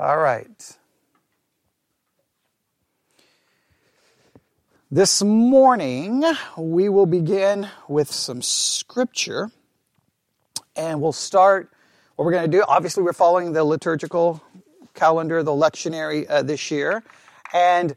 All 0.00 0.16
right. 0.16 0.78
This 4.90 5.22
morning, 5.22 6.24
we 6.56 6.88
will 6.88 7.04
begin 7.04 7.68
with 7.86 8.10
some 8.10 8.40
scripture, 8.40 9.50
and 10.74 11.02
we'll 11.02 11.12
start. 11.12 11.70
What 12.16 12.24
we're 12.24 12.32
going 12.32 12.50
to 12.50 12.56
do, 12.56 12.64
obviously, 12.66 13.02
we're 13.02 13.12
following 13.12 13.52
the 13.52 13.62
liturgical 13.62 14.42
calendar, 14.94 15.42
the 15.42 15.50
lectionary 15.50 16.24
uh, 16.30 16.44
this 16.44 16.70
year, 16.70 17.04
and 17.52 17.90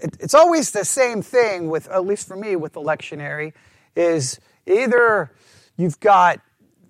it, 0.00 0.16
it's 0.18 0.34
always 0.34 0.72
the 0.72 0.84
same 0.84 1.22
thing 1.22 1.68
with, 1.68 1.88
at 1.90 2.04
least 2.04 2.26
for 2.26 2.36
me, 2.36 2.56
with 2.56 2.72
the 2.72 2.80
lectionary, 2.80 3.52
is 3.94 4.40
either 4.66 5.30
you've 5.76 6.00
got 6.00 6.40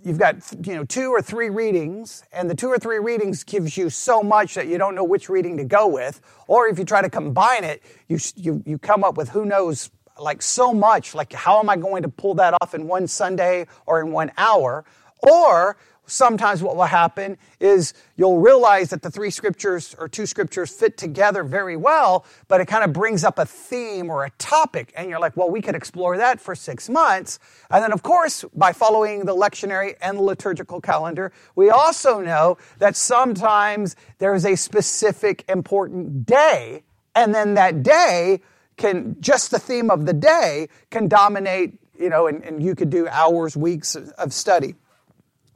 you've 0.04 0.18
got 0.18 0.36
you 0.66 0.74
know 0.74 0.84
two 0.84 1.10
or 1.10 1.22
three 1.22 1.50
readings 1.50 2.24
and 2.32 2.48
the 2.48 2.54
two 2.54 2.68
or 2.68 2.78
three 2.78 2.98
readings 2.98 3.42
gives 3.42 3.76
you 3.76 3.90
so 3.90 4.22
much 4.22 4.54
that 4.54 4.68
you 4.68 4.78
don't 4.78 4.94
know 4.94 5.04
which 5.04 5.28
reading 5.28 5.56
to 5.56 5.64
go 5.64 5.88
with. 5.88 6.20
Or 6.46 6.68
if 6.68 6.78
you 6.78 6.84
try 6.84 7.02
to 7.02 7.10
combine 7.10 7.64
it 7.64 7.82
you 8.08 8.18
you, 8.36 8.62
you 8.66 8.78
come 8.78 9.02
up 9.02 9.16
with 9.16 9.30
who 9.30 9.44
knows 9.44 9.90
like 10.18 10.42
so 10.42 10.72
much 10.72 11.14
like 11.14 11.32
how 11.32 11.58
am 11.58 11.68
i 11.68 11.76
going 11.76 12.02
to 12.02 12.08
pull 12.08 12.34
that 12.34 12.54
off 12.60 12.72
in 12.74 12.86
one 12.86 13.06
sunday 13.06 13.66
or 13.86 14.00
in 14.00 14.12
one 14.12 14.30
hour? 14.36 14.84
Or 15.22 15.76
sometimes 16.06 16.62
what 16.62 16.76
will 16.76 16.84
happen 16.84 17.38
is 17.60 17.94
you'll 18.16 18.38
realize 18.38 18.90
that 18.90 19.02
the 19.02 19.10
three 19.10 19.30
scriptures 19.30 19.94
or 19.98 20.08
two 20.08 20.26
scriptures 20.26 20.70
fit 20.70 20.96
together 20.96 21.42
very 21.42 21.76
well, 21.76 22.24
but 22.48 22.60
it 22.60 22.66
kind 22.66 22.84
of 22.84 22.92
brings 22.92 23.24
up 23.24 23.38
a 23.38 23.46
theme 23.46 24.10
or 24.10 24.24
a 24.24 24.30
topic. 24.38 24.92
And 24.96 25.08
you're 25.08 25.18
like, 25.18 25.36
well, 25.36 25.50
we 25.50 25.62
could 25.62 25.74
explore 25.74 26.16
that 26.16 26.40
for 26.40 26.54
six 26.54 26.88
months. 26.88 27.38
And 27.70 27.82
then, 27.82 27.92
of 27.92 28.02
course, 28.02 28.44
by 28.54 28.72
following 28.72 29.24
the 29.24 29.34
lectionary 29.34 29.96
and 30.00 30.18
the 30.18 30.22
liturgical 30.22 30.80
calendar, 30.80 31.32
we 31.54 31.70
also 31.70 32.20
know 32.20 32.58
that 32.78 32.96
sometimes 32.96 33.96
there's 34.18 34.44
a 34.44 34.56
specific 34.56 35.44
important 35.48 36.26
day. 36.26 36.84
And 37.14 37.34
then 37.34 37.54
that 37.54 37.82
day 37.82 38.40
can, 38.76 39.16
just 39.20 39.50
the 39.50 39.58
theme 39.58 39.90
of 39.90 40.06
the 40.06 40.12
day 40.12 40.68
can 40.90 41.08
dominate, 41.08 41.78
you 41.98 42.10
know, 42.10 42.26
and, 42.26 42.42
and 42.42 42.62
you 42.62 42.74
could 42.74 42.90
do 42.90 43.08
hours, 43.08 43.56
weeks 43.56 43.94
of 43.94 44.32
study. 44.32 44.74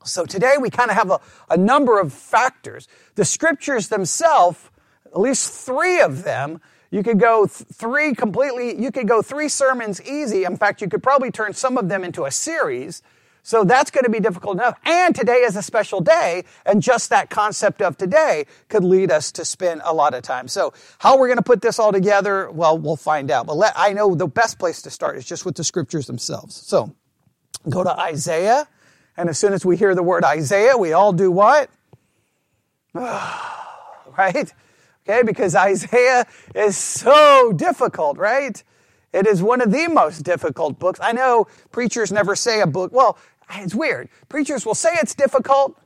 So 0.04 0.24
today 0.24 0.54
we 0.60 0.70
kind 0.70 0.91
of 0.91 0.96
have 0.96 1.10
a, 1.10 1.20
a 1.50 1.56
number 1.56 1.98
of 1.98 2.12
factors. 2.12 2.88
The 3.14 3.24
scriptures 3.24 3.88
themselves, 3.88 4.58
at 5.06 5.18
least 5.18 5.52
three 5.52 6.00
of 6.00 6.24
them, 6.24 6.60
you 6.91 7.02
could 7.02 7.20
go 7.20 7.46
th- 7.46 7.68
three 7.72 8.14
completely, 8.14 8.80
you 8.80 8.91
could 8.91 9.06
go 9.06 9.20
three 9.20 9.48
sermons 9.48 10.00
easy. 10.02 10.44
In 10.44 10.56
fact, 10.56 10.80
you 10.80 10.88
could 10.88 11.02
probably 11.02 11.30
turn 11.30 11.52
some 11.52 11.76
of 11.76 11.88
them 11.88 12.04
into 12.04 12.24
a 12.24 12.30
series. 12.30 13.02
So 13.42 13.64
that's 13.64 13.91
going 13.91 14.04
to 14.04 14.10
be 14.10 14.20
difficult 14.20 14.56
enough. 14.56 14.78
And 14.84 15.14
today 15.14 15.38
is 15.38 15.56
a 15.56 15.62
special 15.62 16.00
day, 16.00 16.44
and 16.66 16.82
just 16.82 17.10
that 17.10 17.30
concept 17.30 17.80
of 17.80 17.96
today 17.96 18.44
could 18.69 18.84
lead 18.84 19.10
us 19.10 19.32
to 19.32 19.44
spend 19.44 19.80
a 19.84 19.94
lot 19.94 20.12
of 20.12 20.22
time. 20.22 20.48
So 20.48 20.74
how 20.98 21.19
we're 21.19 21.28
going 21.28 21.38
to 21.38 21.42
put 21.42 21.62
this 21.62 21.78
all 21.78 21.92
together, 21.92 22.50
well, 22.50 22.78
we'll 22.78 22.96
find 22.96 23.30
out. 23.30 23.46
But 23.46 23.56
let, 23.56 23.72
I 23.74 23.94
know 23.94 24.14
the 24.14 24.26
best 24.26 24.58
place 24.58 24.82
to 24.82 24.91
start 24.91 25.16
is 25.16 25.24
just 25.24 25.46
with 25.46 25.56
the 25.56 25.64
scriptures 25.64 26.06
themselves. 26.06 26.56
So 26.56 26.94
go 27.69 27.82
to 27.82 27.98
Isaiah 27.98 28.69
and 29.19 29.28
as 29.28 29.36
soon 29.36 29.52
as 29.52 29.66
we 29.66 29.77
hear 29.77 29.97
the 29.97 30.02
word 30.02 30.24
Isaiah, 30.24 30.77
we 30.77 30.92
all 30.92 31.12
do 31.12 31.28
what? 31.30 31.69
right? 32.94 34.55
Okay, 35.08 35.22
because 35.25 35.56
Isaiah 35.56 36.25
is 36.55 36.77
so 36.77 37.52
difficult, 37.52 38.16
right? 38.16 38.62
It 39.12 39.27
is 39.27 39.42
one 39.42 39.60
of 39.60 39.72
the 39.72 39.88
most 39.88 40.20
difficult 40.20 40.78
books. 40.78 41.00
I 41.02 41.12
know 41.12 41.48
preachers 41.72 42.12
never 42.12 42.36
say 42.36 42.60
a 42.60 42.66
book, 42.66 42.92
well, 42.92 43.19
it's 43.56 43.75
weird. 43.75 44.08
Preachers 44.28 44.64
will 44.64 44.77
say 44.77 44.91
it's 44.94 45.16
difficult, 45.16 45.77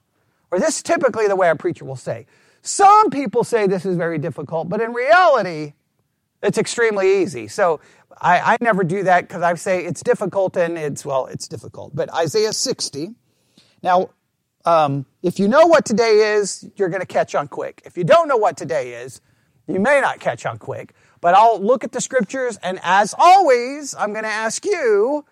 or 0.50 0.61
this 0.61 0.77
is 0.77 0.83
typically 0.83 1.27
the 1.27 1.36
way 1.36 1.48
a 1.48 1.56
preacher 1.56 1.86
will 1.86 1.96
say. 1.96 2.27
Some 2.61 3.08
people 3.08 3.44
say 3.44 3.67
this 3.67 3.86
is 3.86 3.96
very 3.96 4.19
difficult, 4.19 4.69
but 4.69 4.83
in 4.83 4.92
reality, 4.92 5.72
it's 6.42 6.58
extremely 6.58 7.22
easy. 7.22 7.48
So 7.48 7.80
I, 8.20 8.55
I 8.55 8.57
never 8.61 8.84
do 8.84 9.05
that 9.05 9.27
because 9.27 9.42
I 9.42 9.55
say 9.55 9.84
it's 9.84 10.02
difficult 10.02 10.57
and 10.57 10.77
it's, 10.77 11.05
well, 11.05 11.27
it's 11.27 11.48
difficult. 11.48 11.95
But 11.96 12.12
Isaiah 12.12 12.52
60, 12.52 13.14
now, 13.83 14.11
um, 14.65 15.07
if 15.23 15.39
you 15.39 15.48
know 15.48 15.67
what 15.67 15.85
today 15.85 16.37
is, 16.37 16.69
you're 16.77 16.89
going 16.89 17.01
to 17.01 17.07
catch 17.07 17.35
on 17.35 17.48
quick. 17.48 17.83
If 17.85 17.97
you 17.97 18.05
don't 18.05 18.29
know 18.29 18.37
what 18.37 18.57
today 18.57 18.95
is, 18.95 19.20
you 19.67 19.81
may 19.81 20.01
not 20.01 20.20
catch 20.20 20.47
on 20.47 20.59
quick. 20.59 20.95
But 21.20 21.35
I'll 21.35 21.61
look 21.61 21.85
at 21.85 21.93
the 21.93 22.01
scriptures, 22.01 22.59
and 22.63 22.81
as 22.83 23.15
always, 23.17 23.95
I'm 23.95 24.13
going 24.13 24.25
to 24.25 24.31
ask 24.31 24.65
you 24.65 25.25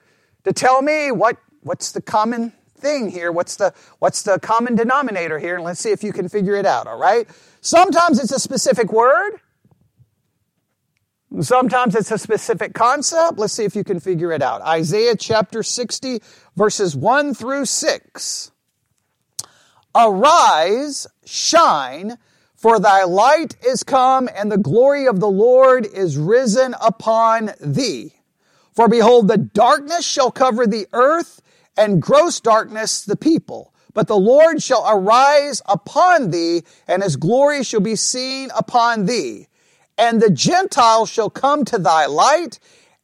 to 0.45 0.53
tell 0.53 0.83
me 0.83 1.11
what, 1.11 1.37
what's 1.63 1.93
the 1.93 2.01
common 2.01 2.53
thing 2.77 3.11
here? 3.11 3.33
What's 3.33 3.57
the, 3.57 3.75
what's 3.99 4.23
the 4.23 4.39
common 4.39 4.77
denominator 4.77 5.39
here? 5.39 5.57
And 5.57 5.65
let's 5.65 5.81
see 5.81 5.91
if 5.91 6.05
you 6.05 6.13
can 6.13 6.29
figure 6.29 6.55
it 6.55 6.65
out, 6.65 6.87
all 6.87 6.99
right? 6.99 7.29
Sometimes 7.61 8.21
it's 8.21 8.33
a 8.33 8.39
specific 8.39 8.93
word. 8.93 9.41
Sometimes 11.39 11.95
it's 11.95 12.11
a 12.11 12.19
specific 12.19 12.75
concept. 12.75 13.39
Let's 13.39 13.53
see 13.53 13.65
if 13.65 13.77
you 13.77 13.85
can 13.85 14.01
figure 14.01 14.33
it 14.33 14.43
out. 14.43 14.63
Isaiah 14.63 15.15
chapter 15.15 15.63
60, 15.63 16.21
verses 16.57 16.97
1 16.97 17.35
through 17.35 17.67
6. 17.67 18.51
Arise, 19.95 21.07
shine, 21.25 22.19
for 22.57 22.81
thy 22.81 23.05
light 23.05 23.57
is 23.65 23.85
come, 23.85 24.29
and 24.35 24.51
the 24.51 24.59
glory 24.59 25.07
of 25.07 25.21
the 25.21 25.31
Lord 25.31 25.87
is 25.87 26.19
risen 26.19 26.75
upon 26.81 27.53
thee. 27.61 28.13
For 28.75 28.89
behold, 28.89 29.29
the 29.29 29.39
darkness 29.39 30.05
shall 30.05 30.33
cover 30.33 30.67
the 30.67 30.89
earth, 30.93 31.43
and 31.77 32.03
gross 32.03 32.41
darkness 32.41 33.05
the 33.05 33.17
people. 33.17 33.73
But 33.95 34.09
the 34.09 34.19
Lord 34.19 34.63
shall 34.63 34.85
arise 34.87 35.63
upon 35.67 36.31
thee, 36.31 36.65
and 36.89 37.05
his 37.05 37.17
glory 37.17 37.63
shall 37.63 37.81
be 37.81 37.97
seen 37.97 38.51
upon 38.57 39.07
thee 39.07 39.47
and 40.01 40.23
the 40.23 40.31
Gentiles 40.31 41.11
shall 41.11 41.31
come 41.31 41.67
to 41.67 41.79
thy 41.79 42.07
light, 42.07 42.61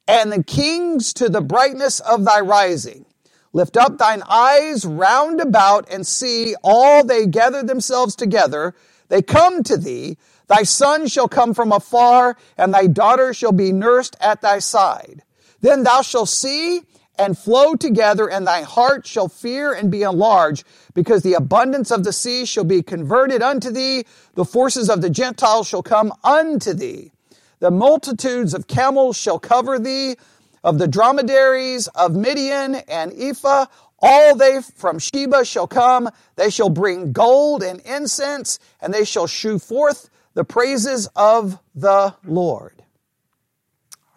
and 0.08 0.32
the 0.32 0.44
kings 0.44 1.14
to 1.14 1.30
the 1.30 1.42
brightness 1.42 2.00
of 2.00 2.24
thy 2.26 2.40
rising. 2.40 3.06
Lift 3.54 3.78
up 3.78 3.98
thine 3.98 4.24
eyes 4.28 4.86
round 4.86 5.40
about 5.40 5.88
and 5.92 6.06
see 6.06 6.56
all 6.64 7.04
they 7.04 7.26
gather 7.26 7.62
themselves 7.64 8.16
together. 8.16 8.74
They 9.10 9.22
come 9.22 9.64
to 9.64 9.78
thee. 9.78 10.18
Thy 10.48 10.64
son 10.64 11.08
shall 11.08 11.28
come 11.28 11.54
from 11.54 11.72
afar, 11.72 12.36
and 12.58 12.74
thy 12.74 12.88
daughter 12.88 13.34
shall 13.34 13.52
be 13.52 13.72
nursed 13.72 14.16
at 14.20 14.42
thy 14.42 14.60
side. 14.60 15.24
Then 15.62 15.84
thou 15.84 16.02
shalt 16.02 16.30
see 16.30 16.82
and 17.18 17.36
flow 17.36 17.74
together, 17.74 18.28
and 18.28 18.46
thy 18.46 18.62
heart 18.62 19.06
shall 19.06 19.28
fear 19.28 19.72
and 19.72 19.90
be 19.90 20.02
enlarged, 20.02 20.64
because 20.94 21.22
the 21.22 21.34
abundance 21.34 21.90
of 21.90 22.04
the 22.04 22.12
sea 22.12 22.44
shall 22.44 22.64
be 22.64 22.82
converted 22.82 23.42
unto 23.42 23.70
thee, 23.70 24.04
the 24.34 24.44
forces 24.44 24.88
of 24.88 25.00
the 25.00 25.10
Gentiles 25.10 25.66
shall 25.66 25.82
come 25.82 26.12
unto 26.24 26.72
thee. 26.72 27.12
The 27.58 27.70
multitudes 27.70 28.54
of 28.54 28.66
camels 28.66 29.16
shall 29.16 29.38
cover 29.38 29.78
thee, 29.78 30.16
of 30.62 30.78
the 30.78 30.88
dromedaries 30.88 31.86
of 31.88 32.16
Midian 32.16 32.74
and 32.74 33.12
Ephah, 33.12 33.66
all 33.98 34.34
they 34.34 34.60
from 34.60 34.98
Sheba 34.98 35.44
shall 35.44 35.66
come, 35.66 36.10
they 36.36 36.50
shall 36.50 36.68
bring 36.68 37.12
gold 37.12 37.62
and 37.62 37.80
incense, 37.80 38.58
and 38.80 38.92
they 38.92 39.04
shall 39.04 39.26
shew 39.26 39.58
forth 39.58 40.10
the 40.34 40.44
praises 40.44 41.08
of 41.16 41.58
the 41.74 42.14
Lord. 42.24 42.82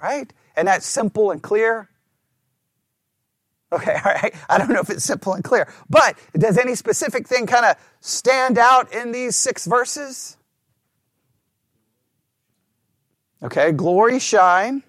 All 0.02 0.10
right? 0.10 0.32
And 0.56 0.68
that's 0.68 0.86
simple 0.86 1.32
and 1.32 1.42
clear. 1.42 1.89
Okay, 3.72 3.94
all 4.06 4.14
right. 4.14 4.34
I 4.50 4.58
don't 4.58 4.70
know 4.70 4.80
if 4.80 4.90
it's 4.90 5.04
simple 5.04 5.34
and 5.34 5.44
clear, 5.44 5.72
but 5.90 6.18
does 6.34 6.58
any 6.58 6.76
specific 6.76 7.28
thing 7.28 7.46
kind 7.48 7.66
of 7.66 7.76
stand 8.02 8.58
out 8.58 8.94
in 8.94 9.12
these 9.12 9.36
six 9.36 9.66
verses? 9.66 10.38
Okay, 13.42 13.72
glory, 13.72 14.20
shine. 14.20 14.84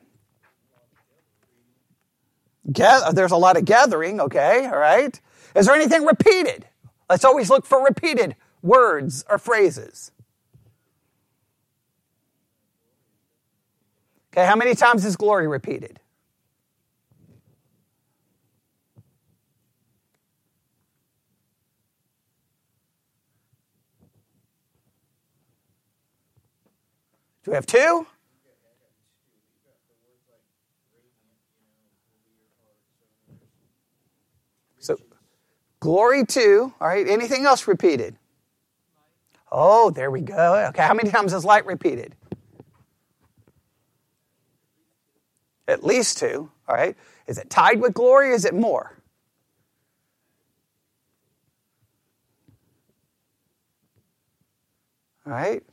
Gather, 2.73 3.13
there's 3.13 3.33
a 3.33 3.37
lot 3.37 3.57
of 3.57 3.65
gathering, 3.65 4.21
okay, 4.21 4.67
all 4.67 4.79
right. 4.79 5.21
Is 5.55 5.67
there 5.67 5.75
anything 5.75 6.05
repeated? 6.05 6.67
Let's 7.09 7.25
always 7.25 7.51
look 7.51 7.67
for 7.67 7.83
repeated 7.85 8.37
words 8.63 9.25
or 9.29 9.39
phrases. 9.39 10.13
Okay, 14.33 14.47
how 14.47 14.57
many 14.57 14.75
times 14.75 15.05
is 15.05 15.17
glory 15.17 15.49
repeated? 15.49 16.00
Do 27.51 27.55
we 27.55 27.57
have 27.57 27.67
two? 27.67 28.07
So, 34.79 34.97
glory 35.81 36.25
to, 36.27 36.73
all 36.81 36.87
right, 36.87 37.09
anything 37.09 37.47
else 37.47 37.67
repeated? 37.67 38.15
Oh, 39.51 39.91
there 39.91 40.13
we 40.13 40.21
go. 40.21 40.65
Okay, 40.69 40.81
how 40.81 40.95
many 40.95 41.11
times 41.11 41.33
is 41.33 41.45
light 41.45 41.67
repeated? 41.67 42.15
At 45.67 45.83
least 45.83 46.19
two, 46.19 46.53
all 46.69 46.77
right. 46.77 46.97
Is 47.27 47.37
it 47.37 47.51
tied 47.51 47.81
with 47.81 47.95
glory? 47.95 48.31
Is 48.31 48.45
it 48.45 48.55
more? 48.55 48.97
All 55.27 55.33
right. 55.33 55.65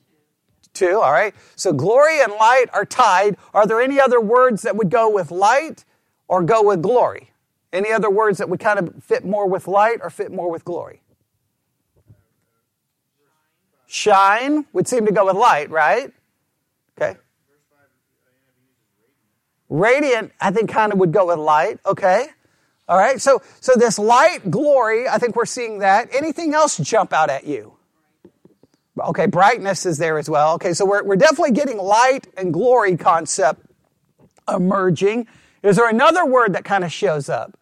Two, 0.77 1.01
all 1.01 1.11
right. 1.11 1.33
So 1.55 1.73
glory 1.73 2.21
and 2.21 2.31
light 2.33 2.65
are 2.71 2.85
tied. 2.85 3.35
Are 3.51 3.65
there 3.65 3.81
any 3.81 3.99
other 3.99 4.21
words 4.21 4.61
that 4.61 4.75
would 4.75 4.91
go 4.91 5.09
with 5.09 5.31
light 5.31 5.85
or 6.27 6.43
go 6.43 6.61
with 6.61 6.83
glory? 6.83 7.31
Any 7.73 7.91
other 7.91 8.11
words 8.11 8.37
that 8.37 8.47
would 8.47 8.59
kind 8.59 8.77
of 8.77 9.03
fit 9.03 9.25
more 9.25 9.47
with 9.47 9.67
light 9.67 10.01
or 10.03 10.11
fit 10.11 10.31
more 10.31 10.51
with 10.51 10.63
glory? 10.63 11.01
Shine 13.87 14.67
would 14.71 14.87
seem 14.87 15.07
to 15.07 15.11
go 15.11 15.25
with 15.25 15.35
light, 15.35 15.71
right? 15.71 16.13
Okay. 16.95 17.17
Radiant, 19.69 20.31
I 20.39 20.51
think, 20.51 20.69
kind 20.69 20.93
of 20.93 20.99
would 20.99 21.11
go 21.11 21.25
with 21.25 21.39
light. 21.39 21.79
Okay. 21.87 22.27
All 22.87 22.99
right. 22.99 23.19
So, 23.19 23.41
so 23.61 23.73
this 23.75 23.97
light 23.97 24.51
glory, 24.51 25.09
I 25.09 25.17
think 25.17 25.35
we're 25.35 25.45
seeing 25.47 25.79
that. 25.79 26.09
Anything 26.13 26.53
else 26.53 26.77
jump 26.77 27.13
out 27.13 27.31
at 27.31 27.45
you? 27.45 27.76
Okay. 28.99 29.25
Brightness 29.25 29.85
is 29.85 29.97
there 29.97 30.17
as 30.17 30.29
well. 30.29 30.55
Okay. 30.55 30.73
So 30.73 30.85
we're, 30.85 31.03
we're 31.03 31.15
definitely 31.15 31.51
getting 31.51 31.77
light 31.77 32.27
and 32.37 32.53
glory 32.53 32.97
concept 32.97 33.65
emerging. 34.47 35.27
Is 35.63 35.75
there 35.75 35.89
another 35.89 36.25
word 36.25 36.53
that 36.53 36.65
kind 36.65 36.83
of 36.83 36.91
shows 36.91 37.29
up? 37.29 37.57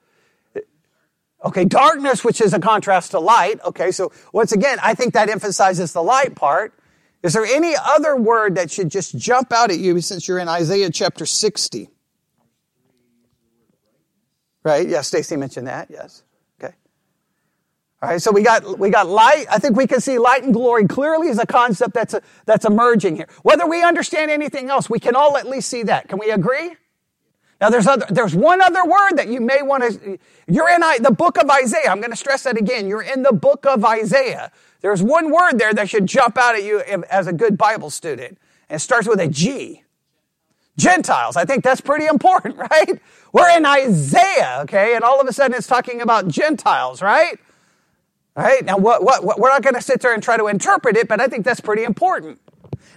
Okay. 1.44 1.66
Darkness, 1.66 2.24
which 2.24 2.42
is 2.42 2.54
a 2.54 2.60
contrast 2.60 3.12
to 3.12 3.20
light. 3.20 3.60
Okay. 3.64 3.92
So 3.92 4.12
once 4.34 4.52
again, 4.52 4.78
I 4.82 4.96
think 4.96 5.14
that 5.14 5.30
emphasizes 5.30 5.94
the 5.94 6.04
light 6.04 6.36
part. 6.36 6.74
Is 7.24 7.34
there 7.34 7.46
any 7.46 7.74
other 7.76 8.16
word 8.16 8.56
that 8.56 8.70
should 8.70 8.90
just 8.90 9.18
jump 9.18 9.52
out 9.52 9.72
at 9.72 9.80
you 9.80 10.00
since 10.02 10.28
you're 10.28 10.38
in 10.38 10.48
Isaiah 10.48 10.92
chapter 10.92 11.26
60? 11.26 11.90
Right? 14.64 14.88
Yes, 14.88 15.08
Stacy 15.08 15.36
mentioned 15.36 15.68
that. 15.68 15.90
Yes. 15.90 16.24
All 18.02 18.10
right. 18.10 18.22
So 18.22 18.32
we 18.32 18.44
got 18.44 18.78
we 18.78 18.90
got 18.90 19.08
light. 19.08 19.46
I 19.50 19.58
think 19.58 19.76
we 19.76 19.88
can 19.88 20.02
see 20.02 20.20
light 20.20 20.44
and 20.44 20.54
glory 20.54 20.86
clearly 20.86 21.30
as 21.30 21.40
a 21.40 21.46
concept 21.46 21.94
that's 21.94 22.14
a, 22.14 22.22
that's 22.46 22.66
emerging 22.66 23.16
here. 23.16 23.28
Whether 23.44 23.66
we 23.66 23.84
understand 23.84 24.30
anything 24.30 24.70
else, 24.70 24.90
we 24.90 25.00
can 25.00 25.16
all 25.16 25.38
at 25.38 25.48
least 25.48 25.70
see 25.70 25.84
that. 25.84 26.08
Can 26.08 26.20
we 26.20 26.30
agree? 26.30 26.76
Now 27.62 27.70
there's 27.70 27.88
other, 27.88 28.06
there's 28.10 28.36
one 28.36 28.62
other 28.62 28.84
word 28.84 29.14
that 29.14 29.28
you 29.28 29.40
may 29.40 29.62
want 29.62 29.84
to, 29.84 30.18
you're 30.48 30.70
in 30.70 30.82
the 31.02 31.12
book 31.12 31.38
of 31.38 31.50
Isaiah. 31.50 31.90
I'm 31.90 32.00
going 32.00 32.12
to 32.12 32.18
stress 32.18 32.44
that 32.44 32.58
again. 32.58 32.88
You're 32.88 33.02
in 33.02 33.24
the 33.24 33.32
book 33.32 33.66
of 33.66 33.86
Isaiah. 33.86 34.52
There's 34.82 35.02
one 35.02 35.32
word 35.32 35.54
there 35.54 35.74
that 35.74 35.90
should 35.90 36.06
jump 36.06 36.38
out 36.38 36.56
at 36.56 36.64
you 36.64 36.82
as 36.82 37.28
a 37.28 37.34
good 37.34 37.58
Bible 37.58 37.90
student. 37.90 38.38
And 38.70 38.78
it 38.78 38.80
starts 38.80 39.08
with 39.08 39.20
a 39.20 39.28
G. 39.28 39.84
Gentiles. 40.78 41.38
I 41.38 41.46
think 41.46 41.64
that's 41.64 41.80
pretty 41.80 42.06
important, 42.06 42.58
right? 42.72 43.02
We're 43.32 43.50
in 43.56 43.66
Isaiah, 43.66 44.60
okay? 44.64 44.96
And 44.96 45.04
all 45.04 45.22
of 45.22 45.28
a 45.28 45.34
sudden 45.34 45.56
it's 45.56 45.68
talking 45.68 46.02
about 46.02 46.28
Gentiles, 46.28 47.02
right? 47.02 47.40
Right? 48.36 48.66
Now, 48.66 48.78
what, 48.78 49.02
what, 49.02 49.24
what 49.24 49.40
we're 49.40 49.50
not 49.50 49.62
going 49.62 49.76
to 49.76 49.82
sit 49.82 50.02
there 50.02 50.14
and 50.14 50.22
try 50.22 50.36
to 50.36 50.48
interpret 50.48 50.98
it, 50.98 51.08
but 51.08 51.22
I 51.22 51.28
think 51.28 51.46
that's 51.46 51.62
pretty 51.62 51.84
important. 51.84 52.40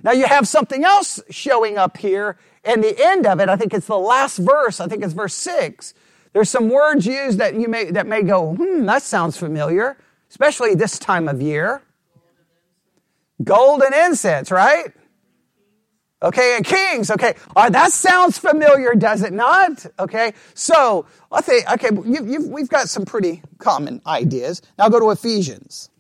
Now, 0.03 0.11
you 0.11 0.27
have 0.27 0.49
something 0.49 0.85
else 0.85 1.21
showing 1.31 1.79
up 1.79 1.97
here 1.97 2.37
in 2.65 2.81
the 2.81 2.97
end 3.01 3.25
of 3.25 3.39
it. 3.39 3.49
I 3.49 3.57
think 3.57 3.73
it's 3.73 3.87
the 3.87 3.99
last 3.99 4.39
verse. 4.39 4.81
I 4.81 4.89
think 4.89 5.05
it's 5.05 5.13
verse 5.13 5.35
six. 5.35 5.95
There's 6.33 6.51
some 6.51 6.69
words 6.69 7.07
used 7.07 7.39
that 7.39 7.55
you 7.55 7.69
may, 7.69 7.85
that 7.93 8.07
may 8.07 8.23
go, 8.23 8.55
hmm, 8.55 8.85
that 8.87 9.03
sounds 9.03 9.37
familiar, 9.37 9.97
especially 10.29 10.75
this 10.75 10.99
time 10.99 11.29
of 11.29 11.41
year. 11.41 11.83
Golden 13.43 13.95
incense, 13.95 14.51
right? 14.51 14.93
Okay, 16.21 16.57
and 16.57 16.65
kings. 16.65 17.11
Okay, 17.13 17.35
right, 17.55 17.71
that 17.71 17.93
sounds 17.93 18.39
familiar, 18.39 18.95
does 18.95 19.23
it 19.23 19.33
not? 19.33 19.87
Okay, 20.01 20.33
so 20.55 21.07
I 21.31 21.41
think 21.41 21.71
okay, 21.73 21.91
you, 22.05 22.49
we've 22.49 22.69
got 22.69 22.89
some 22.89 23.05
pretty 23.05 23.41
common 23.59 24.03
ideas. 24.05 24.61
Now 24.79 24.89
go 24.89 24.99
to 24.99 25.11
Ephesians. 25.11 25.91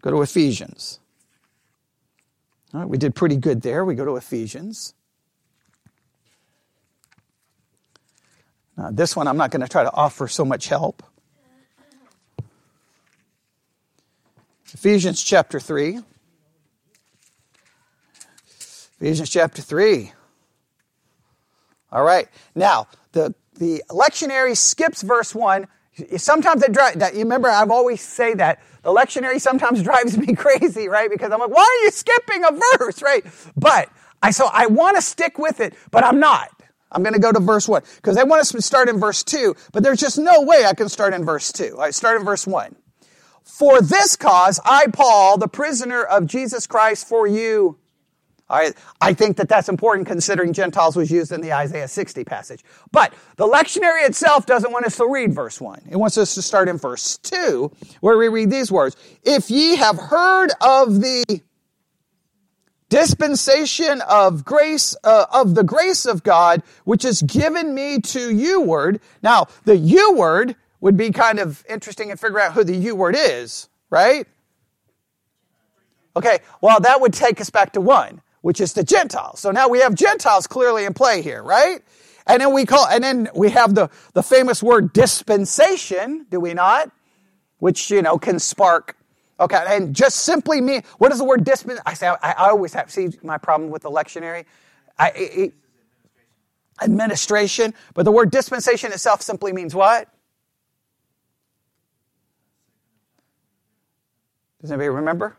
Go 0.00 0.10
to 0.10 0.22
Ephesians. 0.22 0.98
All 2.72 2.80
right, 2.80 2.88
we 2.88 2.96
did 2.96 3.14
pretty 3.14 3.36
good 3.36 3.60
there. 3.60 3.84
We 3.84 3.94
go 3.94 4.04
to 4.06 4.16
Ephesians. 4.16 4.94
Now, 8.78 8.90
this 8.90 9.14
one 9.14 9.28
I'm 9.28 9.36
not 9.36 9.50
going 9.50 9.60
to 9.60 9.68
try 9.68 9.82
to 9.82 9.92
offer 9.92 10.26
so 10.26 10.44
much 10.44 10.68
help. 10.68 11.02
Ephesians 14.72 15.22
chapter 15.22 15.60
3. 15.60 16.00
Ephesians 19.00 19.30
chapter 19.30 19.62
3. 19.62 20.12
All 21.90 22.04
right. 22.04 22.28
Now, 22.54 22.86
the, 23.12 23.34
the 23.54 23.82
lectionary 23.88 24.54
skips 24.54 25.00
verse 25.00 25.34
1. 25.34 25.66
Sometimes 26.18 26.62
it 26.62 26.72
drives, 26.72 26.98
that, 26.98 27.14
you 27.14 27.20
remember, 27.20 27.48
I've 27.48 27.70
always 27.70 28.02
say 28.02 28.34
that. 28.34 28.62
The 28.82 28.90
lectionary 28.90 29.40
sometimes 29.40 29.82
drives 29.84 30.18
me 30.18 30.34
crazy, 30.34 30.88
right? 30.88 31.10
Because 31.10 31.32
I'm 31.32 31.40
like, 31.40 31.50
why 31.50 31.62
are 31.62 31.84
you 31.84 31.90
skipping 31.90 32.44
a 32.44 32.60
verse, 32.78 33.00
right? 33.00 33.24
But 33.56 33.88
I, 34.22 34.32
so 34.32 34.48
I 34.52 34.66
want 34.66 34.96
to 34.96 35.02
stick 35.02 35.38
with 35.38 35.60
it, 35.60 35.74
but 35.90 36.04
I'm 36.04 36.20
not. 36.20 36.50
I'm 36.92 37.02
going 37.02 37.14
to 37.14 37.20
go 37.20 37.32
to 37.32 37.40
verse 37.40 37.66
1 37.66 37.82
because 37.96 38.18
I 38.18 38.24
want 38.24 38.44
to 38.46 38.60
start 38.60 38.90
in 38.90 39.00
verse 39.00 39.24
2, 39.24 39.54
but 39.72 39.82
there's 39.82 40.00
just 40.00 40.18
no 40.18 40.42
way 40.42 40.66
I 40.66 40.74
can 40.74 40.90
start 40.90 41.14
in 41.14 41.24
verse 41.24 41.52
2. 41.52 41.78
I 41.80 41.90
start 41.90 42.18
in 42.18 42.26
verse 42.26 42.46
1. 42.46 42.76
For 43.44 43.80
this 43.80 44.16
cause, 44.16 44.60
I, 44.64 44.88
Paul, 44.92 45.38
the 45.38 45.48
prisoner 45.48 46.02
of 46.02 46.26
Jesus 46.26 46.66
Christ 46.66 47.08
for 47.08 47.26
you, 47.26 47.79
I, 48.50 48.72
I 49.00 49.14
think 49.14 49.36
that 49.36 49.48
that's 49.48 49.68
important 49.68 50.08
considering 50.08 50.52
Gentiles 50.52 50.96
was 50.96 51.10
used 51.10 51.30
in 51.30 51.40
the 51.40 51.52
Isaiah 51.52 51.86
60 51.86 52.24
passage. 52.24 52.64
But 52.90 53.14
the 53.36 53.46
lectionary 53.46 54.06
itself 54.06 54.44
doesn't 54.44 54.72
want 54.72 54.84
us 54.84 54.96
to 54.96 55.06
read 55.06 55.32
verse 55.32 55.60
1. 55.60 55.82
It 55.90 55.96
wants 55.96 56.18
us 56.18 56.34
to 56.34 56.42
start 56.42 56.68
in 56.68 56.76
verse 56.76 57.16
2, 57.18 57.70
where 58.00 58.18
we 58.18 58.28
read 58.28 58.50
these 58.50 58.72
words. 58.72 58.96
If 59.22 59.50
ye 59.50 59.76
have 59.76 59.96
heard 59.96 60.50
of 60.60 61.00
the 61.00 61.40
dispensation 62.88 64.02
of 64.08 64.44
grace, 64.44 64.96
uh, 65.04 65.26
of 65.32 65.54
the 65.54 65.62
grace 65.62 66.04
of 66.04 66.24
God, 66.24 66.64
which 66.84 67.04
is 67.04 67.22
given 67.22 67.72
me 67.72 68.00
to 68.00 68.34
you 68.34 68.62
word. 68.62 69.00
Now, 69.22 69.46
the 69.64 69.76
you 69.76 70.14
word 70.14 70.56
would 70.80 70.96
be 70.96 71.12
kind 71.12 71.38
of 71.38 71.64
interesting 71.68 72.10
and 72.10 72.18
figure 72.18 72.40
out 72.40 72.52
who 72.52 72.64
the 72.64 72.74
you 72.74 72.96
word 72.96 73.14
is, 73.16 73.68
right? 73.90 74.26
Okay, 76.16 76.40
well, 76.60 76.80
that 76.80 77.00
would 77.00 77.12
take 77.12 77.40
us 77.40 77.48
back 77.48 77.74
to 77.74 77.80
one 77.80 78.20
which 78.42 78.60
is 78.60 78.72
the 78.72 78.84
Gentiles. 78.84 79.40
So 79.40 79.50
now 79.50 79.68
we 79.68 79.80
have 79.80 79.94
Gentiles 79.94 80.46
clearly 80.46 80.84
in 80.84 80.94
play 80.94 81.22
here, 81.22 81.42
right? 81.42 81.82
And 82.26 82.40
then 82.40 82.52
we 82.52 82.64
call, 82.64 82.86
and 82.86 83.02
then 83.02 83.28
we 83.34 83.50
have 83.50 83.74
the, 83.74 83.90
the 84.12 84.22
famous 84.22 84.62
word 84.62 84.92
dispensation, 84.92 86.26
do 86.30 86.40
we 86.40 86.54
not? 86.54 86.90
Which, 87.58 87.90
you 87.90 88.02
know, 88.02 88.18
can 88.18 88.38
spark. 88.38 88.96
Okay, 89.38 89.62
and 89.68 89.94
just 89.96 90.16
simply 90.16 90.60
mean, 90.60 90.82
what 90.98 91.08
does 91.08 91.18
the 91.18 91.24
word 91.24 91.44
dispense? 91.44 91.80
I 91.86 91.94
say, 91.94 92.08
I, 92.08 92.16
I 92.22 92.48
always 92.50 92.74
have, 92.74 92.90
see 92.90 93.08
my 93.22 93.38
problem 93.38 93.70
with 93.70 93.82
the 93.82 93.90
lectionary? 93.90 94.44
I, 94.98 95.12
it, 95.14 95.54
administration, 96.82 97.74
but 97.94 98.04
the 98.04 98.12
word 98.12 98.30
dispensation 98.30 98.92
itself 98.92 99.22
simply 99.22 99.52
means 99.52 99.74
what? 99.74 100.08
Does 104.60 104.70
anybody 104.70 104.90
remember? 104.90 105.36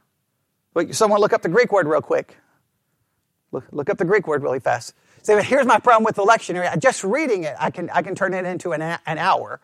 Someone 0.92 1.20
look 1.20 1.34
up 1.34 1.42
the 1.42 1.50
Greek 1.50 1.72
word 1.72 1.88
real 1.88 2.02
quick. 2.02 2.38
Look, 3.52 3.66
look 3.72 3.90
up 3.90 3.98
the 3.98 4.06
Greek 4.06 4.28
word 4.28 4.44
really 4.44 4.60
fast. 4.60 4.94
Say, 5.24 5.36
but 5.36 5.46
here's 5.46 5.66
my 5.66 5.80
problem 5.80 6.04
with 6.04 6.16
the 6.16 6.24
lectionary. 6.24 6.78
Just 6.80 7.04
reading 7.04 7.44
it, 7.44 7.56
I 7.60 7.70
can, 7.70 7.90
I 7.92 8.02
can 8.02 8.16
turn 8.16 8.34
it 8.34 8.46
into 8.46 8.72
an, 8.72 8.82
an 8.82 9.18
hour. 9.18 9.60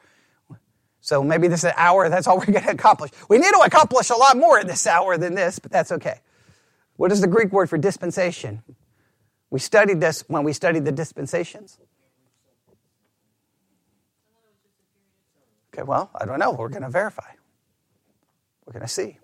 So 1.01 1.23
maybe 1.23 1.47
this 1.47 1.61
is 1.61 1.65
an 1.65 1.73
hour, 1.77 2.09
that's 2.09 2.27
all 2.27 2.37
we're 2.37 2.45
going 2.45 2.63
to 2.65 2.71
accomplish. 2.71 3.11
We 3.29 3.37
need 3.37 3.51
to 3.51 3.61
accomplish 3.65 4.09
a 4.09 4.15
lot 4.15 4.37
more 4.37 4.59
in 4.59 4.67
this 4.67 4.85
hour 4.85 5.17
than 5.17 5.35
this, 5.35 5.57
but 5.57 5.71
that's 5.71 5.91
okay. 5.93 6.19
What 6.97 7.11
is 7.11 7.21
the 7.21 7.27
Greek 7.27 7.51
word 7.51 7.69
for 7.69 7.77
dispensation? 7.77 8.61
We 9.49 9.59
studied 9.59 10.01
this 10.01 10.25
when 10.27 10.43
we 10.43 10.51
studied 10.51 10.83
the 10.83 10.91
dispensations. 10.91 11.79
Okay, 15.73 15.83
well, 15.83 16.09
I 16.19 16.25
don't 16.25 16.39
know. 16.39 16.51
We're 16.51 16.69
going 16.69 16.81
to 16.81 16.89
verify. 16.89 17.31
We're 18.65 18.73
going 18.73 18.85
to 18.85 18.91
see. 18.91 19.19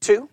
Two. 0.00 0.28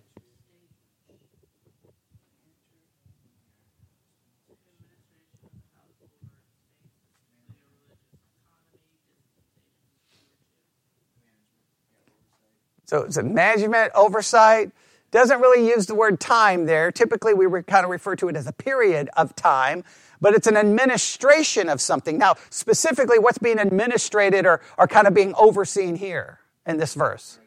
So 12.89 13.03
it's 13.03 13.17
a 13.17 13.23
management 13.23 13.91
oversight. 13.93 14.71
Doesn't 15.11 15.39
really 15.41 15.67
use 15.67 15.85
the 15.85 15.93
word 15.93 16.19
time 16.19 16.65
there. 16.65 16.91
Typically, 16.91 17.35
we 17.35 17.45
kind 17.61 17.83
of 17.83 17.91
refer 17.91 18.15
to 18.15 18.29
it 18.29 18.35
as 18.35 18.47
a 18.47 18.51
period 18.51 19.11
of 19.15 19.35
time, 19.35 19.83
but 20.19 20.33
it's 20.33 20.47
an 20.47 20.57
administration 20.57 21.69
of 21.69 21.81
something. 21.81 22.17
Now, 22.17 22.33
specifically, 22.49 23.19
what's 23.19 23.37
being 23.37 23.59
administrated 23.59 24.47
or, 24.47 24.61
or 24.75 24.87
kind 24.87 25.05
of 25.05 25.13
being 25.13 25.35
overseen 25.35 25.97
here 25.97 26.39
in 26.65 26.77
this 26.77 26.95
verse? 26.95 27.37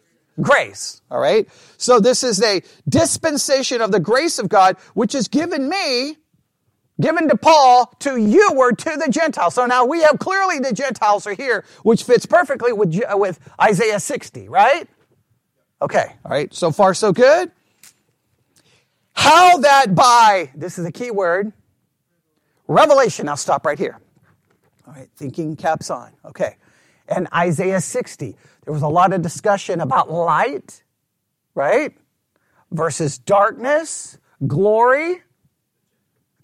Grace. 0.40 1.02
All 1.10 1.18
right. 1.18 1.48
So 1.76 1.98
this 1.98 2.22
is 2.22 2.40
a 2.40 2.62
dispensation 2.88 3.80
of 3.80 3.90
the 3.90 3.98
grace 3.98 4.38
of 4.38 4.48
God, 4.48 4.76
which 4.94 5.12
is 5.12 5.26
given 5.26 5.68
me, 5.68 6.18
given 7.00 7.28
to 7.28 7.36
Paul, 7.36 7.92
to 7.98 8.16
you 8.16 8.48
or 8.56 8.70
to 8.70 8.96
the 8.96 9.10
Gentiles. 9.10 9.56
So 9.56 9.66
now 9.66 9.86
we 9.86 10.02
have 10.02 10.20
clearly 10.20 10.60
the 10.60 10.72
Gentiles 10.72 11.26
are 11.26 11.34
here, 11.34 11.64
which 11.82 12.04
fits 12.04 12.26
perfectly 12.26 12.72
with, 12.72 12.96
with 13.14 13.40
Isaiah 13.60 13.98
60, 13.98 14.48
right? 14.48 14.88
Okay, 15.82 16.14
all 16.24 16.30
right, 16.30 16.54
so 16.54 16.70
far 16.70 16.94
so 16.94 17.12
good. 17.12 17.50
How 19.14 19.58
that 19.58 19.96
by, 19.96 20.52
this 20.54 20.78
is 20.78 20.86
a 20.86 20.92
key 20.92 21.10
word, 21.10 21.52
revelation. 22.68 23.28
I'll 23.28 23.36
stop 23.36 23.66
right 23.66 23.76
here. 23.76 23.98
All 24.86 24.94
right, 24.94 25.08
thinking 25.16 25.56
caps 25.56 25.90
on. 25.90 26.12
Okay. 26.24 26.56
And 27.08 27.26
Isaiah 27.34 27.80
60, 27.80 28.36
there 28.64 28.72
was 28.72 28.82
a 28.82 28.88
lot 28.88 29.12
of 29.12 29.22
discussion 29.22 29.80
about 29.80 30.08
light, 30.08 30.84
right? 31.56 31.92
Versus 32.70 33.18
darkness, 33.18 34.18
glory. 34.46 35.22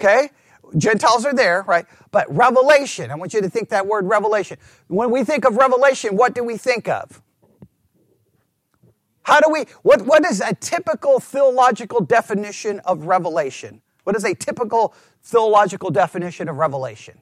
Okay? 0.01 0.31
Gentiles 0.77 1.25
are 1.25 1.33
there, 1.33 1.63
right? 1.63 1.87
But 2.11 2.27
revelation, 2.35 3.13
I 3.13 3.15
want 3.15 3.35
you 3.35 3.41
to 3.41 3.49
think 3.49 3.69
that 3.69 3.87
word 3.87 4.09
revelation. 4.09 4.59
When 4.89 5.13
we 5.13 5.23
think 5.23 5.45
of 5.45 5.57
revelation, 5.57 6.17
what 6.17 6.35
do 6.35 6.43
we 6.43 6.57
think 6.57 6.89
of? 6.89 7.23
How 9.29 9.41
do 9.41 9.51
we, 9.51 9.67
what, 9.83 10.07
what 10.07 10.25
is 10.25 10.41
a 10.41 10.55
typical 10.55 11.21
theological 11.21 12.01
definition 12.01 12.81
of 12.87 13.05
revelation? 13.05 13.83
What 14.05 14.17
is 14.17 14.25
a 14.25 14.35
typical 14.35 14.95
theological 15.23 15.91
definition 15.91 16.49
of 16.49 16.57
revelation? 16.57 17.19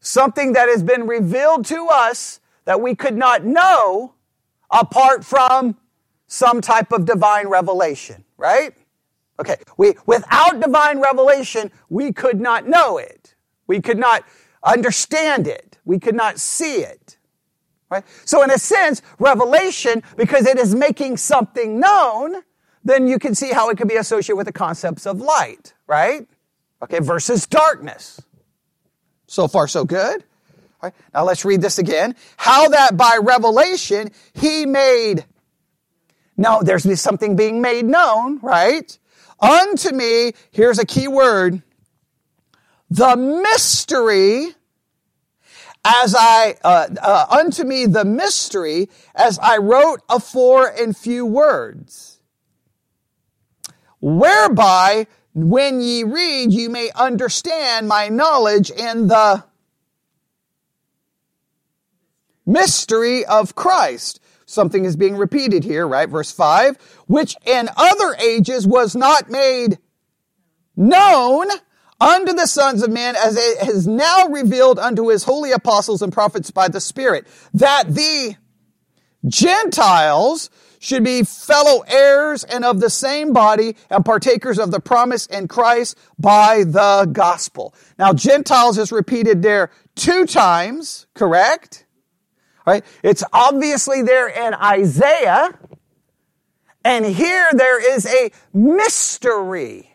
Something 0.00 0.52
that 0.52 0.68
has 0.68 0.82
been 0.82 1.06
revealed 1.06 1.64
to 1.66 1.86
us 1.90 2.40
that 2.66 2.82
we 2.82 2.94
could 2.94 3.16
not 3.16 3.46
know 3.46 4.12
apart 4.70 5.24
from 5.24 5.74
some 6.26 6.60
type 6.60 6.92
of 6.92 7.06
divine 7.06 7.48
revelation, 7.48 8.22
right? 8.36 8.74
Okay, 9.40 9.56
we, 9.78 9.94
without 10.04 10.60
divine 10.60 11.00
revelation, 11.00 11.70
we 11.88 12.12
could 12.12 12.38
not 12.38 12.68
know 12.68 12.98
it. 12.98 13.34
We 13.66 13.80
could 13.80 13.98
not 13.98 14.24
understand 14.62 15.48
it. 15.48 15.78
We 15.86 15.98
could 15.98 16.14
not 16.14 16.38
see 16.38 16.82
it. 16.82 17.17
Right? 17.90 18.04
So 18.24 18.42
in 18.42 18.50
a 18.50 18.58
sense, 18.58 19.00
revelation, 19.18 20.02
because 20.16 20.46
it 20.46 20.58
is 20.58 20.74
making 20.74 21.16
something 21.16 21.80
known, 21.80 22.42
then 22.84 23.06
you 23.06 23.18
can 23.18 23.34
see 23.34 23.50
how 23.50 23.70
it 23.70 23.78
can 23.78 23.88
be 23.88 23.96
associated 23.96 24.36
with 24.36 24.46
the 24.46 24.52
concepts 24.52 25.06
of 25.06 25.20
light, 25.20 25.72
right? 25.86 26.28
Okay, 26.82 27.00
versus 27.00 27.46
darkness. 27.46 28.20
So 29.26 29.48
far, 29.48 29.68
so 29.68 29.84
good. 29.84 30.22
All 30.80 30.90
right, 30.90 30.94
now 31.12 31.24
let's 31.24 31.44
read 31.44 31.60
this 31.60 31.78
again. 31.78 32.14
How 32.36 32.68
that 32.68 32.96
by 32.96 33.18
revelation 33.20 34.10
he 34.32 34.64
made. 34.64 35.24
Now 36.36 36.60
there's 36.60 37.00
something 37.00 37.36
being 37.36 37.60
made 37.60 37.84
known, 37.84 38.38
right? 38.40 38.98
Unto 39.40 39.92
me, 39.92 40.32
here's 40.50 40.78
a 40.78 40.86
key 40.86 41.08
word, 41.08 41.62
the 42.90 43.16
mystery 43.16 44.54
as 45.88 46.14
I, 46.14 46.56
uh, 46.62 46.88
uh, 47.00 47.26
unto 47.30 47.64
me 47.64 47.86
the 47.86 48.04
mystery 48.04 48.90
as 49.14 49.38
I 49.38 49.56
wrote 49.56 50.02
afore 50.08 50.68
in 50.68 50.92
few 50.92 51.24
words, 51.24 52.20
whereby 54.00 55.06
when 55.32 55.80
ye 55.80 56.04
read, 56.04 56.52
you 56.52 56.68
may 56.68 56.90
understand 56.94 57.88
my 57.88 58.08
knowledge 58.08 58.70
in 58.70 59.08
the 59.08 59.44
mystery 62.44 63.24
of 63.24 63.54
Christ. 63.54 64.20
Something 64.44 64.84
is 64.84 64.96
being 64.96 65.16
repeated 65.16 65.64
here, 65.64 65.86
right? 65.86 66.08
Verse 66.08 66.32
5, 66.32 66.76
which 67.06 67.36
in 67.46 67.68
other 67.76 68.14
ages 68.20 68.66
was 68.66 68.94
not 68.94 69.30
made 69.30 69.78
known 70.76 71.48
unto 72.00 72.32
the 72.32 72.46
sons 72.46 72.82
of 72.82 72.90
men 72.90 73.16
as 73.16 73.36
it 73.36 73.68
is 73.68 73.86
now 73.86 74.28
revealed 74.28 74.78
unto 74.78 75.08
his 75.08 75.24
holy 75.24 75.52
apostles 75.52 76.02
and 76.02 76.12
prophets 76.12 76.50
by 76.50 76.68
the 76.68 76.80
Spirit, 76.80 77.26
that 77.54 77.94
the 77.94 78.36
Gentiles 79.26 80.50
should 80.78 81.02
be 81.02 81.24
fellow 81.24 81.82
heirs 81.88 82.44
and 82.44 82.64
of 82.64 82.80
the 82.80 82.90
same 82.90 83.32
body 83.32 83.74
and 83.90 84.04
partakers 84.04 84.58
of 84.58 84.70
the 84.70 84.80
promise 84.80 85.26
in 85.26 85.48
Christ 85.48 85.98
by 86.18 86.62
the 86.64 87.08
gospel. 87.10 87.74
Now, 87.98 88.12
Gentiles 88.12 88.78
is 88.78 88.92
repeated 88.92 89.42
there 89.42 89.70
two 89.96 90.24
times, 90.24 91.06
correct? 91.14 91.84
Right? 92.64 92.84
It's 93.02 93.24
obviously 93.32 94.02
there 94.02 94.28
in 94.28 94.54
Isaiah. 94.54 95.58
And 96.84 97.04
here 97.04 97.48
there 97.52 97.96
is 97.96 98.06
a 98.06 98.30
mystery. 98.54 99.92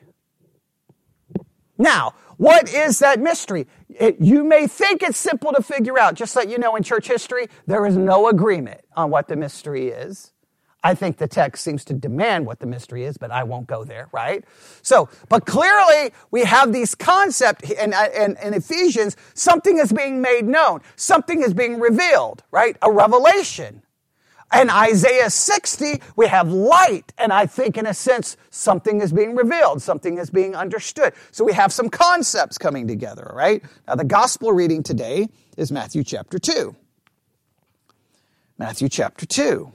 Now, 1.84 2.14
what 2.38 2.74
is 2.74 3.00
that 3.00 3.20
mystery? 3.20 3.68
It, 3.90 4.16
you 4.22 4.46
may 4.46 4.68
think 4.68 5.04
it's 5.04 5.18
simple 5.18 5.52
to 5.52 5.62
figure 5.62 6.00
out. 6.00 6.16
Just 6.16 6.34
let 6.34 6.50
you 6.50 6.58
know 6.58 6.78
in 6.78 6.84
church 6.84 7.10
history, 7.10 7.50
there 7.68 7.86
is 7.86 7.98
no 7.98 8.30
agreement 8.30 8.80
on 8.96 9.10
what 9.10 9.28
the 9.28 9.36
mystery 9.36 9.90
is. 9.90 10.32
I 10.82 10.96
think 10.96 11.18
the 11.18 11.28
text 11.28 11.62
seems 11.62 11.84
to 11.86 11.94
demand 11.94 12.46
what 12.46 12.60
the 12.60 12.68
mystery 12.68 13.04
is, 13.04 13.18
but 13.18 13.32
I 13.32 13.44
won't 13.44 13.68
go 13.68 13.84
there, 13.84 14.08
right? 14.14 14.46
So, 14.82 15.10
but 15.28 15.46
clearly 15.46 16.14
we 16.32 16.46
have 16.46 16.72
these 16.72 16.96
concepts 16.96 17.70
in, 17.70 17.94
in, 17.94 18.38
in 18.42 18.54
Ephesians, 18.54 19.18
something 19.34 19.78
is 19.78 19.92
being 19.92 20.22
made 20.22 20.46
known. 20.46 20.80
Something 20.96 21.42
is 21.42 21.54
being 21.54 21.82
revealed, 21.82 22.44
right? 22.52 22.78
A 22.82 22.90
revelation. 22.92 23.82
In 24.56 24.70
Isaiah 24.70 25.30
60, 25.30 26.02
we 26.16 26.28
have 26.28 26.52
light, 26.52 27.12
and 27.18 27.34
I 27.34 27.48
think 27.48 27.78
in 27.78 27.88
a 27.88 27.94
sense, 27.94 28.38
something 28.52 29.02
is 29.02 29.12
being 29.12 29.36
revealed, 29.36 29.82
something 29.82 30.20
is 30.20 30.30
being 30.30 30.56
understood. 30.56 31.14
So 31.32 31.44
we 31.44 31.54
have 31.54 31.74
some 31.74 31.90
concepts 31.90 32.58
coming 32.58 32.88
together, 32.88 33.32
right? 33.36 33.64
Now, 33.88 33.96
the 33.96 34.04
gospel 34.04 34.52
reading 34.52 34.84
today 34.84 35.30
is 35.58 35.72
Matthew 35.72 36.04
chapter 36.04 36.38
2. 36.38 36.76
Matthew 38.60 38.90
chapter 38.90 39.26
2. 39.26 39.74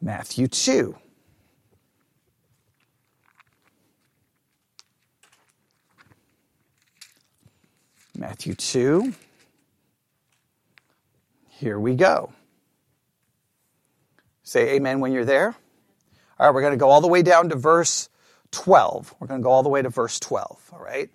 Matthew 0.00 0.46
2. 0.46 0.96
Matthew 8.16 8.54
2. 8.54 9.14
Here 11.64 11.80
we 11.80 11.94
go. 11.94 12.30
Say 14.42 14.74
amen 14.74 15.00
when 15.00 15.12
you're 15.12 15.24
there. 15.24 15.56
All 16.38 16.46
right, 16.46 16.54
we're 16.54 16.60
going 16.60 16.74
to 16.74 16.76
go 16.76 16.90
all 16.90 17.00
the 17.00 17.08
way 17.08 17.22
down 17.22 17.48
to 17.48 17.56
verse 17.56 18.10
12. 18.50 19.14
We're 19.18 19.28
going 19.28 19.40
to 19.40 19.42
go 19.42 19.50
all 19.50 19.62
the 19.62 19.70
way 19.70 19.80
to 19.80 19.88
verse 19.88 20.20
12, 20.20 20.72
all 20.74 20.78
right? 20.78 21.08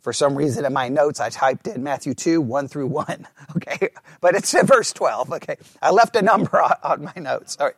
For 0.00 0.14
some 0.14 0.36
reason 0.36 0.64
in 0.64 0.72
my 0.72 0.88
notes, 0.88 1.20
I 1.20 1.28
typed 1.28 1.66
in 1.66 1.82
Matthew 1.82 2.14
2, 2.14 2.40
1 2.40 2.68
through 2.68 2.86
1, 2.86 3.28
okay? 3.56 3.90
But 4.22 4.36
it's 4.36 4.58
verse 4.62 4.90
12, 4.94 5.34
okay? 5.34 5.56
I 5.82 5.90
left 5.90 6.16
a 6.16 6.22
number 6.22 6.62
on, 6.62 6.76
on 6.82 7.02
my 7.04 7.20
notes, 7.20 7.58
all 7.60 7.66
right? 7.66 7.76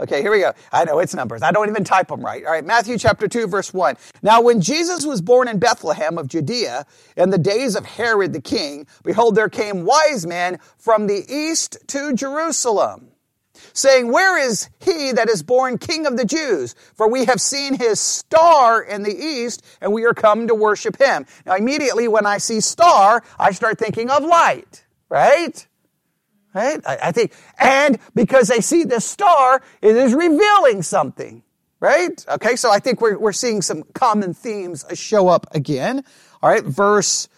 Okay, 0.00 0.22
here 0.22 0.30
we 0.30 0.38
go. 0.38 0.54
I 0.72 0.84
know 0.84 0.98
it's 0.98 1.14
numbers. 1.14 1.42
I 1.42 1.52
don't 1.52 1.68
even 1.68 1.84
type 1.84 2.08
them 2.08 2.24
right. 2.24 2.42
All 2.42 2.52
right, 2.52 2.64
Matthew 2.64 2.96
chapter 2.96 3.28
2, 3.28 3.46
verse 3.46 3.74
1. 3.74 3.96
Now, 4.22 4.40
when 4.40 4.62
Jesus 4.62 5.04
was 5.04 5.20
born 5.20 5.46
in 5.46 5.58
Bethlehem 5.58 6.16
of 6.16 6.26
Judea 6.26 6.86
in 7.18 7.28
the 7.28 7.36
days 7.36 7.76
of 7.76 7.84
Herod 7.84 8.32
the 8.32 8.40
king, 8.40 8.86
behold, 9.04 9.34
there 9.34 9.50
came 9.50 9.84
wise 9.84 10.26
men 10.26 10.58
from 10.78 11.06
the 11.06 11.22
east 11.28 11.76
to 11.88 12.14
Jerusalem, 12.14 13.08
saying, 13.74 14.10
Where 14.10 14.38
is 14.38 14.70
he 14.80 15.12
that 15.12 15.28
is 15.28 15.42
born 15.42 15.76
king 15.76 16.06
of 16.06 16.16
the 16.16 16.24
Jews? 16.24 16.74
For 16.94 17.06
we 17.06 17.26
have 17.26 17.40
seen 17.40 17.74
his 17.74 18.00
star 18.00 18.82
in 18.82 19.02
the 19.02 19.14
east, 19.14 19.62
and 19.82 19.92
we 19.92 20.06
are 20.06 20.14
come 20.14 20.48
to 20.48 20.54
worship 20.54 20.96
him. 20.98 21.26
Now, 21.44 21.56
immediately 21.56 22.08
when 22.08 22.24
I 22.24 22.38
see 22.38 22.62
star, 22.62 23.22
I 23.38 23.50
start 23.50 23.78
thinking 23.78 24.08
of 24.08 24.24
light, 24.24 24.82
right? 25.10 25.66
Right? 26.54 26.80
I, 26.84 26.98
I 27.04 27.12
think, 27.12 27.32
and 27.58 27.98
because 28.14 28.48
they 28.48 28.60
see 28.60 28.84
the 28.84 29.00
star, 29.00 29.62
it 29.82 29.96
is 29.96 30.14
revealing 30.14 30.82
something. 30.82 31.42
Right? 31.78 32.24
Okay, 32.28 32.56
so 32.56 32.70
I 32.70 32.78
think 32.78 33.00
we're, 33.00 33.18
we're 33.18 33.32
seeing 33.32 33.62
some 33.62 33.84
common 33.94 34.34
themes 34.34 34.84
show 34.94 35.28
up 35.28 35.46
again. 35.52 36.04
All 36.42 36.50
right, 36.50 36.62
verse 36.64 37.28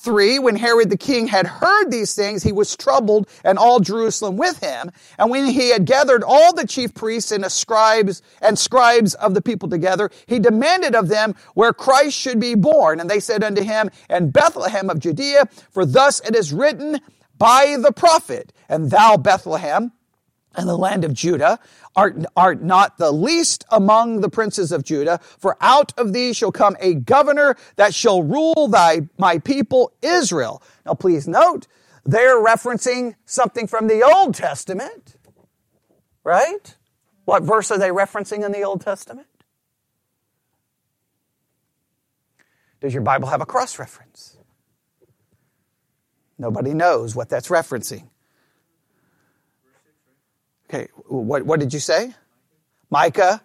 3 0.00 0.38
When 0.38 0.56
Herod 0.56 0.88
the 0.88 0.96
king 0.96 1.26
had 1.26 1.46
heard 1.46 1.90
these 1.90 2.14
things, 2.14 2.42
he 2.42 2.52
was 2.52 2.74
troubled, 2.74 3.28
and 3.44 3.58
all 3.58 3.80
Jerusalem 3.80 4.38
with 4.38 4.58
him. 4.60 4.90
And 5.18 5.30
when 5.30 5.46
he 5.46 5.70
had 5.70 5.84
gathered 5.84 6.24
all 6.24 6.54
the 6.54 6.66
chief 6.66 6.94
priests 6.94 7.30
and 7.30 7.44
scribes 7.52 8.22
and 8.40 8.58
scribes 8.58 9.14
of 9.14 9.34
the 9.34 9.42
people 9.42 9.68
together, 9.68 10.10
he 10.26 10.38
demanded 10.38 10.94
of 10.94 11.08
them 11.08 11.34
where 11.52 11.74
Christ 11.74 12.16
should 12.16 12.40
be 12.40 12.54
born. 12.54 13.00
And 13.00 13.10
they 13.10 13.20
said 13.20 13.44
unto 13.44 13.62
him, 13.62 13.90
In 14.08 14.30
Bethlehem 14.30 14.88
of 14.88 14.98
Judea, 14.98 15.46
for 15.70 15.84
thus 15.84 16.20
it 16.20 16.34
is 16.34 16.52
written 16.52 17.00
by 17.40 17.78
the 17.80 17.90
prophet, 17.90 18.52
and 18.68 18.90
thou, 18.90 19.16
Bethlehem, 19.16 19.92
and 20.54 20.68
the 20.68 20.76
land 20.76 21.04
of 21.04 21.14
Judah, 21.14 21.58
art, 21.96 22.22
art 22.36 22.62
not 22.62 22.98
the 22.98 23.10
least 23.10 23.64
among 23.70 24.20
the 24.20 24.28
princes 24.28 24.70
of 24.70 24.84
Judah, 24.84 25.18
for 25.38 25.56
out 25.60 25.92
of 25.98 26.12
thee 26.12 26.34
shall 26.34 26.52
come 26.52 26.76
a 26.80 26.94
governor 26.94 27.56
that 27.76 27.94
shall 27.94 28.22
rule 28.22 28.68
thy, 28.68 29.08
my 29.16 29.38
people 29.38 29.90
Israel. 30.02 30.62
Now 30.84 30.92
please 30.94 31.26
note, 31.26 31.66
they're 32.04 32.36
referencing 32.36 33.14
something 33.24 33.66
from 33.66 33.86
the 33.86 34.02
Old 34.02 34.34
Testament, 34.34 35.16
right? 36.22 36.76
What 37.24 37.42
verse 37.42 37.70
are 37.70 37.78
they 37.78 37.88
referencing 37.88 38.44
in 38.44 38.52
the 38.52 38.64
Old 38.64 38.82
Testament? 38.82 39.28
Does 42.82 42.92
your 42.92 43.02
Bible 43.02 43.28
have 43.28 43.40
a 43.40 43.46
cross 43.46 43.78
reference? 43.78 44.36
Nobody 46.40 46.72
knows 46.72 47.14
what 47.14 47.28
that's 47.28 47.48
referencing. 47.48 48.08
Okay, 50.70 50.88
what, 51.06 51.44
what 51.44 51.60
did 51.60 51.74
you 51.74 51.80
say? 51.80 52.14
Micah 52.88 53.42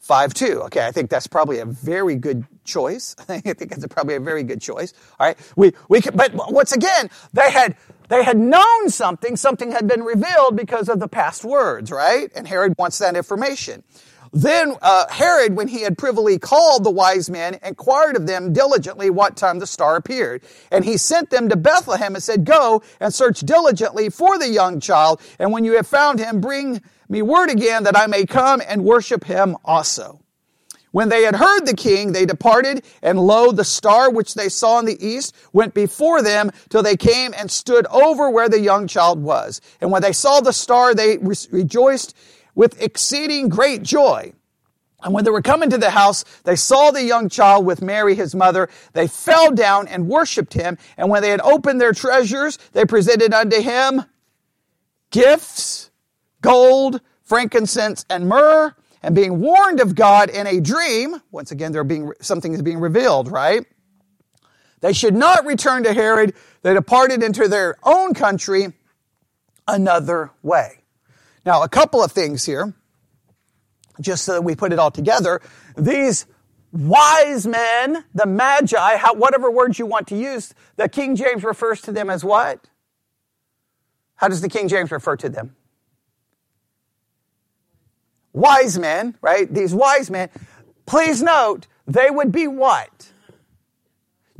5 0.00 0.34
2. 0.34 0.62
Okay, 0.62 0.84
I 0.84 0.90
think 0.90 1.08
that's 1.08 1.28
probably 1.28 1.60
a 1.60 1.64
very 1.64 2.16
good 2.16 2.46
choice. 2.64 3.14
I 3.28 3.38
think 3.38 3.70
that's 3.70 3.86
probably 3.86 4.16
a 4.16 4.20
very 4.20 4.42
good 4.42 4.60
choice. 4.60 4.92
All 5.20 5.28
right, 5.28 5.38
we, 5.54 5.72
we 5.88 6.00
can, 6.00 6.16
but 6.16 6.34
once 6.34 6.72
again, 6.72 7.10
they 7.32 7.48
had, 7.52 7.76
they 8.08 8.24
had 8.24 8.36
known 8.36 8.88
something, 8.88 9.36
something 9.36 9.70
had 9.70 9.86
been 9.86 10.02
revealed 10.02 10.56
because 10.56 10.88
of 10.88 10.98
the 10.98 11.06
past 11.06 11.44
words, 11.44 11.92
right? 11.92 12.28
And 12.34 12.48
Herod 12.48 12.74
wants 12.76 12.98
that 12.98 13.16
information. 13.16 13.84
Then 14.32 14.74
uh, 14.80 15.08
Herod, 15.10 15.56
when 15.56 15.68
he 15.68 15.82
had 15.82 15.98
privily 15.98 16.38
called 16.38 16.84
the 16.84 16.90
wise 16.90 17.28
men, 17.28 17.58
inquired 17.64 18.16
of 18.16 18.26
them 18.26 18.52
diligently 18.52 19.10
what 19.10 19.36
time 19.36 19.58
the 19.58 19.66
star 19.66 19.96
appeared. 19.96 20.42
And 20.70 20.84
he 20.84 20.96
sent 20.96 21.30
them 21.30 21.48
to 21.48 21.56
Bethlehem 21.56 22.14
and 22.14 22.22
said, 22.22 22.44
Go 22.44 22.82
and 23.00 23.12
search 23.12 23.40
diligently 23.40 24.08
for 24.08 24.38
the 24.38 24.48
young 24.48 24.78
child, 24.78 25.20
and 25.38 25.52
when 25.52 25.64
you 25.64 25.76
have 25.76 25.86
found 25.86 26.20
him, 26.20 26.40
bring 26.40 26.80
me 27.08 27.22
word 27.22 27.50
again 27.50 27.82
that 27.84 27.98
I 27.98 28.06
may 28.06 28.24
come 28.24 28.62
and 28.66 28.84
worship 28.84 29.24
him 29.24 29.56
also. 29.64 30.20
When 30.92 31.08
they 31.08 31.22
had 31.22 31.36
heard 31.36 31.66
the 31.66 31.76
king, 31.76 32.12
they 32.12 32.26
departed, 32.26 32.84
and 33.00 33.18
lo, 33.18 33.52
the 33.52 33.64
star 33.64 34.10
which 34.10 34.34
they 34.34 34.48
saw 34.48 34.80
in 34.80 34.86
the 34.86 35.06
east 35.06 35.34
went 35.52 35.72
before 35.72 36.20
them 36.20 36.50
till 36.68 36.82
they 36.82 36.96
came 36.96 37.32
and 37.36 37.48
stood 37.48 37.86
over 37.86 38.28
where 38.28 38.48
the 38.48 38.60
young 38.60 38.88
child 38.88 39.22
was. 39.22 39.60
And 39.80 39.92
when 39.92 40.02
they 40.02 40.12
saw 40.12 40.40
the 40.40 40.52
star, 40.52 40.92
they 40.92 41.18
re- 41.18 41.36
rejoiced 41.52 42.16
with 42.54 42.80
exceeding 42.80 43.48
great 43.48 43.82
joy. 43.82 44.32
And 45.02 45.14
when 45.14 45.24
they 45.24 45.30
were 45.30 45.42
coming 45.42 45.70
to 45.70 45.78
the 45.78 45.90
house, 45.90 46.24
they 46.44 46.56
saw 46.56 46.90
the 46.90 47.02
young 47.02 47.28
child 47.28 47.64
with 47.64 47.80
Mary, 47.80 48.14
his 48.14 48.34
mother. 48.34 48.68
They 48.92 49.06
fell 49.06 49.50
down 49.50 49.88
and 49.88 50.08
worshiped 50.08 50.52
him. 50.52 50.76
And 50.96 51.08
when 51.08 51.22
they 51.22 51.30
had 51.30 51.40
opened 51.40 51.80
their 51.80 51.92
treasures, 51.92 52.58
they 52.72 52.84
presented 52.84 53.32
unto 53.32 53.60
him 53.60 54.04
gifts, 55.10 55.90
gold, 56.42 57.00
frankincense, 57.22 58.04
and 58.10 58.28
myrrh. 58.28 58.74
And 59.02 59.14
being 59.14 59.40
warned 59.40 59.80
of 59.80 59.94
God 59.94 60.28
in 60.28 60.46
a 60.46 60.60
dream, 60.60 61.16
once 61.30 61.50
again, 61.50 61.72
there 61.72 61.84
being, 61.84 62.12
something 62.20 62.52
is 62.52 62.60
being 62.60 62.80
revealed, 62.80 63.32
right? 63.32 63.64
They 64.80 64.92
should 64.92 65.14
not 65.14 65.46
return 65.46 65.84
to 65.84 65.94
Herod. 65.94 66.34
They 66.62 66.74
departed 66.74 67.22
into 67.22 67.48
their 67.48 67.76
own 67.82 68.12
country 68.12 68.74
another 69.66 70.30
way. 70.42 70.79
Now, 71.44 71.62
a 71.62 71.68
couple 71.68 72.02
of 72.02 72.12
things 72.12 72.44
here, 72.44 72.74
just 74.00 74.24
so 74.24 74.34
that 74.34 74.42
we 74.42 74.54
put 74.54 74.72
it 74.72 74.78
all 74.78 74.90
together. 74.90 75.40
These 75.76 76.26
wise 76.72 77.46
men, 77.46 78.04
the 78.14 78.26
magi, 78.26 78.96
how, 78.96 79.14
whatever 79.14 79.50
words 79.50 79.78
you 79.78 79.86
want 79.86 80.08
to 80.08 80.16
use, 80.16 80.54
the 80.76 80.88
King 80.88 81.16
James 81.16 81.44
refers 81.44 81.80
to 81.82 81.92
them 81.92 82.10
as 82.10 82.24
what? 82.24 82.68
How 84.16 84.28
does 84.28 84.40
the 84.40 84.48
King 84.48 84.68
James 84.68 84.90
refer 84.90 85.16
to 85.16 85.28
them? 85.28 85.56
Wise 88.32 88.78
men, 88.78 89.16
right? 89.20 89.52
These 89.52 89.74
wise 89.74 90.10
men. 90.10 90.28
Please 90.86 91.22
note, 91.22 91.66
they 91.86 92.10
would 92.10 92.30
be 92.30 92.46
what? 92.46 93.10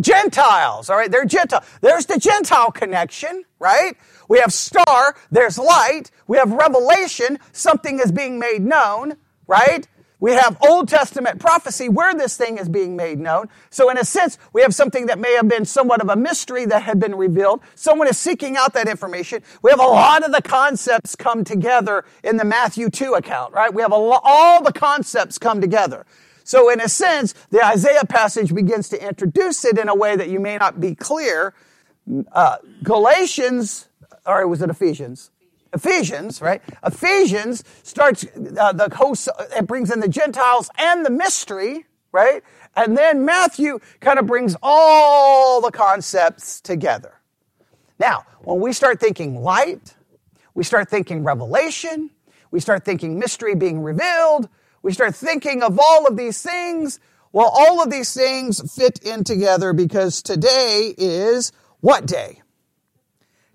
Gentiles, 0.01 0.89
all 0.89 0.97
right? 0.97 1.11
They're 1.11 1.25
Gentile. 1.25 1.65
There's 1.81 2.07
the 2.07 2.19
Gentile 2.19 2.71
connection, 2.71 3.45
right? 3.59 3.97
We 4.31 4.39
have 4.39 4.53
star, 4.53 5.17
there's 5.33 5.59
light. 5.59 6.13
We 6.29 6.39
have 6.39 6.53
revelation, 6.53 7.41
something 7.51 7.99
is 7.99 8.13
being 8.13 8.39
made 8.39 8.63
known, 8.63 9.17
right? 9.49 9.89
We 10.21 10.35
have 10.35 10.57
Old 10.63 10.89
Testament 10.89 11.41
prophecy 11.41 11.89
where 11.89 12.15
this 12.15 12.37
thing 12.37 12.57
is 12.57 12.69
being 12.69 12.95
made 12.95 13.19
known. 13.19 13.49
So 13.71 13.91
in 13.91 13.99
a 13.99 14.05
sense, 14.05 14.39
we 14.53 14.63
have 14.63 14.73
something 14.73 15.07
that 15.07 15.19
may 15.19 15.35
have 15.35 15.49
been 15.49 15.65
somewhat 15.65 16.01
of 16.01 16.11
a 16.11 16.15
mystery 16.15 16.65
that 16.67 16.85
had 16.85 17.01
been 17.01 17.17
revealed. 17.17 17.61
Someone 17.75 18.07
is 18.07 18.19
seeking 18.19 18.57
out 18.57 18.73
that 18.75 18.87
information. 18.87 19.43
We 19.63 19.73
have 19.73 19.81
a 19.81 19.83
lot 19.83 20.23
of 20.23 20.31
the 20.31 20.43
concepts 20.43 21.17
come 21.17 21.43
together 21.43 22.05
in 22.23 22.37
the 22.37 22.45
Matthew 22.45 22.89
2 22.89 23.15
account, 23.15 23.53
right? 23.53 23.75
We 23.75 23.83
have 23.83 23.91
lo- 23.91 24.21
all 24.23 24.63
the 24.63 24.73
concepts 24.73 25.39
come 25.39 25.61
together. 25.61 26.07
So 26.45 26.71
in 26.71 26.81
a 26.81 26.89
sense, 26.89 27.35
the 27.51 27.67
Isaiah 27.67 28.05
passage 28.09 28.55
begins 28.55 28.89
to 28.91 29.05
introduce 29.05 29.65
it 29.65 29.77
in 29.77 29.89
a 29.89 29.95
way 29.97 30.15
that 30.15 30.29
you 30.29 30.39
may 30.39 30.57
not 30.57 30.79
be 30.79 30.95
clear. 30.95 31.53
Uh, 32.31 32.59
Galatians 32.85 33.89
or 34.27 34.47
was 34.47 34.63
it 34.63 34.71
Ephesians? 34.71 35.31
Ephesians, 35.73 36.43
right? 36.43 36.63
Ephesians 36.85 37.65
starts 37.83 38.25
uh, 38.59 38.73
the 38.73 38.95
host, 38.95 39.29
it 39.57 39.67
brings 39.67 39.91
in 39.91 40.01
the 40.01 40.09
Gentiles 40.09 40.69
and 40.79 41.07
the 41.07 41.11
mystery, 41.11 41.87
right? 42.13 42.43
And 42.77 42.97
then 42.97 43.25
Matthew 43.25 43.79
kind 44.01 44.19
of 44.19 44.27
brings 44.27 44.57
all 44.63 45.61
the 45.61 45.71
concepts 45.71 46.61
together. 46.61 47.21
Now, 47.99 48.25
when 48.43 48.61
we 48.61 48.73
start 48.73 48.99
thinking 49.01 49.43
light, 49.43 49.95
we 50.55 50.65
start 50.65 50.89
thinking 50.89 51.23
revelation, 51.23 52.11
we 52.51 52.61
start 52.61 52.85
thinking 52.85 53.19
mystery 53.19 53.55
being 53.55 53.81
revealed, 53.83 54.49
we 54.83 54.93
start 54.93 55.15
thinking 55.15 55.63
of 55.63 55.79
all 55.79 56.07
of 56.07 56.17
these 56.17 56.43
things. 56.43 56.99
Well, 57.33 57.51
all 57.55 57.83
of 57.83 57.91
these 57.91 58.13
things 58.13 58.75
fit 58.75 58.99
in 59.05 59.23
together 59.23 59.73
because 59.73 60.23
today 60.23 60.95
is 60.99 61.53
what 61.81 62.07
day? 62.07 62.40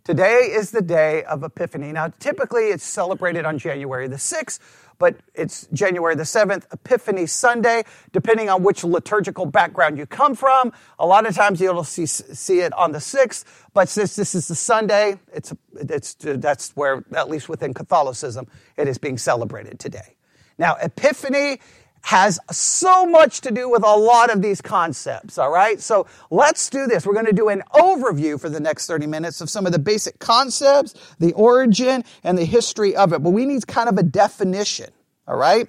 Today 0.06 0.52
is 0.54 0.70
the 0.70 0.84
day 0.84 1.24
of 1.24 1.42
Epiphany. 1.42 1.92
Now, 1.92 2.10
typically 2.20 2.66
it's 2.66 2.84
celebrated 2.84 3.44
on 3.44 3.58
January 3.58 4.08
the 4.08 4.18
6th, 4.18 4.60
but 5.00 5.16
it's 5.34 5.66
January 5.74 6.14
the 6.14 6.22
7th, 6.22 6.72
Epiphany 6.72 7.26
Sunday, 7.26 7.86
depending 8.12 8.48
on 8.48 8.62
which 8.62 8.84
liturgical 8.84 9.48
background 9.48 9.98
you 9.98 10.06
come 10.06 10.36
from. 10.36 10.72
A 11.00 11.08
lot 11.08 11.26
of 11.26 11.34
times 11.34 11.60
you'll 11.60 11.84
see, 11.84 12.06
see 12.06 12.60
it 12.60 12.72
on 12.74 12.92
the 12.92 13.00
6th, 13.00 13.46
but 13.74 13.90
since 13.90 14.16
this 14.16 14.36
is 14.36 14.48
the 14.48 14.54
Sunday, 14.54 15.20
it's, 15.34 15.52
it's, 15.74 16.14
that's 16.20 16.76
where, 16.76 17.04
at 17.16 17.28
least 17.28 17.50
within 17.50 17.74
Catholicism, 17.74 18.46
it 18.78 18.88
is 18.88 19.00
being 19.00 19.18
celebrated 19.18 19.80
today. 19.80 20.18
Now, 20.60 20.76
Epiphany 20.84 21.60
has 22.06 22.40
so 22.52 23.04
much 23.04 23.42
to 23.42 23.50
do 23.50 23.68
with 23.68 23.84
a 23.84 23.96
lot 23.96 24.30
of 24.30 24.40
these 24.40 24.62
concepts, 24.62 25.40
all 25.40 25.50
right? 25.50 25.82
So 25.82 26.06
let's 26.30 26.70
do 26.70 26.86
this. 26.86 27.04
We're 27.04 27.16
going 27.16 27.26
to 27.26 27.34
do 27.34 27.50
an 27.50 27.64
overview 27.74 28.40
for 28.40 28.48
the 28.48 28.60
next 28.60 28.86
30 28.86 29.08
minutes 29.08 29.42
of 29.42 29.50
some 29.50 29.66
of 29.66 29.72
the 29.72 29.80
basic 29.80 30.20
concepts, 30.20 30.94
the 31.18 31.34
origin, 31.34 32.04
and 32.24 32.38
the 32.38 32.46
history 32.46 32.96
of 32.96 33.12
it. 33.12 33.24
But 33.24 33.32
we 33.32 33.48
need 33.48 33.66
kind 33.66 33.90
of 33.90 33.98
a 33.98 34.04
definition, 34.04 34.92
all 35.28 35.36
right? 35.36 35.68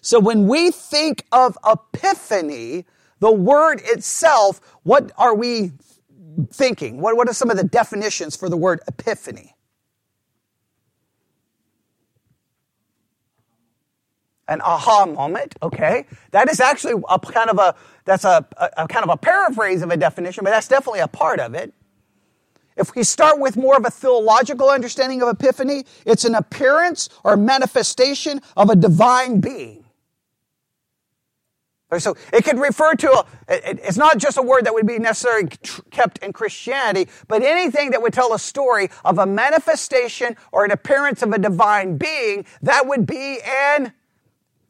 So 0.00 0.18
when 0.18 0.48
we 0.48 0.72
think 0.72 1.24
of 1.30 1.56
epiphany, 1.64 2.84
the 3.20 3.30
word 3.30 3.82
itself, 3.84 4.60
what 4.82 5.12
are 5.16 5.36
we 5.36 5.70
thinking? 6.50 7.00
What, 7.00 7.16
what 7.16 7.28
are 7.28 7.34
some 7.34 7.50
of 7.50 7.56
the 7.56 7.62
definitions 7.62 8.34
for 8.34 8.48
the 8.48 8.56
word 8.56 8.80
epiphany? 8.88 9.53
An 14.48 14.60
aha 14.60 15.06
moment, 15.06 15.54
okay? 15.62 16.06
That 16.32 16.50
is 16.50 16.60
actually 16.60 17.02
a 17.08 17.18
kind 17.18 17.50
of 17.50 17.58
a, 17.58 17.74
that's 18.04 18.24
a, 18.24 18.46
a, 18.56 18.70
a, 18.78 18.88
kind 18.88 19.04
of 19.04 19.10
a 19.10 19.16
paraphrase 19.16 19.82
of 19.82 19.90
a 19.90 19.96
definition, 19.96 20.44
but 20.44 20.50
that's 20.50 20.68
definitely 20.68 21.00
a 21.00 21.08
part 21.08 21.40
of 21.40 21.54
it. 21.54 21.72
If 22.76 22.94
we 22.94 23.04
start 23.04 23.38
with 23.38 23.56
more 23.56 23.76
of 23.76 23.84
a 23.86 23.90
theological 23.90 24.68
understanding 24.68 25.22
of 25.22 25.28
epiphany, 25.28 25.84
it's 26.04 26.24
an 26.24 26.34
appearance 26.34 27.08
or 27.22 27.36
manifestation 27.36 28.40
of 28.56 28.68
a 28.68 28.76
divine 28.76 29.40
being. 29.40 29.84
So 31.98 32.16
it 32.32 32.44
could 32.44 32.58
refer 32.58 32.94
to, 32.94 33.24
a, 33.48 33.86
it's 33.86 33.96
not 33.96 34.18
just 34.18 34.36
a 34.36 34.42
word 34.42 34.66
that 34.66 34.74
would 34.74 34.86
be 34.86 34.98
necessarily 34.98 35.48
kept 35.92 36.18
in 36.18 36.32
Christianity, 36.32 37.08
but 37.28 37.42
anything 37.42 37.90
that 37.90 38.02
would 38.02 38.12
tell 38.12 38.34
a 38.34 38.38
story 38.38 38.90
of 39.04 39.18
a 39.18 39.26
manifestation 39.26 40.36
or 40.50 40.64
an 40.64 40.72
appearance 40.72 41.22
of 41.22 41.32
a 41.32 41.38
divine 41.38 41.96
being, 41.96 42.46
that 42.62 42.88
would 42.88 43.06
be 43.06 43.38
an 43.46 43.92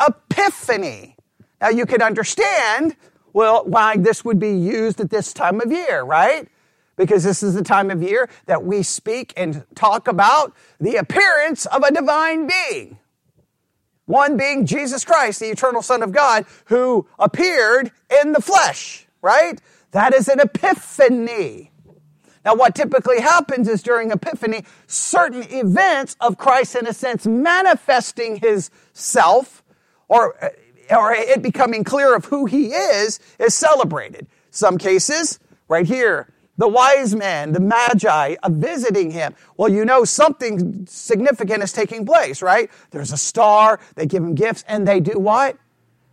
epiphany. 0.00 1.16
Now 1.60 1.68
you 1.70 1.86
can 1.86 2.02
understand, 2.02 2.96
well, 3.32 3.64
why 3.64 3.96
this 3.96 4.24
would 4.24 4.38
be 4.38 4.52
used 4.52 5.00
at 5.00 5.10
this 5.10 5.32
time 5.32 5.60
of 5.60 5.72
year, 5.72 6.02
right? 6.02 6.48
Because 6.96 7.24
this 7.24 7.42
is 7.42 7.54
the 7.54 7.64
time 7.64 7.90
of 7.90 8.02
year 8.02 8.28
that 8.46 8.64
we 8.64 8.82
speak 8.82 9.32
and 9.36 9.64
talk 9.74 10.06
about 10.06 10.54
the 10.78 10.96
appearance 10.96 11.66
of 11.66 11.82
a 11.82 11.92
divine 11.92 12.46
being. 12.46 12.98
One 14.06 14.36
being 14.36 14.66
Jesus 14.66 15.04
Christ, 15.04 15.40
the 15.40 15.50
eternal 15.50 15.82
Son 15.82 16.02
of 16.02 16.12
God, 16.12 16.44
who 16.66 17.06
appeared 17.18 17.90
in 18.22 18.32
the 18.32 18.42
flesh, 18.42 19.06
right? 19.22 19.60
That 19.92 20.12
is 20.12 20.28
an 20.28 20.40
epiphany. 20.40 21.70
Now, 22.44 22.54
what 22.54 22.74
typically 22.74 23.20
happens 23.20 23.68
is 23.68 23.82
during 23.82 24.10
Epiphany, 24.10 24.64
certain 24.86 25.44
events 25.44 26.14
of 26.20 26.36
Christ, 26.36 26.76
in 26.76 26.86
a 26.86 26.92
sense, 26.92 27.26
manifesting 27.26 28.36
his 28.36 28.70
self 28.92 29.63
or, 30.08 30.42
uh, 30.44 30.50
or 30.96 31.12
it 31.12 31.42
becoming 31.42 31.84
clear 31.84 32.14
of 32.14 32.26
who 32.26 32.46
he 32.46 32.72
is, 32.72 33.20
is 33.38 33.54
celebrated. 33.54 34.26
Some 34.50 34.78
cases, 34.78 35.38
right 35.68 35.86
here, 35.86 36.32
the 36.56 36.68
wise 36.68 37.14
men, 37.14 37.52
the 37.52 37.60
magi, 37.60 38.36
of 38.42 38.52
visiting 38.52 39.10
him. 39.10 39.34
Well, 39.56 39.68
you 39.68 39.84
know 39.84 40.04
something 40.04 40.86
significant 40.86 41.62
is 41.62 41.72
taking 41.72 42.06
place, 42.06 42.42
right? 42.42 42.70
There's 42.90 43.12
a 43.12 43.16
star, 43.16 43.80
they 43.96 44.06
give 44.06 44.22
him 44.22 44.34
gifts, 44.34 44.64
and 44.68 44.86
they 44.86 45.00
do 45.00 45.18
what? 45.18 45.56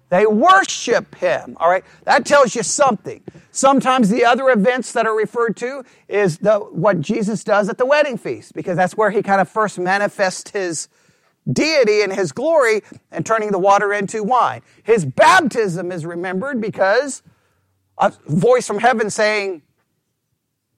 They 0.10 0.26
worship 0.26 1.16
him. 1.16 1.56
All 1.60 1.70
right. 1.70 1.86
That 2.04 2.26
tells 2.26 2.54
you 2.54 2.64
something. 2.64 3.24
Sometimes 3.52 4.10
the 4.10 4.26
other 4.26 4.50
events 4.50 4.92
that 4.92 5.06
are 5.06 5.16
referred 5.16 5.56
to 5.58 5.86
is 6.10 6.40
the, 6.40 6.60
what 6.60 7.00
Jesus 7.00 7.46
does 7.46 7.70
at 7.70 7.78
the 7.78 7.86
wedding 7.86 8.18
feast, 8.18 8.54
because 8.54 8.76
that's 8.76 8.98
where 8.98 9.10
he 9.10 9.22
kind 9.22 9.40
of 9.40 9.48
first 9.48 9.80
manifests 9.80 10.52
his 10.52 10.90
deity 11.52 12.02
and 12.02 12.14
his 12.14 12.32
glory 12.32 12.82
and 13.12 13.26
turning 13.26 13.52
the 13.52 13.60
water 13.60 13.94
into 13.94 14.24
wine. 14.24 14.62
His 14.84 15.06
baptism 15.06 15.92
is 15.92 16.06
remembered 16.06 16.62
because 16.62 17.24
a 17.98 18.12
voice 18.28 18.68
from 18.68 18.80
heaven 18.80 19.10
saying, 19.10 19.62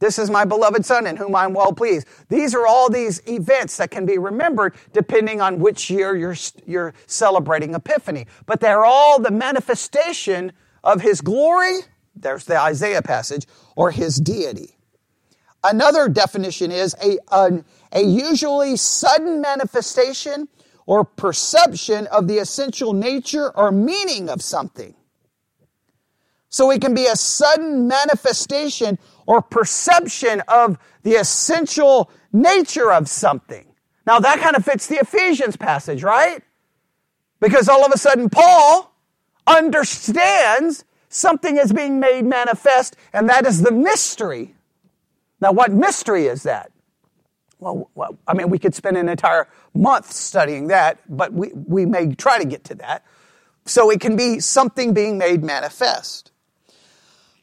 this 0.03 0.19
is 0.19 0.29
my 0.29 0.43
beloved 0.43 0.85
son 0.85 1.07
in 1.07 1.15
whom 1.15 1.33
I'm 1.33 1.53
well 1.53 1.71
pleased. 1.71 2.07
These 2.27 2.53
are 2.53 2.67
all 2.67 2.89
these 2.89 3.21
events 3.25 3.77
that 3.77 3.89
can 3.89 4.05
be 4.05 4.17
remembered 4.17 4.75
depending 4.91 5.39
on 5.39 5.59
which 5.59 5.89
year 5.89 6.13
you're, 6.13 6.35
you're 6.65 6.93
celebrating 7.07 7.73
Epiphany. 7.73 8.27
But 8.45 8.59
they're 8.59 8.83
all 8.83 9.21
the 9.21 9.31
manifestation 9.31 10.51
of 10.83 10.99
his 10.99 11.21
glory. 11.21 11.79
There's 12.17 12.43
the 12.43 12.59
Isaiah 12.59 13.01
passage 13.01 13.47
or 13.77 13.91
his 13.91 14.17
deity. 14.17 14.77
Another 15.63 16.09
definition 16.09 16.69
is 16.69 16.93
a, 17.01 17.17
a, 17.29 17.63
a 17.93 18.01
usually 18.03 18.75
sudden 18.75 19.41
manifestation 19.41 20.47
or 20.85 21.05
perception 21.05 22.07
of 22.07 22.27
the 22.27 22.39
essential 22.39 22.93
nature 22.93 23.55
or 23.55 23.71
meaning 23.71 24.29
of 24.29 24.41
something. 24.41 24.93
So 26.49 26.69
it 26.71 26.81
can 26.81 26.93
be 26.93 27.05
a 27.05 27.15
sudden 27.15 27.87
manifestation 27.87 28.99
or 29.25 29.41
perception 29.41 30.41
of 30.47 30.77
the 31.03 31.13
essential 31.13 32.11
nature 32.31 32.91
of 32.91 33.07
something. 33.07 33.65
Now 34.05 34.19
that 34.19 34.39
kind 34.39 34.55
of 34.55 34.65
fits 34.65 34.87
the 34.87 34.97
Ephesians 34.97 35.55
passage, 35.55 36.03
right? 36.03 36.43
Because 37.39 37.69
all 37.69 37.85
of 37.85 37.91
a 37.91 37.97
sudden 37.97 38.29
Paul 38.29 38.93
understands 39.47 40.83
something 41.09 41.57
is 41.57 41.71
being 41.71 41.99
made 41.99 42.25
manifest, 42.25 42.95
and 43.13 43.29
that 43.29 43.45
is 43.45 43.61
the 43.61 43.71
mystery. 43.71 44.55
Now, 45.39 45.51
what 45.51 45.71
mystery 45.71 46.25
is 46.25 46.43
that? 46.43 46.71
Well, 47.63 47.89
well, 47.95 48.17
I 48.27 48.33
mean, 48.33 48.49
we 48.49 48.59
could 48.59 48.75
spend 48.75 48.97
an 48.97 49.07
entire 49.07 49.47
month 49.73 50.11
studying 50.11 50.67
that, 50.67 50.99
but 51.07 51.31
we, 51.31 51.51
we 51.53 51.85
may 51.85 52.13
try 52.13 52.37
to 52.37 52.45
get 52.45 52.65
to 52.65 52.75
that. 52.75 53.05
So 53.65 53.89
it 53.89 54.01
can 54.01 54.17
be 54.17 54.41
something 54.41 54.93
being 54.93 55.17
made 55.17 55.43
manifest. 55.43 56.31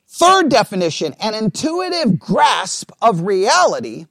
Third 0.06 0.50
definition, 0.50 1.14
an 1.20 1.34
intuitive 1.34 2.18
grasp 2.18 2.92
of 3.00 3.22
reality 3.22 4.06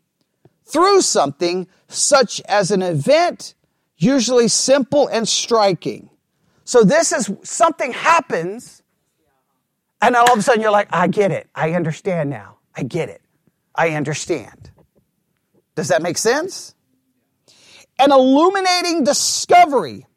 through 0.66 1.02
something 1.02 1.68
such 1.88 2.42
as 2.48 2.72
an 2.72 2.82
event, 2.82 3.54
usually 3.98 4.48
simple 4.48 5.08
and 5.10 5.28
striking. 5.28 6.10
So 6.64 6.84
this 6.84 7.12
is 7.12 7.32
something 7.44 7.92
happens, 7.92 8.82
and 10.02 10.16
all 10.16 10.32
of 10.32 10.40
a 10.40 10.42
sudden 10.42 10.62
you're 10.62 10.72
like, 10.72 10.88
I 10.92 11.08
get 11.08 11.32
it. 11.32 11.48
I 11.54 11.74
understand 11.74 12.32
now. 12.32 12.58
I 12.76 12.84
get 12.84 13.10
it. 13.10 13.22
I 13.76 13.92
understand. 13.92 14.72
Does 15.80 15.88
that 15.88 16.02
make 16.02 16.18
sense? 16.18 16.76
An 17.98 18.12
illuminating 18.12 19.06
discovery, 19.06 20.08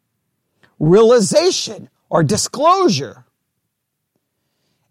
realization, 0.77 1.89
or 2.09 2.21
disclosure 2.21 3.23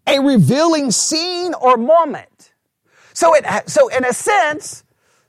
a 0.07 0.19
revealing 0.19 0.89
scene 0.89 1.53
or 1.53 1.77
moment. 1.77 2.53
So 3.13 3.35
it, 3.35 3.45
so 3.69 3.87
in 3.89 4.03
a 4.03 4.13
sense, 4.13 4.83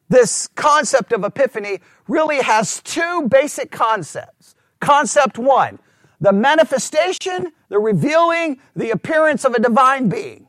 this 0.08 0.48
concept 0.54 1.12
of 1.12 1.24
epiphany 1.24 1.80
really 2.08 2.40
has 2.42 2.80
two 2.82 3.28
basic 3.28 3.70
concepts. 3.70 4.54
Concept 4.80 5.38
one, 5.38 5.78
the 6.22 6.32
manifestation, 6.32 7.52
the 7.68 7.78
revealing, 7.78 8.60
the 8.74 8.90
appearance 8.90 9.44
of 9.44 9.52
a 9.52 9.60
divine 9.60 10.08
being. 10.08 10.43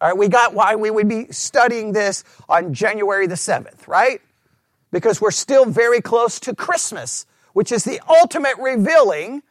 All 0.00 0.08
right, 0.08 0.18
we 0.18 0.28
got 0.28 0.54
why 0.54 0.74
we 0.74 0.90
would 0.90 1.08
be 1.08 1.30
studying 1.30 1.92
this 1.92 2.24
on 2.48 2.74
January 2.74 3.26
the 3.26 3.36
7th, 3.36 3.86
right? 3.86 4.20
Because 4.90 5.20
we're 5.20 5.30
still 5.30 5.64
very 5.64 6.00
close 6.00 6.38
to 6.40 6.54
Christmas, 6.54 7.26
which 7.52 7.72
is 7.72 7.84
the 7.84 8.00
ultimate 8.08 8.56
revealing 8.58 9.42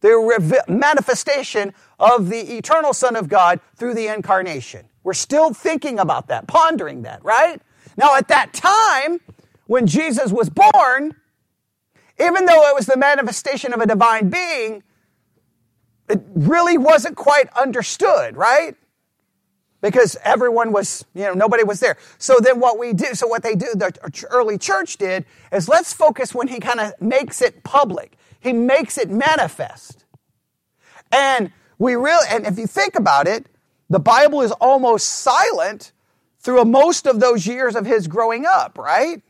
the 0.00 0.64
manifestation 0.68 1.72
of 1.98 2.28
the 2.28 2.56
eternal 2.56 2.92
Son 2.92 3.16
of 3.16 3.28
God 3.28 3.60
through 3.76 3.94
the 3.94 4.08
incarnation. 4.08 4.86
We're 5.04 5.14
still 5.14 5.54
thinking 5.54 5.98
about 5.98 6.28
that, 6.28 6.46
pondering 6.46 7.02
that, 7.02 7.24
right? 7.24 7.60
Now, 7.96 8.16
at 8.16 8.28
that 8.28 8.52
time, 8.52 9.20
when 9.66 9.86
Jesus 9.86 10.32
was 10.32 10.50
born, 10.50 11.14
even 12.20 12.46
though 12.46 12.68
it 12.68 12.74
was 12.74 12.86
the 12.86 12.96
manifestation 12.96 13.72
of 13.72 13.80
a 13.80 13.86
divine 13.86 14.28
being, 14.28 14.82
it 16.08 16.20
really 16.34 16.78
wasn't 16.78 17.16
quite 17.16 17.48
understood, 17.56 18.36
right? 18.36 18.76
Because 19.82 20.16
everyone 20.24 20.72
was, 20.72 21.04
you 21.12 21.24
know, 21.24 21.34
nobody 21.34 21.64
was 21.64 21.80
there. 21.80 21.98
So 22.16 22.38
then 22.40 22.60
what 22.60 22.78
we 22.78 22.94
do, 22.94 23.14
so 23.14 23.26
what 23.26 23.42
they 23.42 23.54
do, 23.54 23.66
the 23.74 23.92
early 24.30 24.56
church 24.56 24.96
did, 24.96 25.26
is 25.52 25.68
let's 25.68 25.92
focus 25.92 26.34
when 26.34 26.48
he 26.48 26.60
kind 26.60 26.80
of 26.80 26.92
makes 27.00 27.42
it 27.42 27.62
public. 27.64 28.16
He 28.40 28.54
makes 28.54 28.96
it 28.96 29.10
manifest. 29.10 30.06
And 31.10 31.52
we 31.78 31.96
really, 31.96 32.26
and 32.30 32.46
if 32.46 32.58
you 32.58 32.66
think 32.66 32.94
about 32.94 33.26
it, 33.26 33.46
the 33.90 33.98
Bible 33.98 34.40
is 34.40 34.52
almost 34.52 35.06
silent 35.06 35.92
through 36.38 36.64
most 36.64 37.06
of 37.06 37.20
those 37.20 37.46
years 37.46 37.76
of 37.76 37.84
his 37.84 38.06
growing 38.06 38.46
up, 38.46 38.78
right? 38.78 39.20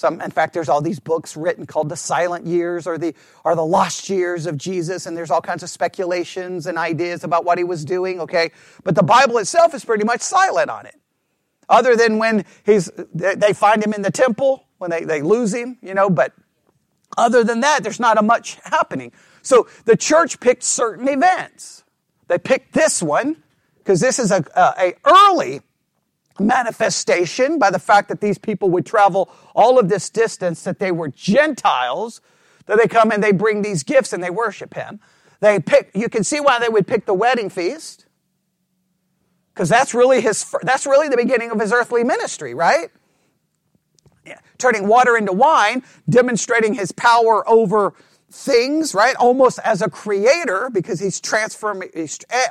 Some, 0.00 0.22
in 0.22 0.30
fact, 0.30 0.54
there's 0.54 0.70
all 0.70 0.80
these 0.80 0.98
books 0.98 1.36
written 1.36 1.66
called 1.66 1.90
the 1.90 1.96
silent 1.96 2.46
years 2.46 2.86
or 2.86 2.96
the, 2.96 3.14
or 3.44 3.54
the 3.54 3.66
lost 3.66 4.08
years 4.08 4.46
of 4.46 4.56
Jesus, 4.56 5.04
and 5.04 5.14
there's 5.14 5.30
all 5.30 5.42
kinds 5.42 5.62
of 5.62 5.68
speculations 5.68 6.66
and 6.66 6.78
ideas 6.78 7.22
about 7.22 7.44
what 7.44 7.58
he 7.58 7.64
was 7.64 7.84
doing, 7.84 8.18
okay? 8.18 8.50
But 8.82 8.94
the 8.94 9.02
Bible 9.02 9.36
itself 9.36 9.74
is 9.74 9.84
pretty 9.84 10.04
much 10.04 10.22
silent 10.22 10.70
on 10.70 10.86
it. 10.86 10.94
Other 11.68 11.96
than 11.96 12.16
when 12.16 12.46
he's, 12.64 12.90
they 13.12 13.52
find 13.52 13.84
him 13.84 13.92
in 13.92 14.00
the 14.00 14.10
temple, 14.10 14.64
when 14.78 14.90
they, 14.90 15.04
they 15.04 15.20
lose 15.20 15.52
him, 15.52 15.76
you 15.82 15.92
know, 15.92 16.08
but 16.08 16.32
other 17.18 17.44
than 17.44 17.60
that, 17.60 17.82
there's 17.82 18.00
not 18.00 18.16
a 18.16 18.22
much 18.22 18.56
happening. 18.64 19.12
So 19.42 19.68
the 19.84 19.98
church 19.98 20.40
picked 20.40 20.62
certain 20.62 21.08
events. 21.08 21.84
They 22.26 22.38
picked 22.38 22.72
this 22.72 23.02
one 23.02 23.36
because 23.76 24.00
this 24.00 24.18
is 24.18 24.30
a, 24.30 24.42
a, 24.56 24.72
a, 24.78 24.94
early 25.04 25.60
manifestation 26.40 27.58
by 27.58 27.70
the 27.70 27.78
fact 27.78 28.08
that 28.08 28.20
these 28.20 28.38
people 28.38 28.70
would 28.70 28.86
travel 28.86 29.30
all 29.54 29.78
of 29.78 29.88
this 29.88 30.10
distance, 30.10 30.64
that 30.64 30.78
they 30.78 30.92
were 30.92 31.08
Gentiles, 31.08 32.20
that 32.66 32.78
they 32.78 32.88
come 32.88 33.10
and 33.10 33.22
they 33.22 33.32
bring 33.32 33.62
these 33.62 33.82
gifts 33.82 34.12
and 34.12 34.22
they 34.22 34.30
worship 34.30 34.74
him. 34.74 35.00
They 35.40 35.58
pick, 35.58 35.90
you 35.94 36.08
can 36.08 36.24
see 36.24 36.40
why 36.40 36.58
they 36.58 36.68
would 36.68 36.86
pick 36.86 37.06
the 37.06 37.14
wedding 37.14 37.50
feast. 37.50 38.06
Because 39.54 39.68
that's 39.68 39.94
really 39.94 40.20
his, 40.20 40.54
that's 40.62 40.86
really 40.86 41.08
the 41.08 41.16
beginning 41.16 41.50
of 41.50 41.60
his 41.60 41.72
earthly 41.72 42.04
ministry, 42.04 42.54
right? 42.54 42.90
turning 44.60 44.86
water 44.86 45.16
into 45.16 45.32
wine, 45.32 45.82
demonstrating 46.08 46.74
his 46.74 46.92
power 46.92 47.48
over 47.48 47.94
things, 48.30 48.94
right? 48.94 49.16
Almost 49.16 49.58
as 49.64 49.82
a 49.82 49.90
creator 49.90 50.70
because 50.72 51.00
he's 51.00 51.20
transforming, 51.20 51.90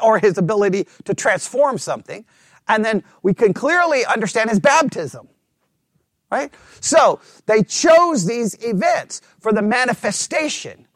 or 0.04 0.20
his 0.20 0.38
ability 0.38 0.88
to 1.06 1.14
transform 1.14 1.78
something. 1.78 2.26
And 2.70 2.86
then 2.86 3.04
we 3.24 3.34
can 3.34 3.54
clearly 3.54 4.06
understand 4.06 4.52
his 4.52 4.60
baptism, 4.60 5.28
right? 6.32 6.54
So 6.80 7.20
they 7.48 7.64
chose 7.64 8.26
these 8.26 8.56
events 8.64 9.22
for 9.40 9.52
the 9.52 9.64
manifestation. 9.64 10.88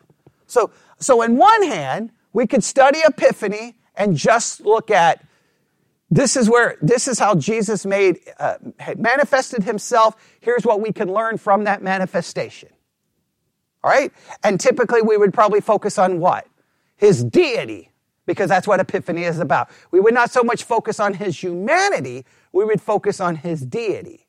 So, 0.46 0.72
so 1.00 1.24
in 1.24 1.36
one 1.36 1.64
hand, 1.64 2.12
we 2.32 2.46
could 2.48 2.64
study 2.64 3.00
Epiphany 3.04 3.76
and 3.96 4.16
just 4.16 4.62
look 4.62 4.92
at 4.92 5.26
this 6.12 6.38
is 6.38 6.48
where, 6.48 6.78
this 6.80 7.08
is 7.08 7.18
how 7.18 7.34
Jesus 7.34 7.88
made, 7.88 8.20
uh, 8.40 8.58
manifested 8.96 9.64
himself. 9.64 10.16
Here's 10.42 10.64
what 10.64 10.80
we 10.80 10.92
can 10.92 11.12
learn 11.12 11.40
from 11.40 11.64
that 11.64 11.82
manifestation. 11.82 12.70
All 13.84 13.90
right? 13.90 14.14
And 14.44 14.60
typically 14.60 15.02
we 15.02 15.18
would 15.18 15.34
probably 15.34 15.60
focus 15.60 15.98
on 15.98 16.20
what? 16.20 16.46
His 16.98 17.24
deity, 17.24 17.90
because 18.26 18.50
that's 18.50 18.68
what 18.68 18.80
Epiphany 18.80 19.24
is 19.24 19.40
about. 19.40 19.70
We 19.92 20.00
would 20.00 20.14
not 20.14 20.32
so 20.32 20.44
much 20.44 20.64
focus 20.64 21.00
on 21.00 21.16
his 21.16 21.42
humanity, 21.42 22.26
we 22.52 22.66
would 22.66 22.82
focus 22.82 23.20
on 23.20 23.38
his 23.38 23.62
deity. 23.62 24.28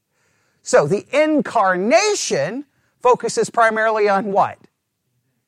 So 0.63 0.87
the 0.87 1.07
incarnation 1.13 2.65
focuses 3.01 3.51
primarily 3.51 4.09
on 4.09 4.33
what? 4.33 4.59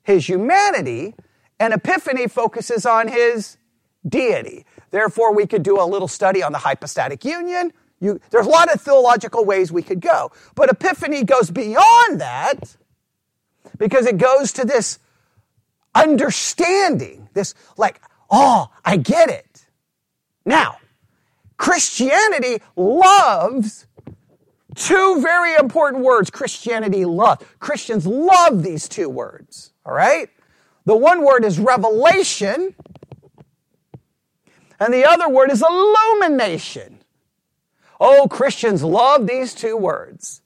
His 0.03 0.29
humanity, 0.29 1.15
and 1.59 1.73
Epiphany 1.73 2.29
focuses 2.29 2.85
on 2.85 3.09
his 3.09 3.57
deity. 4.07 4.67
Therefore, 4.91 5.35
we 5.35 5.47
could 5.47 5.63
do 5.63 5.81
a 5.81 5.85
little 5.85 6.09
study 6.09 6.43
on 6.43 6.53
the 6.53 6.59
hypostatic 6.59 7.25
union. 7.25 7.73
You, 7.99 8.21
there's 8.31 8.47
a 8.47 8.51
lot 8.51 8.73
of 8.73 8.81
theological 8.81 9.45
ways 9.45 9.73
we 9.73 9.83
could 9.83 10.01
go. 10.01 10.31
But 10.55 10.71
Epiphany 10.71 11.25
goes 11.25 11.51
beyond 11.51 12.21
that 12.21 12.77
because 13.79 14.07
it 14.07 14.19
goes 14.19 14.53
to 14.53 14.65
this 14.65 14.99
understanding, 15.95 17.29
this 17.33 17.55
like, 17.77 18.01
oh, 18.31 18.71
I 18.85 18.97
get 18.97 19.31
it. 19.31 19.67
Now, 20.45 20.79
Christianity 21.57 22.63
loves 22.77 23.87
two 24.75 25.21
very 25.23 25.55
important 25.55 26.05
words 26.05 26.31
Christianity 26.31 27.05
loves. 27.05 27.45
Christians 27.59 28.07
love 28.07 28.63
these 28.63 28.89
two 28.89 29.09
words, 29.09 29.73
all 29.85 29.95
right? 29.95 30.29
The 30.85 30.97
one 30.97 31.25
word 31.25 31.45
is 31.45 31.59
revelation, 31.59 32.75
And 34.79 34.93
the 34.93 35.05
other 35.05 35.29
word 35.29 35.51
is 35.51 35.63
illumination. 35.63 37.01
Oh, 37.99 38.29
Christians 38.29 38.85
love 38.85 39.27
these 39.27 39.55
two 39.55 39.77
words. 39.77 40.43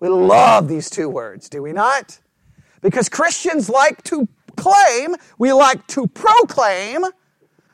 We 0.00 0.08
love 0.08 0.68
these 0.68 0.88
two 0.88 1.08
words, 1.08 1.48
do 1.48 1.62
we 1.62 1.72
not? 1.72 2.20
Because 2.80 3.08
Christians 3.08 3.68
like 3.68 4.02
to 4.04 4.28
claim, 4.56 5.14
we 5.38 5.52
like 5.52 5.86
to 5.88 6.06
proclaim 6.08 7.04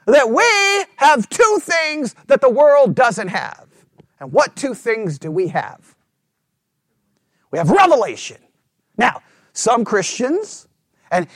that 0.07 0.29
we 0.29 0.85
have 0.97 1.29
two 1.29 1.59
things 1.61 2.15
that 2.27 2.41
the 2.41 2.51
world 2.51 2.95
doesn't 2.95 3.29
have. 3.29 3.67
And 4.21 4.33
what 4.33 4.57
two 4.57 4.75
things 4.75 5.19
do 5.19 5.31
we 5.31 5.49
have? 5.49 5.95
We 7.51 7.59
have 7.59 7.71
revelation. 7.71 8.39
Now, 8.97 9.23
some 9.53 9.85
Christians, 9.85 10.67
and 11.11 11.27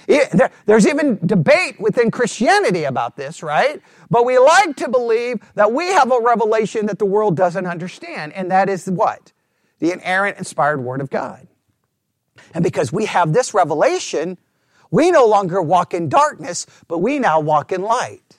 there's 0.65 0.87
even 0.87 1.19
debate 1.27 1.79
within 1.79 2.11
Christianity 2.11 2.85
about 2.85 3.17
this, 3.17 3.43
right? 3.43 3.83
But 4.11 4.25
we 4.25 4.39
like 4.39 4.77
to 4.77 4.89
believe 4.89 5.41
that 5.55 5.73
we 5.73 5.89
have 5.89 6.11
a 6.11 6.21
revelation 6.21 6.87
that 6.87 6.99
the 6.99 7.07
world 7.07 7.37
doesn't 7.37 7.67
understand, 7.67 8.33
and 8.33 8.51
that 8.51 8.69
is 8.69 8.87
what? 8.87 9.33
The 9.79 9.93
inerrant, 9.93 10.39
inspired 10.39 10.83
Word 10.83 11.01
of 11.01 11.11
God. 11.11 11.47
And 12.55 12.65
because 12.65 12.93
we 12.93 13.05
have 13.05 13.33
this 13.33 13.53
revelation, 13.53 14.39
we 14.91 15.11
no 15.11 15.27
longer 15.27 15.61
walk 15.61 15.95
in 15.95 16.09
darkness, 16.09 16.67
but 16.89 16.99
we 16.99 17.19
now 17.19 17.41
walk 17.41 17.73
in 17.73 17.83
light. 17.83 18.39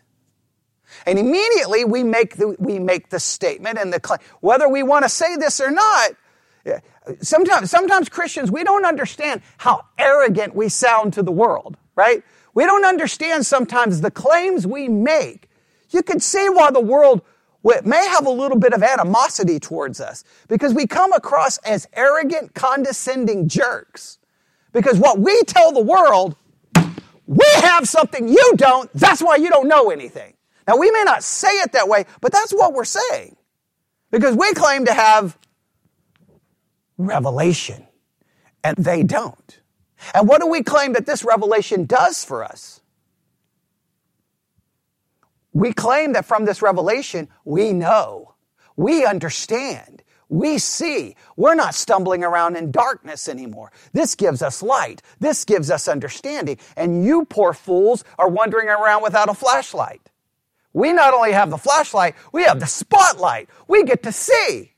And 1.06 1.20
immediately 1.20 1.86
we 1.86 2.04
make 2.04 2.38
the, 2.38 2.56
we 2.60 2.80
make 2.80 3.10
the 3.10 3.20
statement 3.20 3.78
and 3.78 3.92
the 3.92 4.00
claim, 4.00 4.20
whether 4.40 4.68
we 4.68 4.84
want 4.84 5.04
to 5.04 5.10
say 5.10 5.36
this 5.36 5.60
or 5.60 5.70
not, 5.70 6.12
eh, 6.66 6.80
sometimes, 7.22 7.70
sometimes 7.70 8.10
Christians, 8.10 8.52
we 8.52 8.64
don't 8.64 8.86
understand 8.86 9.42
how 9.58 9.86
arrogant 9.98 10.56
we 10.56 10.70
sound 10.70 11.14
to 11.14 11.24
the 11.24 11.32
world, 11.32 11.78
right? 11.96 12.24
We 12.54 12.66
don't 12.66 12.86
understand 12.86 13.46
sometimes 13.46 14.02
the 14.02 14.12
claims 14.12 14.66
we 14.66 14.88
make. 14.88 15.50
You 15.90 16.04
can 16.04 16.20
see 16.20 16.50
why 16.50 16.72
the 16.72 16.82
world 16.82 17.22
may 17.84 18.08
have 18.08 18.26
a 18.26 18.32
little 18.32 18.58
bit 18.58 18.74
of 18.74 18.82
animosity 18.82 19.60
towards 19.60 20.00
us 20.00 20.24
because 20.48 20.74
we 20.74 20.88
come 20.88 21.12
across 21.14 21.58
as 21.60 21.88
arrogant, 21.94 22.54
condescending 22.54 23.48
jerks. 23.48 24.20
Because 24.74 25.00
what 25.00 25.20
we 25.20 25.42
tell 25.44 25.72
the 25.72 25.82
world, 25.82 26.36
we 27.26 27.46
have 27.56 27.88
something 27.88 28.28
you 28.28 28.54
don't, 28.56 28.92
that's 28.94 29.22
why 29.22 29.36
you 29.36 29.50
don't 29.50 29.68
know 29.68 29.90
anything. 29.90 30.34
Now, 30.68 30.78
we 30.78 30.92
may 30.92 31.04
not 31.04 31.24
say 31.24 31.48
it 31.48 31.72
that 31.74 31.88
way, 31.88 32.06
but 32.22 32.32
that's 32.32 32.52
what 32.52 32.74
we're 32.74 32.84
saying. 32.86 33.38
Because 34.12 34.36
we 34.36 34.54
claim 34.54 34.86
to 34.86 34.94
have 34.94 35.38
revelation, 36.98 37.88
and 38.64 38.78
they 38.78 39.04
don't. 39.04 39.60
And 40.14 40.28
what 40.28 40.42
do 40.42 40.48
we 40.48 40.64
claim 40.64 40.94
that 40.94 41.06
this 41.06 41.24
revelation 41.24 41.86
does 41.86 42.24
for 42.24 42.44
us? 42.44 42.82
We 45.54 45.74
claim 45.74 46.14
that 46.14 46.26
from 46.26 46.46
this 46.46 46.62
revelation, 46.62 47.30
we 47.44 47.74
know, 47.74 48.36
we 48.76 49.06
understand, 49.06 50.04
we 50.30 50.58
see. 50.58 51.16
We're 51.38 51.56
not 51.56 51.76
stumbling 51.76 52.24
around 52.24 52.58
in 52.58 52.72
darkness 52.72 53.30
anymore. 53.30 53.72
This 53.94 54.16
gives 54.16 54.42
us 54.42 54.62
light. 54.62 55.02
This 55.20 55.46
gives 55.46 55.72
us 55.72 55.88
understanding. 55.88 56.58
And 56.76 57.06
you 57.06 57.26
poor 57.26 57.54
fools 57.54 58.04
are 58.20 58.30
wandering 58.30 58.68
around 58.68 59.04
without 59.04 59.30
a 59.30 59.34
flashlight. 59.34 60.02
We 60.74 60.94
not 60.94 61.14
only 61.14 61.32
have 61.32 61.50
the 61.50 61.58
flashlight, 61.58 62.16
we 62.34 62.44
have 62.44 62.60
the 62.60 62.68
spotlight. 62.68 63.50
We 63.68 63.84
get 63.84 64.04
to 64.04 64.12
see. 64.12 64.74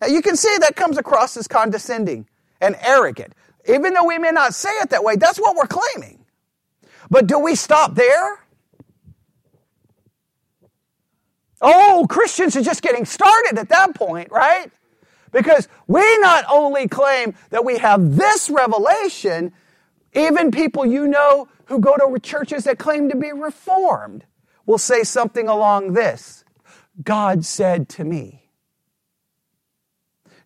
Now 0.00 0.08
you 0.08 0.22
can 0.22 0.36
see 0.36 0.54
that 0.60 0.76
comes 0.76 0.98
across 0.98 1.36
as 1.36 1.48
condescending 1.48 2.28
and 2.60 2.76
arrogant. 2.82 3.34
Even 3.68 3.94
though 3.94 4.04
we 4.04 4.18
may 4.18 4.30
not 4.30 4.54
say 4.54 4.70
it 4.82 4.90
that 4.90 5.02
way, 5.02 5.16
that's 5.16 5.38
what 5.40 5.56
we're 5.56 5.66
claiming. 5.66 6.24
But 7.10 7.26
do 7.26 7.38
we 7.38 7.54
stop 7.54 7.94
there? 7.94 8.43
Oh, 11.66 12.06
Christians 12.10 12.56
are 12.56 12.62
just 12.62 12.82
getting 12.82 13.06
started 13.06 13.58
at 13.58 13.70
that 13.70 13.94
point, 13.94 14.30
right? 14.30 14.70
Because 15.32 15.66
we 15.86 16.18
not 16.18 16.44
only 16.50 16.86
claim 16.86 17.34
that 17.48 17.64
we 17.64 17.78
have 17.78 18.16
this 18.16 18.50
revelation, 18.50 19.52
even 20.12 20.50
people 20.50 20.84
you 20.84 21.08
know 21.08 21.48
who 21.64 21.80
go 21.80 21.96
to 21.96 22.20
churches 22.20 22.64
that 22.64 22.78
claim 22.78 23.08
to 23.08 23.16
be 23.16 23.32
reformed 23.32 24.26
will 24.66 24.78
say 24.78 25.02
something 25.02 25.48
along 25.48 25.94
this 25.94 26.44
God 27.02 27.44
said 27.44 27.88
to 27.90 28.04
me. 28.04 28.50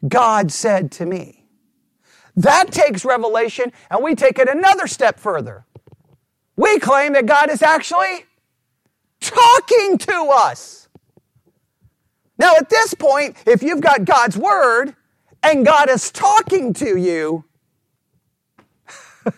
God 0.07 0.52
said 0.52 0.92
to 0.92 1.07
me. 1.07 1.44
That 2.37 2.70
takes 2.70 3.04
revelation, 3.04 3.72
and 3.90 4.02
we 4.04 4.14
take 4.14 4.38
it 4.38 4.48
another 4.48 4.87
step 4.87 5.18
further. 5.18 5.66
We 6.57 6.78
claim 6.78 7.14
that 7.14 7.26
God 7.26 7.50
is 7.50 7.62
actually 7.62 8.24
talking 9.20 9.98
to 9.98 10.31
us. 10.33 10.88
Now, 12.38 12.55
at 12.57 12.70
this 12.70 12.94
point, 12.94 13.37
if 13.46 13.62
you've 13.62 13.81
got 13.81 14.05
God's 14.05 14.38
word 14.38 14.94
and 15.42 15.66
God 15.66 15.90
is 15.90 16.11
talking 16.11 16.72
to 16.74 16.96
you, 16.96 17.44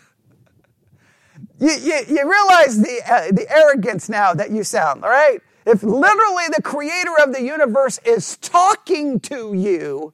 you, 1.58 1.70
you, 1.70 2.00
you, 2.08 2.30
realize 2.30 2.80
the, 2.80 3.00
uh, 3.06 3.32
the 3.32 3.46
arrogance 3.50 4.08
now 4.08 4.34
that 4.34 4.50
you 4.50 4.62
sound, 4.64 5.02
all 5.02 5.10
right? 5.10 5.40
If 5.66 5.82
literally 5.82 6.44
the 6.54 6.62
creator 6.62 7.12
of 7.22 7.32
the 7.32 7.42
universe 7.42 7.98
is 8.04 8.36
talking 8.38 9.20
to 9.20 9.54
you, 9.54 10.12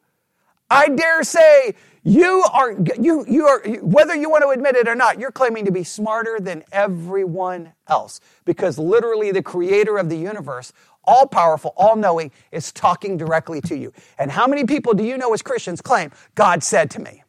I 0.70 0.88
dare 0.88 1.22
say 1.22 1.74
you 2.02 2.44
are, 2.52 2.72
you, 3.00 3.24
you 3.28 3.46
are, 3.46 3.60
whether 3.82 4.14
you 4.14 4.30
want 4.30 4.42
to 4.42 4.50
admit 4.50 4.76
it 4.76 4.86
or 4.86 4.94
not, 4.94 5.18
you're 5.18 5.32
claiming 5.32 5.64
to 5.64 5.72
be 5.72 5.82
smarter 5.82 6.38
than 6.40 6.62
everyone 6.70 7.72
else 7.88 8.20
because 8.44 8.78
literally 8.78 9.32
the 9.32 9.42
creator 9.42 9.98
of 9.98 10.08
the 10.08 10.16
universe, 10.16 10.72
all 11.06 11.26
powerful, 11.26 11.72
all 11.76 11.96
knowing, 11.96 12.32
is 12.52 12.72
talking 12.72 13.16
directly 13.16 13.60
to 13.62 13.76
you. 13.76 13.92
And 14.18 14.30
how 14.30 14.46
many 14.46 14.64
people 14.64 14.94
do 14.94 15.04
you 15.04 15.16
know 15.16 15.32
as 15.32 15.42
Christians 15.42 15.80
claim, 15.80 16.10
God 16.34 16.62
said 16.62 16.90
to 16.92 17.00
me? 17.00 17.22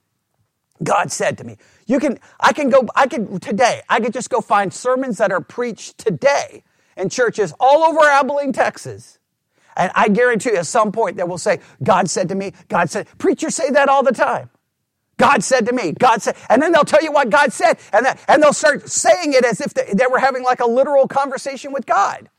God 0.83 1.11
said 1.11 1.37
to 1.39 1.43
me. 1.43 1.57
You 1.87 1.99
can, 1.99 2.19
I 2.39 2.53
can 2.53 2.69
go, 2.69 2.87
I 2.95 3.07
could, 3.07 3.41
today, 3.41 3.81
I 3.89 3.99
could 3.99 4.13
just 4.13 4.29
go 4.29 4.41
find 4.41 4.73
sermons 4.73 5.17
that 5.17 5.31
are 5.31 5.41
preached 5.41 5.97
today 5.97 6.63
in 6.95 7.09
churches 7.09 7.53
all 7.59 7.83
over 7.83 8.01
Abilene, 8.01 8.53
Texas 8.53 9.17
and 9.77 9.91
I 9.95 10.09
guarantee 10.09 10.51
you 10.51 10.57
at 10.57 10.65
some 10.65 10.91
point 10.91 11.17
they 11.17 11.23
will 11.23 11.37
say, 11.37 11.59
God 11.83 12.09
said 12.09 12.29
to 12.29 12.35
me, 12.35 12.53
God 12.67 12.89
said, 12.89 13.07
preachers 13.17 13.55
say 13.55 13.69
that 13.71 13.87
all 13.87 14.03
the 14.03 14.11
time. 14.11 14.49
God 15.17 15.43
said 15.43 15.65
to 15.67 15.73
me, 15.73 15.93
God 15.93 16.21
said, 16.21 16.35
and 16.49 16.61
then 16.61 16.71
they'll 16.71 16.83
tell 16.83 17.03
you 17.03 17.11
what 17.11 17.29
God 17.29 17.51
said, 17.51 17.79
and, 17.91 18.05
that, 18.05 18.19
and 18.27 18.41
they'll 18.41 18.53
start 18.53 18.87
saying 18.87 19.33
it 19.33 19.45
as 19.45 19.61
if 19.61 19.73
they, 19.73 19.93
they 19.93 20.05
were 20.07 20.19
having 20.19 20.43
like 20.43 20.59
a 20.59 20.67
literal 20.67 21.07
conversation 21.07 21.71
with 21.71 21.85
God. 21.85 22.29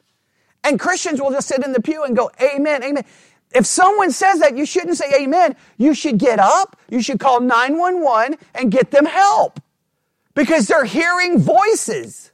And 0.64 0.78
Christians 0.78 1.20
will 1.20 1.30
just 1.30 1.48
sit 1.48 1.64
in 1.64 1.72
the 1.72 1.82
pew 1.82 2.04
and 2.04 2.16
go, 2.16 2.30
Amen, 2.40 2.82
Amen. 2.82 3.04
If 3.54 3.64
someone 3.64 4.10
says 4.10 4.40
that, 4.40 4.56
you 4.56 4.66
shouldn't 4.66 4.96
say 4.96 5.22
Amen. 5.22 5.56
You 5.76 5.94
should 5.94 6.18
get 6.18 6.38
up, 6.38 6.76
you 6.88 7.00
should 7.00 7.20
call 7.20 7.40
911 7.40 8.38
and 8.54 8.70
get 8.70 8.90
them 8.90 9.06
help 9.06 9.60
because 10.34 10.66
they're 10.66 10.84
hearing 10.84 11.38
voices. 11.38 12.32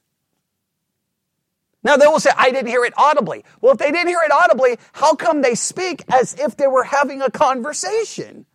Now 1.84 1.98
they 1.98 2.06
will 2.06 2.18
say, 2.18 2.30
I 2.36 2.50
didn't 2.50 2.68
hear 2.68 2.84
it 2.84 2.94
audibly. 2.96 3.44
Well, 3.60 3.72
if 3.72 3.78
they 3.78 3.90
didn't 3.92 4.08
hear 4.08 4.22
it 4.24 4.32
audibly, 4.32 4.78
how 4.92 5.14
come 5.14 5.42
they 5.42 5.54
speak 5.54 6.02
as 6.12 6.34
if 6.34 6.56
they 6.56 6.66
were 6.66 6.84
having 6.84 7.20
a 7.20 7.30
conversation? 7.30 8.46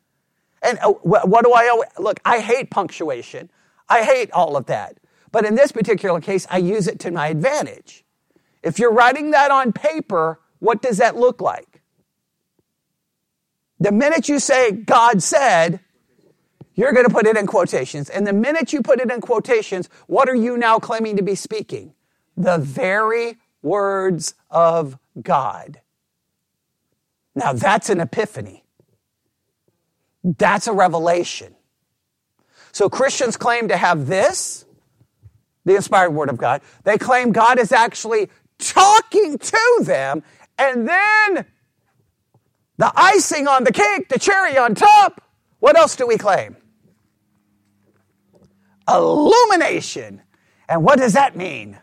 And 0.62 0.80
uh, 0.80 0.94
what 1.04 1.46
do 1.46 1.54
I 1.54 1.70
always, 1.70 1.90
look, 1.98 2.20
I 2.26 2.40
hate 2.40 2.72
punctuation. 2.72 3.50
I 3.88 4.04
hate 4.04 4.32
all 4.32 4.58
of 4.58 4.66
that. 4.66 4.98
But 5.32 5.46
in 5.46 5.56
this 5.56 5.72
particular 5.72 6.20
case, 6.20 6.48
I 6.50 6.58
use 6.58 6.88
it 6.88 7.00
to 7.02 7.12
my 7.12 7.28
advantage. 7.28 8.04
If 8.64 8.80
you're 8.80 8.92
writing 8.92 9.32
that 9.32 9.52
on 9.52 9.72
paper, 9.72 10.40
what 10.60 10.82
does 10.82 10.98
that 10.98 11.16
look 11.16 11.42
like? 11.42 11.82
The 13.80 13.92
minute 13.92 14.28
you 14.28 14.40
say, 14.40 14.72
God 14.72 15.24
said, 15.24 15.80
you're 16.76 16.92
going 16.92 17.06
to 17.06 17.14
put 17.14 17.26
it 17.26 17.38
in 17.38 17.48
quotations. 17.48 18.10
And 18.10 18.28
the 18.28 18.34
minute 18.34 18.74
you 18.74 18.82
put 18.82 19.00
it 19.00 19.10
in 19.12 19.22
quotations, 19.22 19.90
what 20.08 20.28
are 20.30 20.36
you 20.36 20.58
now 20.58 20.80
claiming 20.80 21.18
to 21.18 21.24
be 21.24 21.36
speaking? 21.36 21.94
the 22.40 22.58
very 22.58 23.38
words 23.62 24.34
of 24.50 24.98
God. 25.22 25.82
Now 27.36 27.54
that's 27.54 27.90
an 27.90 28.00
epiphany. 28.00 28.64
That's 30.24 30.68
a 30.68 30.74
revelation. 30.74 31.54
So 32.72 32.90
Christians 32.90 33.36
claim 33.36 33.68
to 33.68 33.78
have 33.78 34.08
this, 34.08 34.66
the 35.66 35.76
inspired 35.76 36.12
word 36.12 36.30
of 36.30 36.38
God. 36.38 36.62
They 36.86 36.98
claim 36.98 37.32
God 37.34 37.60
is 37.60 37.72
actually 37.72 38.30
talking 38.60 39.38
to 39.38 39.80
them, 39.82 40.24
and 40.58 40.88
then 40.88 41.46
the 42.78 42.92
icing 42.96 43.48
on 43.48 43.64
the 43.64 43.72
cake, 43.72 44.10
the 44.10 44.20
cherry 44.20 44.58
on 44.58 44.76
top, 44.76 45.22
what 45.60 45.78
else 45.78 45.96
do 45.96 46.06
we 46.08 46.18
claim? 46.18 46.56
Illumination. 48.88 50.22
And 50.68 50.84
what 50.84 51.00
does 51.00 51.14
that 51.14 51.36
mean? 51.36 51.80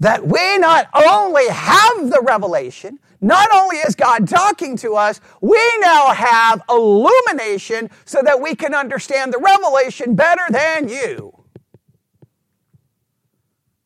that 0.00 0.26
we 0.26 0.58
not 0.58 0.88
only 0.94 1.46
have 1.48 2.10
the 2.10 2.20
revelation, 2.22 2.98
not 3.20 3.48
only 3.54 3.76
is 3.76 3.94
God 3.94 4.26
talking 4.26 4.76
to 4.78 4.94
us, 4.94 5.20
we 5.42 5.60
now 5.80 6.08
have 6.08 6.62
illumination 6.70 7.90
so 8.06 8.22
that 8.22 8.40
we 8.40 8.54
can 8.54 8.74
understand 8.74 9.32
the 9.32 9.38
revelation 9.38 10.14
better 10.14 10.42
than 10.50 10.88
you. 10.88 11.39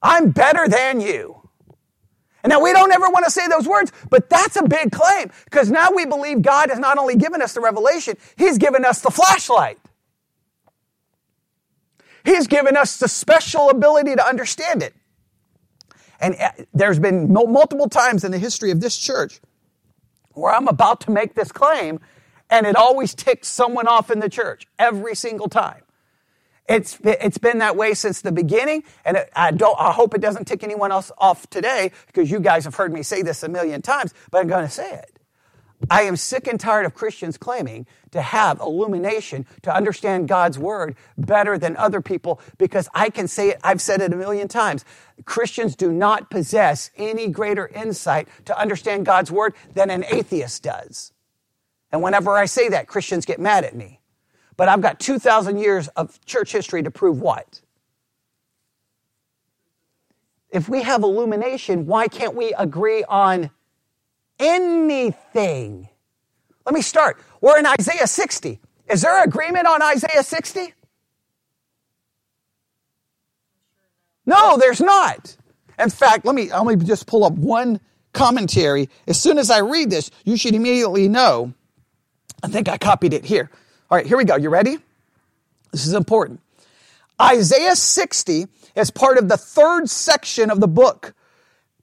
I'm 0.04 0.30
better 0.30 0.68
than 0.68 1.00
you. 1.00 1.40
And 2.44 2.50
now 2.50 2.60
we 2.60 2.72
don't 2.74 2.92
ever 2.92 3.08
want 3.08 3.24
to 3.24 3.30
say 3.30 3.48
those 3.48 3.66
words, 3.66 3.90
but 4.10 4.28
that's 4.28 4.56
a 4.56 4.68
big 4.68 4.92
claim 4.92 5.30
because 5.46 5.70
now 5.70 5.90
we 5.92 6.04
believe 6.04 6.42
God 6.42 6.68
has 6.68 6.78
not 6.78 6.98
only 6.98 7.16
given 7.16 7.40
us 7.40 7.54
the 7.54 7.60
revelation, 7.60 8.16
He's 8.36 8.58
given 8.58 8.84
us 8.84 9.00
the 9.00 9.10
flashlight. 9.10 9.78
He's 12.24 12.46
given 12.46 12.76
us 12.76 12.98
the 12.98 13.08
special 13.08 13.70
ability 13.70 14.16
to 14.16 14.26
understand 14.26 14.82
it. 14.82 14.94
And 16.20 16.36
uh, 16.38 16.50
there's 16.74 16.98
been 16.98 17.32
multiple 17.32 17.88
times 17.88 18.24
in 18.24 18.32
the 18.32 18.38
history 18.38 18.70
of 18.70 18.80
this 18.80 18.96
church 18.96 19.40
where 20.32 20.54
I'm 20.54 20.68
about 20.68 21.00
to 21.02 21.10
make 21.10 21.34
this 21.34 21.50
claim 21.50 22.00
and 22.50 22.66
it 22.66 22.76
always 22.76 23.14
ticks 23.14 23.48
someone 23.48 23.88
off 23.88 24.10
in 24.10 24.20
the 24.20 24.28
church 24.28 24.66
every 24.78 25.14
single 25.14 25.48
time. 25.48 25.83
It's, 26.66 26.98
it's 27.04 27.38
been 27.38 27.58
that 27.58 27.76
way 27.76 27.92
since 27.92 28.22
the 28.22 28.32
beginning, 28.32 28.84
and 29.04 29.24
I, 29.36 29.50
don't, 29.50 29.78
I 29.78 29.92
hope 29.92 30.14
it 30.14 30.22
doesn't 30.22 30.46
tick 30.46 30.64
anyone 30.64 30.92
else 30.92 31.12
off 31.18 31.48
today 31.50 31.92
because 32.06 32.30
you 32.30 32.40
guys 32.40 32.64
have 32.64 32.74
heard 32.74 32.92
me 32.92 33.02
say 33.02 33.20
this 33.22 33.42
a 33.42 33.48
million 33.48 33.82
times, 33.82 34.14
but 34.30 34.38
I'm 34.38 34.48
going 34.48 34.64
to 34.64 34.70
say 34.70 34.94
it. 34.94 35.14
I 35.90 36.02
am 36.02 36.16
sick 36.16 36.46
and 36.46 36.58
tired 36.58 36.86
of 36.86 36.94
Christians 36.94 37.36
claiming 37.36 37.86
to 38.12 38.22
have 38.22 38.60
illumination, 38.60 39.44
to 39.62 39.74
understand 39.74 40.28
God's 40.28 40.58
word 40.58 40.96
better 41.18 41.58
than 41.58 41.76
other 41.76 42.00
people 42.00 42.40
because 42.58 42.88
I 42.94 43.10
can 43.10 43.28
say 43.28 43.50
it, 43.50 43.60
I've 43.62 43.82
said 43.82 44.00
it 44.00 44.12
a 44.12 44.16
million 44.16 44.48
times. 44.48 44.84
Christians 45.24 45.76
do 45.76 45.92
not 45.92 46.30
possess 46.30 46.90
any 46.96 47.28
greater 47.28 47.66
insight 47.68 48.28
to 48.46 48.58
understand 48.58 49.04
God's 49.04 49.30
word 49.30 49.54
than 49.74 49.90
an 49.90 50.04
atheist 50.10 50.62
does. 50.62 51.12
And 51.92 52.02
whenever 52.02 52.36
I 52.36 52.46
say 52.46 52.70
that, 52.70 52.86
Christians 52.86 53.26
get 53.26 53.38
mad 53.38 53.64
at 53.64 53.76
me. 53.76 54.00
But 54.56 54.68
I've 54.68 54.80
got 54.80 55.00
2,000 55.00 55.58
years 55.58 55.88
of 55.88 56.24
church 56.24 56.52
history 56.52 56.82
to 56.82 56.90
prove 56.90 57.20
what? 57.20 57.60
If 60.50 60.68
we 60.68 60.82
have 60.82 61.02
illumination, 61.02 61.86
why 61.86 62.06
can't 62.06 62.36
we 62.36 62.52
agree 62.52 63.02
on 63.04 63.50
anything? 64.38 65.88
Let 66.64 66.74
me 66.74 66.82
start. 66.82 67.20
We're 67.40 67.58
in 67.58 67.66
Isaiah 67.66 68.06
60. 68.06 68.60
Is 68.88 69.02
there 69.02 69.22
agreement 69.24 69.66
on 69.66 69.82
Isaiah 69.82 70.22
60? 70.22 70.72
No, 74.26 74.56
there's 74.56 74.80
not. 74.80 75.36
In 75.78 75.90
fact, 75.90 76.24
let 76.24 76.34
me, 76.34 76.50
let 76.52 76.64
me 76.64 76.76
just 76.76 77.06
pull 77.06 77.24
up 77.24 77.32
one 77.32 77.80
commentary. 78.12 78.88
As 79.06 79.20
soon 79.20 79.38
as 79.38 79.50
I 79.50 79.58
read 79.58 79.90
this, 79.90 80.10
you 80.24 80.36
should 80.36 80.54
immediately 80.54 81.08
know. 81.08 81.52
I 82.42 82.48
think 82.48 82.68
I 82.68 82.78
copied 82.78 83.12
it 83.12 83.24
here. 83.24 83.50
All 83.90 83.98
right, 83.98 84.06
here 84.06 84.16
we 84.16 84.24
go. 84.24 84.36
You 84.36 84.48
ready? 84.48 84.78
This 85.70 85.86
is 85.86 85.92
important. 85.92 86.40
Isaiah 87.20 87.76
60 87.76 88.46
is 88.74 88.90
part 88.90 89.18
of 89.18 89.28
the 89.28 89.36
third 89.36 89.88
section 89.88 90.50
of 90.50 90.60
the 90.60 90.68
book. 90.68 91.14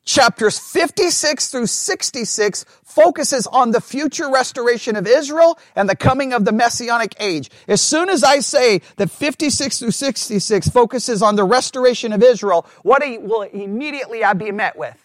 Chapters 0.03 0.57
56 0.57 1.51
through 1.51 1.67
66 1.67 2.65
focuses 2.83 3.45
on 3.47 3.71
the 3.71 3.79
future 3.79 4.29
restoration 4.31 4.95
of 4.95 5.05
Israel 5.05 5.59
and 5.75 5.87
the 5.87 5.95
coming 5.95 6.33
of 6.33 6.43
the 6.43 6.51
messianic 6.51 7.15
age. 7.19 7.51
As 7.67 7.81
soon 7.81 8.09
as 8.09 8.23
I 8.23 8.39
say 8.39 8.81
that 8.97 9.11
56 9.11 9.77
through 9.77 9.91
66 9.91 10.69
focuses 10.69 11.21
on 11.21 11.35
the 11.35 11.43
restoration 11.43 12.13
of 12.13 12.23
Israel, 12.23 12.65
what 12.81 13.03
will 13.21 13.43
immediately 13.43 14.23
I 14.23 14.33
be 14.33 14.51
met 14.51 14.75
with? 14.75 15.00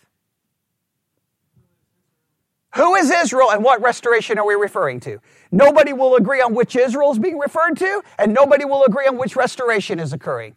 Who 2.76 2.94
is 2.94 3.10
Israel 3.10 3.50
and 3.50 3.64
what 3.64 3.80
restoration 3.80 4.38
are 4.38 4.46
we 4.46 4.54
referring 4.54 5.00
to? 5.00 5.18
Nobody 5.50 5.94
will 5.94 6.16
agree 6.16 6.42
on 6.42 6.54
which 6.54 6.76
Israel 6.76 7.10
is 7.10 7.18
being 7.18 7.38
referred 7.38 7.76
to, 7.78 8.02
and 8.18 8.34
nobody 8.34 8.66
will 8.66 8.84
agree 8.84 9.06
on 9.06 9.16
which 9.16 9.34
restoration 9.34 9.98
is 9.98 10.12
occurring. 10.12 10.56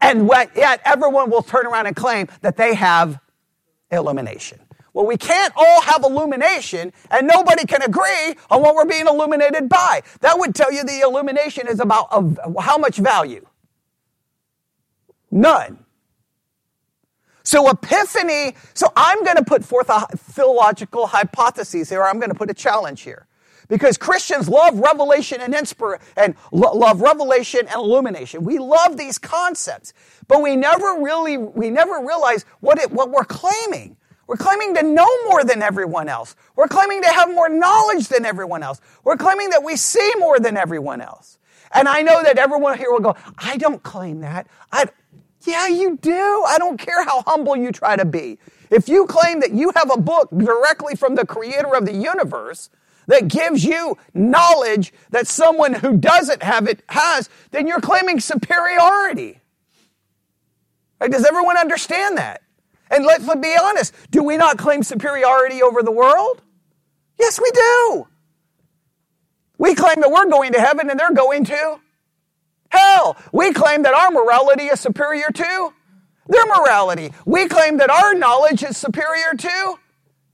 And 0.00 0.30
yet 0.54 0.80
everyone 0.84 1.30
will 1.30 1.42
turn 1.42 1.66
around 1.66 1.86
and 1.86 1.96
claim 1.96 2.28
that 2.42 2.56
they 2.56 2.74
have 2.74 3.18
illumination. 3.90 4.60
Well, 4.92 5.06
we 5.06 5.16
can't 5.16 5.52
all 5.56 5.80
have 5.82 6.04
illumination 6.04 6.92
and 7.10 7.26
nobody 7.26 7.64
can 7.64 7.82
agree 7.82 8.34
on 8.50 8.62
what 8.62 8.74
we're 8.74 8.84
being 8.84 9.06
illuminated 9.06 9.68
by. 9.68 10.02
That 10.20 10.38
would 10.38 10.54
tell 10.54 10.72
you 10.72 10.84
the 10.84 11.00
illumination 11.00 11.66
is 11.68 11.80
about 11.80 12.08
how 12.60 12.78
much 12.78 12.96
value? 12.96 13.46
None. 15.30 15.84
So 17.48 17.70
epiphany, 17.70 18.54
so 18.74 18.92
I'm 18.94 19.24
going 19.24 19.38
to 19.38 19.42
put 19.42 19.64
forth 19.64 19.88
a 19.88 20.06
theological 20.14 21.06
hypothesis 21.06 21.88
here. 21.88 22.02
I'm 22.02 22.18
going 22.18 22.28
to 22.28 22.34
put 22.34 22.50
a 22.50 22.54
challenge 22.54 23.00
here. 23.00 23.26
Because 23.68 23.96
Christians 23.96 24.50
love 24.50 24.78
revelation 24.78 25.40
and 25.40 25.54
inspire 25.54 25.98
and 26.18 26.34
lo- 26.52 26.74
love 26.74 27.00
revelation 27.00 27.60
and 27.60 27.76
illumination. 27.76 28.44
We 28.44 28.58
love 28.58 28.98
these 28.98 29.16
concepts, 29.16 29.94
but 30.26 30.42
we 30.42 30.56
never 30.56 30.98
really, 31.00 31.38
we 31.38 31.70
never 31.70 32.04
realize 32.06 32.44
what 32.60 32.78
it, 32.78 32.90
what 32.90 33.10
we're 33.10 33.24
claiming. 33.24 33.96
We're 34.26 34.36
claiming 34.36 34.74
to 34.74 34.82
know 34.82 35.08
more 35.30 35.42
than 35.42 35.62
everyone 35.62 36.10
else. 36.10 36.36
We're 36.54 36.68
claiming 36.68 37.00
to 37.00 37.08
have 37.08 37.34
more 37.34 37.48
knowledge 37.48 38.08
than 38.08 38.26
everyone 38.26 38.62
else. 38.62 38.82
We're 39.04 39.16
claiming 39.16 39.48
that 39.50 39.64
we 39.64 39.76
see 39.76 40.12
more 40.18 40.38
than 40.38 40.58
everyone 40.58 41.00
else. 41.00 41.38
And 41.72 41.88
I 41.88 42.02
know 42.02 42.22
that 42.22 42.36
everyone 42.38 42.76
here 42.76 42.90
will 42.90 43.00
go, 43.00 43.16
I 43.38 43.56
don't 43.56 43.82
claim 43.82 44.20
that. 44.20 44.48
I, 44.70 44.86
yeah, 45.48 45.66
you 45.66 45.96
do. 45.96 46.44
I 46.46 46.58
don't 46.58 46.78
care 46.78 47.04
how 47.04 47.22
humble 47.26 47.56
you 47.56 47.72
try 47.72 47.96
to 47.96 48.04
be. 48.04 48.38
If 48.70 48.88
you 48.88 49.06
claim 49.06 49.40
that 49.40 49.52
you 49.52 49.72
have 49.74 49.90
a 49.90 49.98
book 49.98 50.28
directly 50.36 50.94
from 50.94 51.14
the 51.14 51.26
creator 51.26 51.74
of 51.74 51.86
the 51.86 51.94
universe 51.94 52.70
that 53.06 53.28
gives 53.28 53.64
you 53.64 53.96
knowledge 54.12 54.92
that 55.10 55.26
someone 55.26 55.72
who 55.72 55.96
doesn't 55.96 56.42
have 56.42 56.68
it 56.68 56.82
has, 56.90 57.30
then 57.50 57.66
you're 57.66 57.80
claiming 57.80 58.20
superiority. 58.20 59.40
Right? 61.00 61.10
Does 61.10 61.24
everyone 61.24 61.56
understand 61.56 62.18
that? 62.18 62.42
And 62.90 63.04
let's 63.04 63.24
be 63.36 63.54
honest, 63.60 63.94
do 64.10 64.22
we 64.22 64.36
not 64.36 64.58
claim 64.58 64.82
superiority 64.82 65.62
over 65.62 65.82
the 65.82 65.90
world? 65.90 66.42
Yes, 67.18 67.40
we 67.40 67.50
do. 67.50 68.08
We 69.58 69.74
claim 69.74 70.00
that 70.00 70.10
we're 70.10 70.30
going 70.30 70.52
to 70.52 70.60
heaven 70.60 70.88
and 70.88 70.98
they're 70.98 71.12
going 71.12 71.44
to 71.46 71.80
Hell, 72.70 73.16
we 73.32 73.52
claim 73.52 73.82
that 73.82 73.94
our 73.94 74.10
morality 74.10 74.64
is 74.64 74.80
superior 74.80 75.28
to 75.32 75.72
their 76.28 76.46
morality. 76.46 77.12
We 77.24 77.48
claim 77.48 77.78
that 77.78 77.90
our 77.90 78.14
knowledge 78.14 78.62
is 78.62 78.76
superior 78.76 79.34
to 79.36 79.78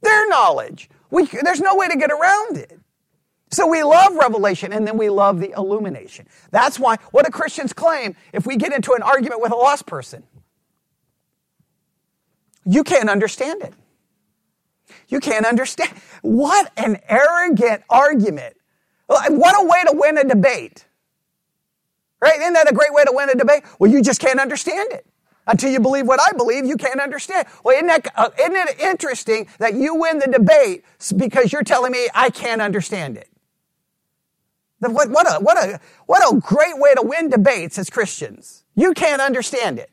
their 0.03 0.29
knowledge. 0.29 0.90
We, 1.11 1.27
there's 1.27 1.61
no 1.61 1.77
way 1.77 1.88
to 1.88 1.97
get 1.97 2.11
around 2.11 2.57
it. 2.57 2.79
So 3.51 3.68
we 3.68 3.85
love 3.85 4.16
revelation 4.16 4.73
and 4.73 4.87
then 4.87 4.99
we 4.99 5.09
love 5.09 5.38
the 5.38 5.53
illumination. 5.57 6.27
That's 6.51 6.81
why, 6.81 6.97
what 7.12 7.25
do 7.25 7.31
Christians 7.31 7.73
claim 7.73 8.16
if 8.33 8.47
we 8.47 8.57
get 8.57 8.73
into 8.73 8.94
an 8.94 9.03
argument 9.03 9.40
with 9.40 9.53
a 9.53 9.57
lost 9.57 9.87
person? 9.87 10.25
You 12.66 12.83
can't 12.83 13.09
understand 13.09 13.62
it. 13.62 13.75
You 15.09 15.20
can't 15.20 15.47
understand. 15.47 15.90
What 16.23 16.73
an 16.77 16.99
arrogant 17.09 17.85
argument. 17.88 18.57
What 19.07 19.55
a 19.62 19.64
way 19.64 19.85
to 19.85 19.92
win 19.97 20.18
a 20.18 20.25
debate. 20.25 20.87
Right? 22.25 22.41
Isn't 22.41 22.55
that 22.55 22.71
a 22.71 22.75
great 22.75 22.95
way 22.95 23.05
to 23.05 23.13
win 23.13 23.29
a 23.29 23.35
debate? 23.35 23.65
Well, 23.79 23.91
you 23.91 24.01
just 24.01 24.19
can't 24.19 24.41
understand 24.41 24.93
it. 24.93 25.05
Until 25.47 25.71
you 25.71 25.79
believe 25.79 26.07
what 26.07 26.19
I 26.23 26.33
believe, 26.35 26.65
you 26.65 26.79
can't 26.79 26.99
understand. 26.99 27.47
Well, 27.63 27.75
isn't, 27.75 27.87
that, 27.87 28.11
uh, 28.17 28.31
isn't 28.41 28.55
it 28.55 28.81
interesting 28.81 29.47
that 29.59 29.75
you 29.75 29.95
win 29.97 30.21
the 30.21 30.29
debate 30.29 30.87
because 31.19 31.53
you're 31.53 31.63
telling 31.63 31.93
me 31.93 32.09
I 32.15 32.31
can't 32.31 32.63
understand 32.63 33.19
it? 33.19 33.29
What, 34.79 35.11
what, 35.11 35.31
a, 35.31 35.45
what, 35.45 35.63
a, 35.63 35.79
what 36.07 36.23
a 36.33 36.41
great 36.41 36.79
way 36.79 36.95
to 36.95 37.03
win 37.03 37.29
debates 37.29 37.79
as 37.79 37.91
Christians. 37.91 38.65
You 38.75 38.95
can't 38.95 39.21
understand 39.21 39.79
it. 39.79 39.91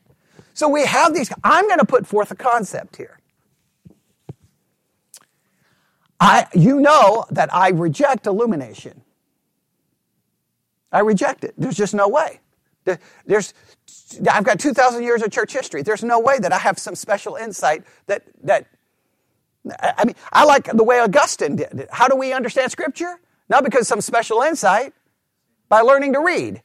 So 0.54 0.70
we 0.70 0.86
have 0.86 1.12
these. 1.12 1.30
I'm 1.44 1.66
going 1.66 1.80
to 1.80 1.84
put 1.84 2.06
forth 2.06 2.30
a 2.30 2.34
concept 2.34 2.96
here. 2.96 3.20
I, 6.18 6.46
you 6.54 6.80
know 6.80 7.26
that 7.30 7.54
I 7.54 7.68
reject 7.70 8.26
illumination. 8.26 9.02
I 10.92 11.00
reject 11.00 11.44
it. 11.44 11.54
There's 11.56 11.76
just 11.76 11.94
no 11.94 12.08
way. 12.08 12.40
There's, 13.26 13.54
I've 14.30 14.44
got 14.44 14.58
2,000 14.58 15.02
years 15.02 15.22
of 15.22 15.30
church 15.30 15.52
history. 15.52 15.82
There's 15.82 16.04
no 16.04 16.20
way 16.20 16.38
that 16.38 16.52
I 16.52 16.58
have 16.58 16.78
some 16.78 16.94
special 16.94 17.36
insight 17.36 17.84
that, 18.06 18.24
that, 18.42 18.66
I 19.80 20.04
mean, 20.04 20.16
I 20.32 20.44
like 20.44 20.64
the 20.64 20.84
way 20.84 20.98
Augustine 21.00 21.56
did 21.56 21.72
it. 21.72 21.88
How 21.92 22.08
do 22.08 22.16
we 22.16 22.32
understand 22.32 22.72
Scripture? 22.72 23.20
Not 23.48 23.64
because 23.64 23.86
some 23.86 24.00
special 24.00 24.42
insight, 24.42 24.94
by 25.68 25.80
learning 25.80 26.12
to 26.14 26.20
read. 26.20 26.62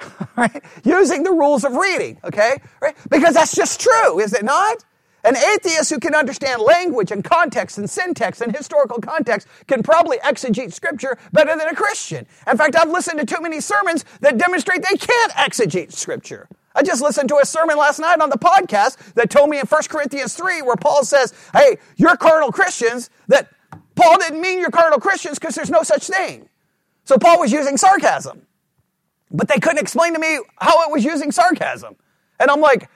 right? 0.36 0.62
Using 0.84 1.22
the 1.22 1.30
rules 1.30 1.64
of 1.64 1.74
reading, 1.74 2.18
okay? 2.24 2.60
Right? 2.80 2.96
Because 3.10 3.34
that's 3.34 3.54
just 3.54 3.80
true, 3.80 4.18
is 4.18 4.32
it 4.32 4.44
not? 4.44 4.84
An 5.26 5.36
atheist 5.36 5.90
who 5.90 5.98
can 5.98 6.14
understand 6.14 6.62
language 6.62 7.10
and 7.10 7.24
context 7.24 7.78
and 7.78 7.90
syntax 7.90 8.40
and 8.40 8.56
historical 8.56 9.00
context 9.00 9.48
can 9.66 9.82
probably 9.82 10.18
exegete 10.18 10.72
scripture 10.72 11.18
better 11.32 11.56
than 11.56 11.66
a 11.66 11.74
Christian. 11.74 12.28
In 12.46 12.56
fact, 12.56 12.76
I've 12.76 12.90
listened 12.90 13.18
to 13.18 13.26
too 13.26 13.42
many 13.42 13.60
sermons 13.60 14.04
that 14.20 14.38
demonstrate 14.38 14.84
they 14.88 14.96
can't 14.96 15.32
exegete 15.32 15.92
scripture. 15.92 16.48
I 16.76 16.84
just 16.84 17.02
listened 17.02 17.28
to 17.30 17.38
a 17.42 17.44
sermon 17.44 17.76
last 17.76 17.98
night 17.98 18.20
on 18.20 18.30
the 18.30 18.38
podcast 18.38 19.14
that 19.14 19.28
told 19.28 19.50
me 19.50 19.58
in 19.58 19.66
1 19.66 19.82
Corinthians 19.88 20.34
3 20.34 20.62
where 20.62 20.76
Paul 20.76 21.04
says, 21.04 21.34
hey, 21.52 21.78
you're 21.96 22.16
carnal 22.16 22.52
Christians, 22.52 23.10
that 23.26 23.48
Paul 23.96 24.18
didn't 24.18 24.40
mean 24.40 24.60
you're 24.60 24.70
carnal 24.70 25.00
Christians 25.00 25.40
because 25.40 25.56
there's 25.56 25.70
no 25.70 25.82
such 25.82 26.06
thing. 26.06 26.48
So 27.04 27.18
Paul 27.18 27.40
was 27.40 27.50
using 27.50 27.78
sarcasm. 27.78 28.46
But 29.32 29.48
they 29.48 29.58
couldn't 29.58 29.80
explain 29.80 30.12
to 30.12 30.20
me 30.20 30.38
how 30.60 30.86
it 30.86 30.92
was 30.92 31.04
using 31.04 31.32
sarcasm. 31.32 31.96
And 32.38 32.48
I'm 32.48 32.60
like, 32.60 32.88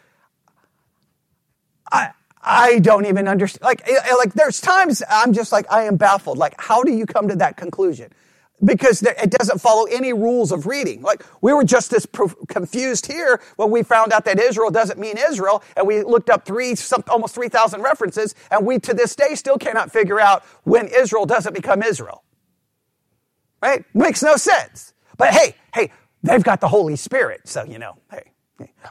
I, 1.90 2.10
I 2.42 2.78
don't 2.78 3.06
even 3.06 3.28
understand. 3.28 3.62
Like, 3.62 3.88
eh, 3.88 3.94
eh, 4.04 4.14
like 4.16 4.32
there's 4.34 4.60
times 4.60 5.02
I'm 5.10 5.32
just 5.32 5.52
like, 5.52 5.70
I 5.70 5.84
am 5.84 5.96
baffled. 5.96 6.38
Like, 6.38 6.54
how 6.58 6.82
do 6.82 6.92
you 6.92 7.06
come 7.06 7.28
to 7.28 7.36
that 7.36 7.56
conclusion? 7.56 8.12
Because 8.64 9.02
it 9.02 9.30
doesn't 9.30 9.60
follow 9.60 9.84
any 9.86 10.12
rules 10.12 10.52
of 10.52 10.66
reading. 10.66 11.02
Like, 11.02 11.24
we 11.40 11.52
were 11.52 11.64
just 11.64 11.92
as 11.94 12.06
confused 12.48 13.06
here 13.06 13.40
when 13.56 13.70
we 13.70 13.82
found 13.82 14.12
out 14.12 14.24
that 14.26 14.38
Israel 14.38 14.70
doesn't 14.70 14.98
mean 14.98 15.16
Israel, 15.18 15.62
and 15.76 15.86
we 15.86 16.02
looked 16.02 16.28
up 16.30 16.44
three, 16.44 16.74
some, 16.74 17.02
almost 17.08 17.34
3,000 17.34 17.82
references, 17.82 18.34
and 18.50 18.66
we 18.66 18.78
to 18.80 18.94
this 18.94 19.16
day 19.16 19.34
still 19.34 19.58
cannot 19.58 19.90
figure 19.90 20.20
out 20.20 20.44
when 20.64 20.88
Israel 20.88 21.26
doesn't 21.26 21.54
become 21.54 21.82
Israel. 21.82 22.22
Right? 23.62 23.84
Makes 23.94 24.22
no 24.22 24.36
sense. 24.36 24.94
But 25.18 25.34
hey, 25.34 25.54
hey, 25.74 25.92
they've 26.22 26.44
got 26.44 26.60
the 26.60 26.68
Holy 26.68 26.96
Spirit, 26.96 27.42
so 27.48 27.64
you 27.64 27.78
know, 27.78 27.96
hey. 28.10 28.24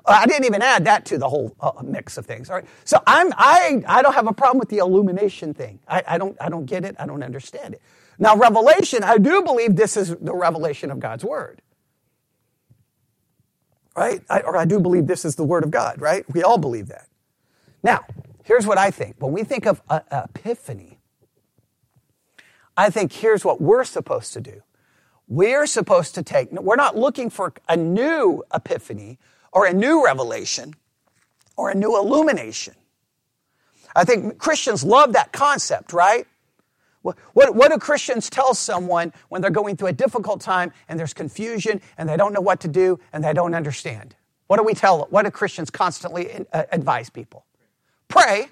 I 0.05 0.25
didn't 0.25 0.45
even 0.45 0.61
add 0.61 0.85
that 0.85 1.05
to 1.05 1.17
the 1.17 1.29
whole 1.29 1.55
uh, 1.59 1.71
mix 1.83 2.17
of 2.17 2.25
things. 2.25 2.49
All 2.49 2.57
right. 2.57 2.65
So 2.85 3.01
I'm, 3.05 3.33
I, 3.37 3.83
I 3.87 4.01
don't 4.01 4.13
have 4.13 4.27
a 4.27 4.33
problem 4.33 4.59
with 4.59 4.69
the 4.69 4.77
illumination 4.77 5.53
thing. 5.53 5.79
I, 5.87 6.03
I, 6.07 6.17
don't, 6.17 6.37
I 6.41 6.49
don't 6.49 6.65
get 6.65 6.85
it. 6.85 6.95
I 6.99 7.05
don't 7.05 7.23
understand 7.23 7.73
it. 7.75 7.81
Now, 8.17 8.35
revelation, 8.35 9.03
I 9.03 9.17
do 9.17 9.41
believe 9.43 9.75
this 9.75 9.95
is 9.95 10.15
the 10.15 10.35
revelation 10.35 10.91
of 10.91 10.99
God's 10.99 11.23
word. 11.23 11.61
Right? 13.95 14.21
I, 14.29 14.41
or 14.41 14.57
I 14.57 14.65
do 14.65 14.79
believe 14.79 15.07
this 15.07 15.25
is 15.25 15.35
the 15.35 15.43
word 15.43 15.63
of 15.63 15.71
God, 15.71 16.01
right? 16.01 16.25
We 16.33 16.43
all 16.43 16.57
believe 16.57 16.87
that. 16.87 17.07
Now, 17.81 18.05
here's 18.43 18.67
what 18.67 18.77
I 18.77 18.91
think. 18.91 19.15
When 19.19 19.31
we 19.31 19.43
think 19.43 19.65
of 19.65 19.81
uh, 19.89 20.01
epiphany, 20.11 20.99
I 22.75 22.89
think 22.89 23.11
here's 23.11 23.43
what 23.43 23.59
we're 23.61 23.83
supposed 23.83 24.33
to 24.33 24.41
do. 24.41 24.61
We're 25.27 25.67
supposed 25.67 26.15
to 26.15 26.23
take, 26.23 26.51
we're 26.51 26.75
not 26.75 26.97
looking 26.97 27.29
for 27.29 27.53
a 27.67 27.77
new 27.77 28.43
epiphany 28.53 29.19
or 29.51 29.65
a 29.65 29.73
new 29.73 30.03
revelation 30.03 30.73
or 31.57 31.69
a 31.69 31.75
new 31.75 31.97
illumination. 31.97 32.75
I 33.95 34.03
think 34.05 34.37
Christians 34.37 34.83
love 34.83 35.13
that 35.13 35.31
concept, 35.31 35.93
right? 35.93 36.25
What, 37.01 37.17
what, 37.33 37.55
what, 37.55 37.71
do 37.71 37.77
Christians 37.77 38.29
tell 38.29 38.53
someone 38.53 39.13
when 39.29 39.41
they're 39.41 39.51
going 39.51 39.77
through 39.77 39.87
a 39.87 39.93
difficult 39.93 40.41
time 40.41 40.73
and 40.87 40.99
there's 40.99 41.13
confusion 41.13 41.81
and 41.97 42.07
they 42.09 42.17
don't 42.17 42.33
know 42.33 42.41
what 42.41 42.59
to 42.61 42.67
do 42.67 42.99
and 43.13 43.23
they 43.23 43.33
don't 43.33 43.55
understand? 43.55 44.15
What 44.47 44.57
do 44.57 44.63
we 44.63 44.73
tell? 44.73 45.07
What 45.09 45.23
do 45.23 45.31
Christians 45.31 45.69
constantly 45.69 46.45
uh, 46.51 46.63
advise 46.71 47.09
people? 47.09 47.45
Pray. 48.07 48.49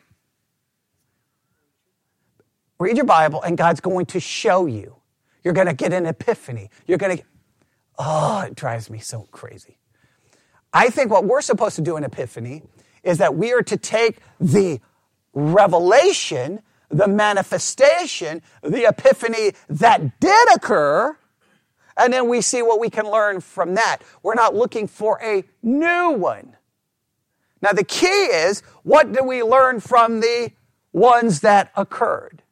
Read 2.79 2.95
your 2.95 3.05
Bible 3.05 3.41
and 3.41 3.57
God's 3.57 3.79
going 3.79 4.05
to 4.07 4.19
show 4.19 4.65
you. 4.65 4.95
You're 5.43 5.53
going 5.53 5.67
to 5.67 5.73
get 5.73 5.93
an 5.93 6.05
epiphany. 6.05 6.69
You're 6.85 6.97
going 6.97 7.17
to, 7.17 7.23
oh, 7.97 8.41
it 8.47 8.55
drives 8.55 8.89
me 8.89 8.99
so 8.99 9.27
crazy. 9.31 9.77
I 10.77 10.91
think 10.91 11.09
what 11.09 11.25
we're 11.25 11.41
supposed 11.41 11.75
to 11.77 11.81
do 11.81 11.97
in 11.97 12.03
Epiphany 12.03 12.61
is 13.01 13.17
that 13.17 13.33
we 13.33 13.51
are 13.51 13.63
to 13.63 13.77
take 13.77 14.19
the 14.39 14.79
revelation, 15.33 16.61
the 16.89 17.07
manifestation, 17.07 18.43
the 18.61 18.87
epiphany 18.87 19.53
that 19.69 20.19
did 20.19 20.55
occur, 20.55 21.17
and 21.97 22.13
then 22.13 22.29
we 22.29 22.41
see 22.41 22.61
what 22.61 22.79
we 22.79 22.91
can 22.91 23.09
learn 23.09 23.41
from 23.41 23.73
that. 23.73 24.03
We're 24.21 24.35
not 24.35 24.53
looking 24.53 24.85
for 24.85 25.19
a 25.19 25.45
new 25.63 26.11
one. 26.11 26.55
Now, 27.59 27.71
the 27.71 27.83
key 27.83 28.05
is 28.05 28.61
what 28.83 29.11
do 29.11 29.23
we 29.23 29.41
learn 29.41 29.79
from 29.79 30.19
the 30.19 30.51
ones 30.93 31.39
that 31.39 31.71
occurred? 31.75 32.43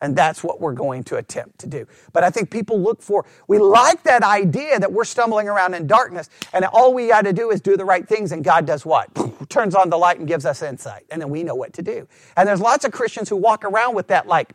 And 0.00 0.14
that's 0.14 0.44
what 0.44 0.60
we're 0.60 0.72
going 0.74 1.04
to 1.04 1.16
attempt 1.16 1.58
to 1.60 1.66
do. 1.66 1.86
But 2.12 2.22
I 2.22 2.30
think 2.30 2.50
people 2.50 2.80
look 2.80 3.00
for, 3.00 3.24
we 3.48 3.58
like 3.58 4.02
that 4.02 4.22
idea 4.22 4.78
that 4.78 4.92
we're 4.92 5.04
stumbling 5.04 5.48
around 5.48 5.74
in 5.74 5.86
darkness 5.86 6.28
and 6.52 6.64
all 6.66 6.92
we 6.92 7.08
got 7.08 7.22
to 7.22 7.32
do 7.32 7.50
is 7.50 7.60
do 7.60 7.76
the 7.76 7.84
right 7.84 8.06
things 8.06 8.32
and 8.32 8.44
God 8.44 8.66
does 8.66 8.84
what? 8.84 9.08
Turns 9.48 9.74
on 9.74 9.88
the 9.88 9.96
light 9.96 10.18
and 10.18 10.28
gives 10.28 10.44
us 10.44 10.62
insight. 10.62 11.04
And 11.10 11.22
then 11.22 11.30
we 11.30 11.42
know 11.42 11.54
what 11.54 11.72
to 11.74 11.82
do. 11.82 12.06
And 12.36 12.48
there's 12.48 12.60
lots 12.60 12.84
of 12.84 12.92
Christians 12.92 13.28
who 13.28 13.36
walk 13.36 13.64
around 13.64 13.94
with 13.94 14.08
that 14.08 14.26
like, 14.26 14.52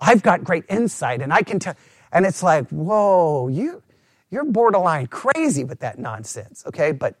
I've 0.00 0.22
got 0.22 0.44
great 0.44 0.64
insight 0.68 1.22
and 1.22 1.32
I 1.32 1.42
can 1.42 1.58
tell. 1.58 1.74
And 2.12 2.24
it's 2.24 2.42
like, 2.42 2.68
whoa, 2.68 3.48
you, 3.48 3.82
you're 4.30 4.44
borderline 4.44 5.08
crazy 5.08 5.64
with 5.64 5.80
that 5.80 5.98
nonsense. 5.98 6.62
Okay. 6.66 6.92
But 6.92 7.16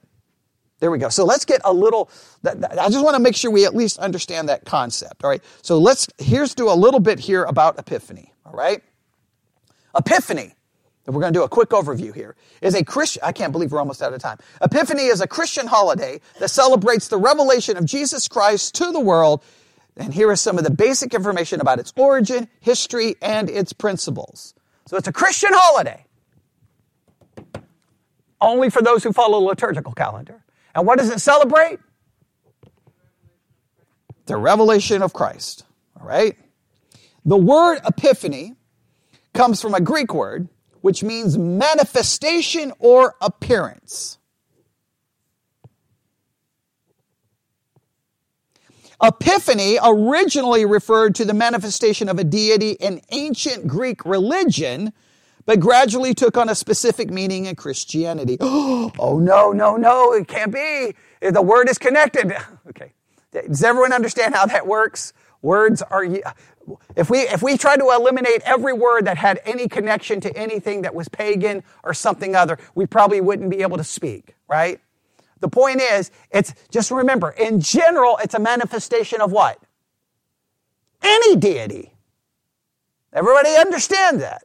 there 0.80 0.90
we 0.90 0.98
go. 0.98 1.08
So 1.08 1.24
let's 1.24 1.44
get 1.44 1.60
a 1.64 1.72
little, 1.72 2.10
I 2.44 2.88
just 2.90 3.04
want 3.04 3.14
to 3.14 3.22
make 3.22 3.36
sure 3.36 3.50
we 3.50 3.64
at 3.64 3.74
least 3.74 3.98
understand 3.98 4.48
that 4.48 4.64
concept. 4.64 5.24
All 5.24 5.30
right. 5.30 5.42
So 5.62 5.78
let's, 5.78 6.08
here's 6.18 6.54
do 6.54 6.70
a 6.70 6.74
little 6.74 7.00
bit 7.00 7.18
here 7.18 7.44
about 7.44 7.78
Epiphany. 7.78 8.32
All 8.44 8.52
right. 8.52 8.82
Epiphany, 9.96 10.54
we're 11.06 11.20
going 11.20 11.32
to 11.32 11.38
do 11.38 11.44
a 11.44 11.48
quick 11.48 11.70
overview 11.70 12.14
here, 12.14 12.34
is 12.60 12.74
a 12.74 12.84
Christian, 12.84 13.22
I 13.24 13.32
can't 13.32 13.52
believe 13.52 13.72
we're 13.72 13.78
almost 13.78 14.02
out 14.02 14.12
of 14.12 14.20
time. 14.20 14.38
Epiphany 14.60 15.04
is 15.04 15.20
a 15.20 15.26
Christian 15.26 15.66
holiday 15.66 16.20
that 16.40 16.48
celebrates 16.48 17.08
the 17.08 17.18
revelation 17.18 17.76
of 17.76 17.84
Jesus 17.84 18.26
Christ 18.26 18.74
to 18.76 18.90
the 18.90 19.00
world. 19.00 19.42
And 19.96 20.12
here 20.12 20.32
is 20.32 20.40
some 20.40 20.58
of 20.58 20.64
the 20.64 20.70
basic 20.70 21.14
information 21.14 21.60
about 21.60 21.78
its 21.78 21.92
origin, 21.96 22.48
history, 22.60 23.14
and 23.22 23.48
its 23.48 23.72
principles. 23.72 24.54
So 24.86 24.96
it's 24.96 25.08
a 25.08 25.12
Christian 25.12 25.50
holiday. 25.52 26.04
Only 28.40 28.68
for 28.68 28.82
those 28.82 29.04
who 29.04 29.12
follow 29.12 29.40
the 29.40 29.46
liturgical 29.46 29.92
calendar. 29.92 30.43
And 30.74 30.86
what 30.86 30.98
does 30.98 31.10
it 31.10 31.20
celebrate? 31.20 31.78
The 34.26 34.36
revelation 34.36 35.02
of 35.02 35.12
Christ. 35.12 35.64
All 36.00 36.06
right? 36.06 36.36
The 37.24 37.36
word 37.36 37.80
epiphany 37.86 38.54
comes 39.32 39.60
from 39.60 39.74
a 39.74 39.80
Greek 39.80 40.12
word 40.14 40.48
which 40.84 41.02
means 41.02 41.38
manifestation 41.38 42.70
or 42.78 43.14
appearance. 43.22 44.18
Epiphany 49.02 49.78
originally 49.82 50.66
referred 50.66 51.14
to 51.14 51.24
the 51.24 51.32
manifestation 51.32 52.10
of 52.10 52.18
a 52.18 52.24
deity 52.24 52.72
in 52.72 53.00
ancient 53.10 53.66
Greek 53.66 54.04
religion 54.04 54.92
but 55.46 55.60
gradually 55.60 56.14
took 56.14 56.36
on 56.36 56.48
a 56.48 56.54
specific 56.54 57.10
meaning 57.10 57.46
in 57.46 57.56
Christianity. 57.56 58.36
oh, 58.40 59.20
no, 59.22 59.52
no, 59.52 59.76
no, 59.76 60.12
it 60.12 60.28
can't 60.28 60.52
be. 60.52 60.94
The 61.20 61.42
word 61.42 61.68
is 61.68 61.78
connected. 61.78 62.34
Okay. 62.68 62.92
Does 63.30 63.62
everyone 63.62 63.92
understand 63.92 64.34
how 64.34 64.46
that 64.46 64.66
works? 64.66 65.12
Words 65.42 65.82
are, 65.82 66.04
if 66.96 67.10
we, 67.10 67.20
if 67.20 67.42
we 67.42 67.56
try 67.58 67.76
to 67.76 67.90
eliminate 67.90 68.40
every 68.44 68.72
word 68.72 69.04
that 69.04 69.18
had 69.18 69.40
any 69.44 69.68
connection 69.68 70.20
to 70.22 70.36
anything 70.36 70.82
that 70.82 70.94
was 70.94 71.08
pagan 71.08 71.62
or 71.82 71.94
something 71.94 72.34
other, 72.34 72.58
we 72.74 72.86
probably 72.86 73.20
wouldn't 73.20 73.50
be 73.50 73.62
able 73.62 73.76
to 73.76 73.84
speak, 73.84 74.34
right? 74.48 74.80
The 75.40 75.48
point 75.48 75.82
is, 75.82 76.10
it's 76.30 76.54
just 76.70 76.90
remember, 76.90 77.30
in 77.30 77.60
general, 77.60 78.18
it's 78.22 78.34
a 78.34 78.38
manifestation 78.38 79.20
of 79.20 79.30
what? 79.30 79.58
Any 81.02 81.36
deity. 81.36 81.92
Everybody 83.12 83.50
understand 83.56 84.22
that. 84.22 84.42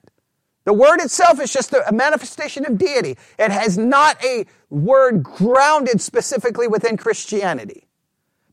The 0.70 0.74
word 0.74 1.01
itself 1.01 1.39
is 1.39 1.51
just 1.51 1.74
a 1.74 1.91
manifestation 1.91 2.63
of 2.63 2.78
deity. 2.78 3.17
It 3.39 3.49
has 3.49 3.76
not 3.76 4.24
a 4.24 4.45
word 4.70 5.24
grounded 5.24 5.99
specifically 5.99 6.67
within 6.67 6.95
Christianity. 6.95 7.88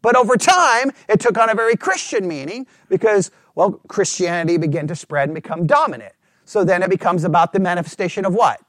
But 0.00 0.16
over 0.16 0.38
time, 0.38 0.92
it 1.10 1.20
took 1.20 1.36
on 1.36 1.50
a 1.50 1.54
very 1.54 1.76
Christian 1.76 2.26
meaning 2.26 2.66
because, 2.88 3.30
well, 3.54 3.82
Christianity 3.88 4.56
began 4.56 4.86
to 4.86 4.96
spread 4.96 5.28
and 5.28 5.34
become 5.34 5.66
dominant. 5.66 6.14
So 6.46 6.64
then 6.64 6.82
it 6.82 6.88
becomes 6.88 7.22
about 7.22 7.52
the 7.52 7.60
manifestation 7.60 8.24
of 8.24 8.32
what? 8.32 8.62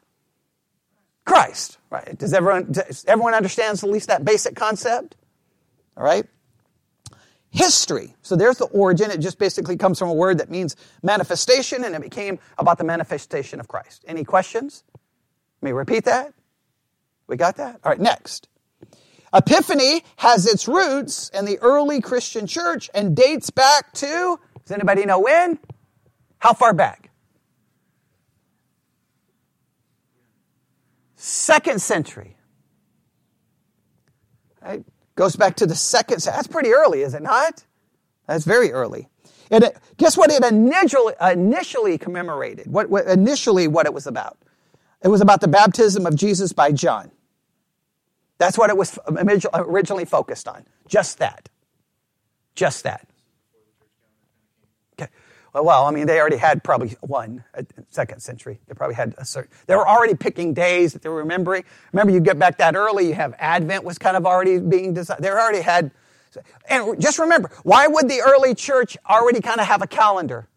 Christ, 1.23 1.77
right? 1.89 2.17
Does 2.17 2.33
everyone, 2.33 2.73
does 2.73 3.05
everyone 3.07 3.33
understands 3.33 3.81
at 3.81 3.89
least 3.89 4.09
that 4.09 4.25
basic 4.25 4.57
concept? 4.57 5.15
All 5.95 6.03
right? 6.03 6.25
History. 7.57 8.15
So 8.21 8.35
there's 8.35 8.57
the 8.57 8.65
origin. 8.65 9.11
It 9.11 9.17
just 9.17 9.39
basically 9.39 9.77
comes 9.77 9.99
from 9.99 10.09
a 10.09 10.13
word 10.13 10.37
that 10.37 10.49
means 10.49 10.75
manifestation, 11.01 11.83
and 11.83 11.95
it 11.95 12.01
became 12.01 12.39
about 12.57 12.77
the 12.77 12.83
manifestation 12.83 13.59
of 13.59 13.67
Christ. 13.67 14.05
Any 14.07 14.23
questions? 14.23 14.83
Let 15.61 15.69
me 15.69 15.71
repeat 15.73 16.05
that. 16.05 16.33
We 17.27 17.35
got 17.35 17.57
that? 17.57 17.79
All 17.83 17.91
right, 17.91 17.99
next. 17.99 18.47
Epiphany 19.33 20.03
has 20.17 20.45
its 20.45 20.67
roots 20.67 21.29
in 21.29 21.45
the 21.45 21.57
early 21.59 21.99
Christian 21.99 22.47
church 22.47 22.89
and 22.93 23.15
dates 23.15 23.49
back 23.49 23.91
to, 23.93 24.39
does 24.63 24.71
anybody 24.71 25.05
know 25.05 25.19
when? 25.19 25.59
How 26.39 26.53
far 26.53 26.73
back? 26.73 27.09
Second 31.15 31.81
century. 31.81 32.37
Right? 34.61 34.85
Goes 35.17 35.35
back 35.35 35.55
to 35.57 35.65
the 35.65 35.75
second, 35.75 36.21
that's 36.21 36.47
pretty 36.47 36.69
early, 36.69 37.01
is 37.01 37.15
it 37.15 37.23
not? 37.23 37.65
That's 38.27 38.45
very 38.45 38.71
early. 38.71 39.09
And 39.49 39.63
it, 39.63 39.77
guess 39.97 40.15
what 40.15 40.31
it 40.31 40.45
initially, 40.45 41.15
initially 41.19 41.97
commemorated? 41.97 42.67
What, 42.67 42.91
what, 42.91 43.07
initially 43.07 43.67
what 43.67 43.87
it 43.87 43.95
was 43.95 44.05
about? 44.05 44.37
It 45.01 45.07
was 45.07 45.19
about 45.19 45.41
the 45.41 45.47
baptism 45.47 46.05
of 46.05 46.15
Jesus 46.15 46.53
by 46.53 46.71
John. 46.71 47.11
That's 48.37 48.59
what 48.59 48.69
it 48.69 48.77
was 48.77 48.99
originally 49.55 50.05
focused 50.05 50.47
on. 50.47 50.65
Just 50.87 51.17
that. 51.17 51.49
Just 52.53 52.83
that. 52.83 53.07
Well, 55.63 55.85
I 55.85 55.91
mean, 55.91 56.07
they 56.07 56.19
already 56.19 56.37
had 56.37 56.63
probably 56.63 56.95
one, 57.01 57.43
second 57.89 58.21
century. 58.21 58.59
They 58.67 58.73
probably 58.73 58.95
had 58.95 59.15
a 59.17 59.25
certain, 59.25 59.51
they 59.67 59.75
were 59.75 59.87
already 59.87 60.15
picking 60.15 60.53
days 60.53 60.93
that 60.93 61.01
they 61.01 61.09
were 61.09 61.17
remembering. 61.17 61.63
Remember, 61.93 62.13
you 62.13 62.19
get 62.19 62.39
back 62.39 62.57
that 62.59 62.75
early, 62.75 63.07
you 63.07 63.13
have 63.15 63.33
Advent 63.39 63.83
was 63.83 63.97
kind 63.97 64.17
of 64.17 64.25
already 64.25 64.59
being 64.59 64.93
designed. 64.93 65.23
They 65.23 65.29
already 65.29 65.61
had, 65.61 65.91
And 66.69 67.01
just 67.01 67.19
remember, 67.19 67.51
why 67.63 67.87
would 67.87 68.09
the 68.09 68.21
early 68.21 68.55
church 68.55 68.97
already 69.09 69.41
kind 69.41 69.59
of 69.59 69.67
have 69.67 69.81
a 69.81 69.87
calendar 69.87 70.47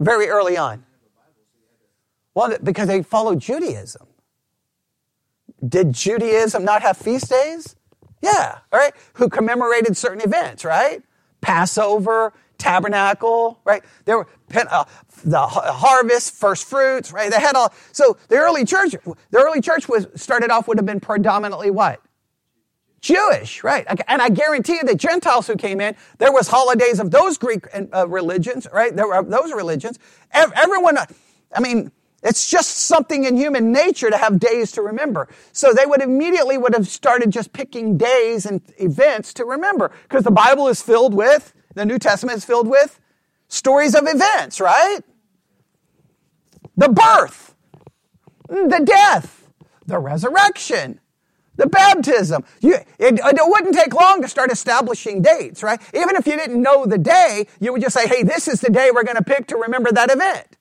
very 0.00 0.28
early 0.28 0.56
on? 0.56 0.84
Well, 2.34 2.56
because 2.62 2.88
they 2.88 3.02
followed 3.02 3.40
Judaism. 3.40 4.06
Did 5.66 5.92
Judaism 5.92 6.64
not 6.64 6.82
have 6.82 6.96
feast 6.96 7.30
days? 7.30 7.76
Yeah, 8.22 8.58
all 8.72 8.78
right. 8.78 8.94
Who 9.14 9.28
commemorated 9.28 9.96
certain 9.96 10.20
events, 10.20 10.64
right? 10.64 11.02
Passover, 11.40 12.32
tabernacle, 12.58 13.60
right? 13.64 13.82
There 14.04 14.18
were 14.18 14.24
uh, 14.24 14.35
the 14.48 15.40
harvest, 15.40 16.34
first 16.34 16.66
fruits, 16.66 17.12
right? 17.12 17.30
They 17.30 17.40
had 17.40 17.56
all. 17.56 17.72
So 17.92 18.16
the 18.28 18.36
early 18.36 18.64
church, 18.64 18.92
the 19.30 19.38
early 19.38 19.60
church 19.60 19.88
was 19.88 20.06
started 20.14 20.50
off 20.50 20.68
would 20.68 20.78
have 20.78 20.86
been 20.86 21.00
predominantly 21.00 21.70
what? 21.70 22.00
Jewish, 23.00 23.62
right? 23.62 23.86
And 24.08 24.20
I 24.20 24.30
guarantee 24.30 24.74
you 24.74 24.84
the 24.84 24.94
Gentiles 24.94 25.46
who 25.46 25.56
came 25.56 25.80
in, 25.80 25.94
there 26.18 26.32
was 26.32 26.48
holidays 26.48 26.98
of 26.98 27.10
those 27.10 27.38
Greek 27.38 27.66
uh, 27.94 28.08
religions, 28.08 28.66
right? 28.72 28.94
There 28.94 29.06
were 29.06 29.22
those 29.22 29.52
religions. 29.52 29.98
Everyone, 30.32 30.98
I 31.54 31.60
mean, 31.60 31.92
it's 32.22 32.50
just 32.50 32.70
something 32.70 33.24
in 33.24 33.36
human 33.36 33.70
nature 33.70 34.10
to 34.10 34.16
have 34.16 34.40
days 34.40 34.72
to 34.72 34.82
remember. 34.82 35.28
So 35.52 35.72
they 35.72 35.86
would 35.86 36.02
immediately 36.02 36.58
would 36.58 36.74
have 36.74 36.88
started 36.88 37.30
just 37.30 37.52
picking 37.52 37.96
days 37.96 38.46
and 38.46 38.60
events 38.78 39.32
to 39.34 39.44
remember 39.44 39.92
because 40.08 40.24
the 40.24 40.32
Bible 40.32 40.66
is 40.66 40.82
filled 40.82 41.14
with, 41.14 41.52
the 41.74 41.84
New 41.84 41.98
Testament 41.98 42.38
is 42.38 42.44
filled 42.44 42.66
with 42.66 42.98
stories 43.48 43.94
of 43.94 44.04
events, 44.06 44.60
right? 44.60 45.00
The 46.76 46.88
birth, 46.88 47.54
the 48.48 48.82
death, 48.84 49.48
the 49.86 49.98
resurrection, 49.98 51.00
the 51.56 51.66
baptism. 51.66 52.44
You, 52.60 52.74
it, 52.98 53.20
it, 53.22 53.40
wouldn't 53.40 53.74
take 53.74 53.94
long 53.94 54.22
to 54.22 54.28
start 54.28 54.52
establishing 54.52 55.22
dates, 55.22 55.62
right? 55.62 55.80
Even 55.94 56.16
if 56.16 56.26
you 56.26 56.36
didn't 56.36 56.60
know 56.60 56.86
the 56.86 56.98
day, 56.98 57.46
you 57.60 57.72
would 57.72 57.82
just 57.82 57.94
say, 57.94 58.06
hey, 58.06 58.22
this 58.22 58.46
is 58.46 58.60
the 58.60 58.70
day 58.70 58.90
we're 58.92 59.04
going 59.04 59.16
to 59.16 59.24
pick 59.24 59.46
to 59.48 59.56
remember 59.56 59.90
that 59.92 60.10
event. 60.10 60.56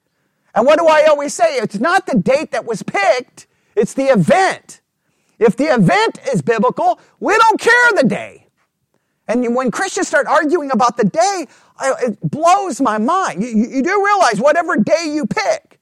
And 0.54 0.66
what 0.66 0.80
do 0.80 0.88
I 0.88 1.04
always 1.04 1.34
say? 1.34 1.58
It's 1.58 1.80
not 1.80 2.06
the 2.06 2.18
date 2.18 2.52
that 2.52 2.66
was 2.66 2.82
picked, 2.82 3.48
it's 3.76 3.94
the 3.94 4.06
event. 4.06 4.82
If 5.38 5.58
the 5.58 5.66
event 5.66 6.20
is 6.34 6.42
biblical, 6.42 7.00
we 7.20 7.38
don't 7.38 7.60
care 7.60 7.92
the 7.96 8.08
day. 8.08 8.48
And 9.28 9.56
when 9.56 9.72
Christians 9.72 10.08
start 10.08 10.28
arguing 10.28 10.72
about 10.72 10.98
the 10.98 11.04
day, 11.04 11.48
it 11.82 12.19
blows 12.21 12.80
my 12.80 12.97
mind. 12.97 13.43
You, 13.43 13.49
you 13.49 13.84
do 13.84 14.05
realize 14.05 14.39
whatever 14.39 14.78
day 14.78 15.11
you 15.11 15.26
pick, 15.26 15.80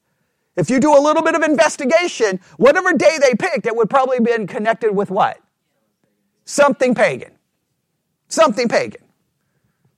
if 0.56 0.70
you 0.70 0.78
do 0.78 0.96
a 0.96 1.00
little 1.00 1.22
bit 1.22 1.34
of 1.34 1.42
investigation, 1.42 2.40
whatever 2.56 2.92
day 2.92 3.18
they 3.20 3.34
picked, 3.34 3.66
it 3.66 3.74
would 3.74 3.90
probably 3.90 4.20
been 4.20 4.46
connected 4.46 4.94
with 4.94 5.10
what? 5.10 5.40
Something 6.44 6.94
pagan. 6.94 7.32
Something 8.28 8.68
pagan. 8.68 9.02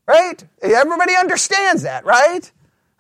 Right? 0.06 0.44
Everybody 0.62 1.14
understands 1.16 1.82
that, 1.82 2.04
right? 2.04 2.50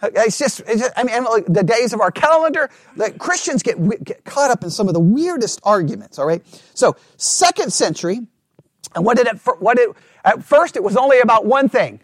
It's 0.02 0.38
just, 0.38 0.60
it's 0.60 0.82
just 0.82 0.92
I 0.96 1.04
mean, 1.04 1.24
like 1.24 1.46
the 1.46 1.62
days 1.62 1.92
of 1.94 2.00
our 2.00 2.10
calendar, 2.10 2.68
like 2.96 3.18
Christians 3.18 3.62
get, 3.62 4.04
get 4.04 4.24
caught 4.24 4.50
up 4.50 4.62
in 4.62 4.70
some 4.70 4.88
of 4.88 4.94
the 4.94 5.00
weirdest 5.00 5.60
arguments, 5.62 6.18
all 6.18 6.26
right? 6.26 6.44
So, 6.74 6.96
second 7.16 7.72
century, 7.72 8.20
and 8.94 9.04
what 9.04 9.16
did 9.16 9.26
it, 9.26 9.40
what 9.58 9.78
it, 9.78 9.90
at 10.24 10.44
first 10.44 10.76
it 10.76 10.82
was 10.82 10.96
only 10.96 11.20
about 11.20 11.46
one 11.46 11.68
thing. 11.68 12.00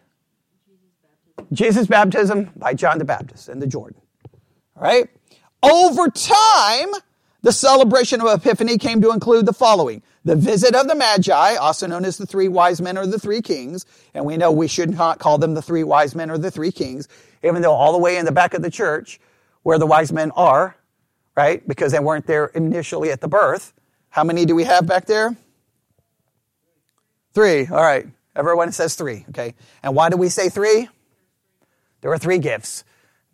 Jesus' 1.53 1.87
baptism 1.87 2.51
by 2.57 2.75
John 2.75 2.99
the 2.99 3.05
Baptist 3.05 3.49
in 3.49 3.59
the 3.59 3.67
Jordan. 3.67 4.01
All 4.77 4.83
right? 4.83 5.09
Over 5.63 6.09
time, 6.09 6.89
the 7.43 7.53
celebration 7.53 8.21
of 8.21 8.29
Epiphany 8.29 8.79
came 8.79 9.01
to 9.03 9.13
include 9.13 9.47
the 9.47 9.53
following. 9.53 10.03
The 10.25 10.37
visit 10.37 10.75
of 10.75 10.87
the 10.87 10.95
Magi, 10.95 11.57
also 11.57 11.87
known 11.87 12.05
as 12.05 12.17
the 12.17 12.27
three 12.27 12.49
wise 12.49 12.81
men 12.81 12.97
or 12.97 13.07
the 13.07 13.19
three 13.19 13.43
kings, 13.43 13.85
and 14.15 14.25
we 14.25 14.37
know 14.37 14.53
we 14.53 14.69
should 14.69 14.91
not 14.91 15.19
call 15.19 15.39
them 15.39 15.55
the 15.55 15.63
three 15.63 15.83
wise 15.83 16.15
men 16.15 16.31
or 16.31 16.39
the 16.39 16.51
three 16.51 16.71
kings, 16.71 17.09
even 17.43 17.63
though 17.63 17.73
all 17.73 17.93
the 17.93 17.99
way 17.99 18.17
in 18.17 18.25
the 18.25 18.33
back 18.33 18.55
of 18.55 18.63
the 18.63 18.71
church, 18.71 19.21
where 19.65 19.79
the 19.79 19.87
wise 19.87 20.13
men 20.13 20.31
are, 20.33 20.77
right, 21.37 21.67
because 21.67 21.91
they 21.91 21.99
weren't 21.99 22.27
there 22.27 22.47
initially 22.47 23.11
at 23.11 23.21
the 23.21 23.29
birth. 23.29 23.73
How 24.11 24.23
many 24.23 24.45
do 24.45 24.55
we 24.55 24.65
have 24.65 24.87
back 24.87 25.07
there? 25.07 25.37
Three. 27.35 27.67
All 27.67 27.83
right. 27.83 28.07
Everyone 28.37 28.73
says 28.73 28.95
three. 28.95 29.25
Okay. 29.31 29.55
And 29.83 29.95
why 29.95 30.11
do 30.11 30.17
we 30.17 30.29
say 30.29 30.49
three? 30.49 30.89
There 32.03 32.11
were 32.11 32.19
three 32.19 32.39
gifts 32.39 32.85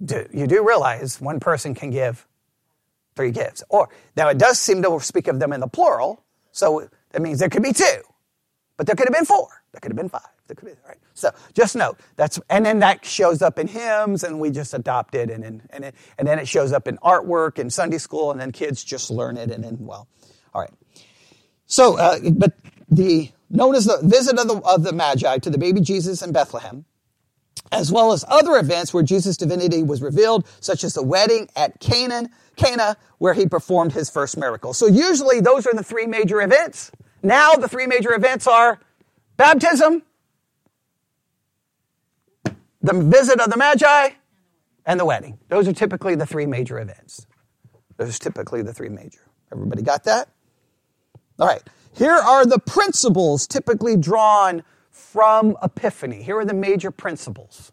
you 0.01 0.47
do 0.47 0.67
realize 0.67 1.21
one 1.21 1.41
person 1.41 1.75
can 1.75 1.91
give 1.91 2.27
three 3.17 3.31
gifts. 3.31 3.63
Or 3.69 3.89
now 4.17 4.29
it 4.29 4.39
does 4.39 4.59
seem 4.59 4.83
to 4.83 5.01
speak 5.01 5.29
of 5.29 5.41
them 5.41 5.53
in 5.53 5.61
the 5.61 5.67
plural, 5.67 6.25
so 6.53 6.89
that 7.11 7.23
means 7.23 7.39
there 7.41 7.49
could 7.49 7.63
be 7.63 7.73
two, 7.73 8.03
but 8.77 8.87
there 8.87 8.95
could 8.95 9.09
have 9.09 9.15
been 9.15 9.25
four, 9.25 9.49
there 9.73 9.81
could 9.81 9.91
have 9.91 9.97
been 9.97 10.09
five, 10.09 10.29
there 10.47 10.55
could 10.55 10.67
be 10.67 10.75
right. 10.87 10.99
So 11.15 11.31
just 11.53 11.75
note 11.75 11.99
that's 12.15 12.39
and 12.49 12.65
then 12.65 12.79
that 12.79 13.05
shows 13.05 13.43
up 13.43 13.59
in 13.59 13.67
hymns, 13.67 14.23
and 14.23 14.39
we 14.39 14.51
just 14.51 14.73
adopt 14.73 15.15
it, 15.15 15.31
and 15.31 15.43
then 15.43 15.63
and, 15.71 15.93
and 16.17 16.29
then 16.29 16.39
it 16.39 16.47
shows 16.47 16.73
up 16.73 16.87
in 16.87 16.97
artwork 16.99 17.59
in 17.59 17.71
Sunday 17.71 17.99
school, 17.99 18.31
and 18.31 18.41
then 18.41 18.53
kids 18.53 18.85
just 18.85 19.11
learn 19.11 19.37
it, 19.37 19.51
and 19.51 19.65
then 19.65 19.79
well, 19.81 20.07
all 20.55 20.61
right. 20.61 20.71
So, 21.67 21.99
uh, 21.99 22.19
but 22.33 22.53
the 22.89 23.31
known 23.51 23.75
as 23.75 23.85
the 23.85 23.99
visit 24.03 24.39
of 24.39 24.47
the 24.47 24.57
of 24.59 24.85
the 24.85 24.93
Magi 24.93 25.39
to 25.39 25.51
the 25.51 25.59
baby 25.59 25.81
Jesus 25.81 26.23
in 26.23 26.31
Bethlehem 26.31 26.85
as 27.73 27.93
well 27.93 28.13
as 28.13 28.25
other 28.29 28.57
events 28.57 28.93
where 28.93 29.03
Jesus' 29.03 29.37
divinity 29.37 29.83
was 29.83 30.03
revealed, 30.03 30.47
such 30.61 30.85
as 30.85 30.95
the 30.95 31.03
wedding 31.03 31.49
at 31.57 31.81
Canaan, 31.81 32.31
Cana, 32.57 32.97
where 33.19 33.35
he 33.35 33.47
performed 33.47 33.93
his 33.93 34.11
first 34.11 34.37
miracle. 34.37 34.73
So 34.73 34.87
usually 34.87 35.41
those 35.41 35.67
are 35.67 35.75
the 35.75 35.83
three 35.83 36.07
major 36.07 36.41
events. 36.43 36.91
Now 37.23 37.55
the 37.55 37.69
three 37.69 37.87
major 37.87 38.13
events 38.15 38.47
are 38.47 38.81
baptism, 39.37 40.03
the 42.81 42.95
visit 42.95 43.41
of 43.41 43.51
the 43.51 43.57
Magi, 43.57 44.11
and 44.87 44.99
the 44.99 45.05
wedding. 45.05 45.39
Those 45.49 45.69
are 45.69 45.73
typically 45.73 46.15
the 46.15 46.27
three 46.27 46.47
major 46.47 46.81
events. 46.81 47.27
Those 47.97 48.17
are 48.17 48.19
typically 48.21 48.63
the 48.63 48.73
three 48.73 48.89
major. 48.89 49.21
Everybody 49.53 49.83
got 49.83 50.05
that? 50.05 50.29
All 51.39 51.47
right. 51.47 51.63
Here 51.97 52.17
are 52.17 52.47
the 52.47 52.59
principles 52.59 53.47
typically 53.47 53.97
drawn 53.97 54.63
from 54.99 55.57
Epiphany. 55.63 56.23
Here 56.23 56.39
are 56.39 56.45
the 56.45 56.55
major 56.55 56.91
principles. 56.91 57.73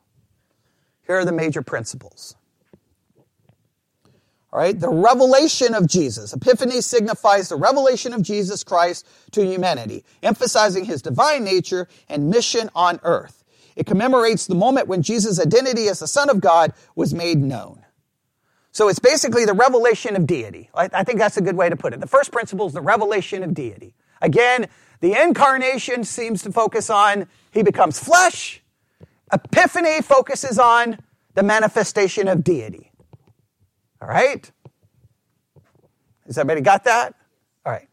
Here 1.06 1.18
are 1.18 1.26
the 1.26 1.32
major 1.32 1.62
principles. 1.62 2.36
All 4.54 4.60
right, 4.60 4.80
the 4.80 4.90
revelation 4.90 5.74
of 5.76 5.86
Jesus. 5.86 6.32
Epiphany 6.32 6.80
signifies 6.80 7.50
the 7.50 7.58
revelation 7.58 8.14
of 8.14 8.22
Jesus 8.22 8.64
Christ 8.64 9.06
to 9.32 9.46
humanity, 9.46 10.06
emphasizing 10.24 10.86
his 10.86 11.02
divine 11.02 11.44
nature 11.44 11.90
and 12.08 12.30
mission 12.30 12.70
on 12.74 13.02
earth. 13.04 13.44
It 13.76 13.86
commemorates 13.86 14.48
the 14.48 14.56
moment 14.56 14.88
when 14.88 15.02
Jesus' 15.02 15.42
identity 15.42 15.90
as 15.90 16.00
the 16.00 16.08
Son 16.08 16.30
of 16.30 16.40
God 16.40 16.72
was 16.96 17.14
made 17.14 17.40
known. 17.40 17.84
So 18.72 18.88
it's 18.88 19.00
basically 19.00 19.44
the 19.44 19.54
revelation 19.54 20.16
of 20.16 20.26
deity. 20.26 20.70
I 20.74 21.04
think 21.04 21.20
that's 21.20 21.38
a 21.38 21.42
good 21.42 21.58
way 21.58 21.70
to 21.70 21.76
put 21.76 21.94
it. 21.94 22.00
The 22.00 22.08
first 22.08 22.32
principle 22.32 22.68
is 22.68 22.74
the 22.74 22.82
revelation 22.82 23.44
of 23.44 23.54
deity. 23.54 23.94
Again, 24.22 24.68
the 25.02 25.22
incarnation 25.22 26.04
seems 26.04 26.44
to 26.44 26.52
focus 26.52 26.90
on 26.90 27.28
he 27.52 27.64
becomes 27.64 28.00
flesh. 28.00 28.62
Epiphany 29.32 30.02
focuses 30.02 30.60
on 30.60 31.00
the 31.34 31.44
manifestation 31.44 32.28
of 32.28 32.44
deity. 32.44 32.92
All 34.02 34.08
right? 34.08 34.50
Has 36.26 36.38
everybody 36.38 36.62
got 36.62 36.84
that? 36.86 37.16
All 37.66 37.74
right. 37.74 37.88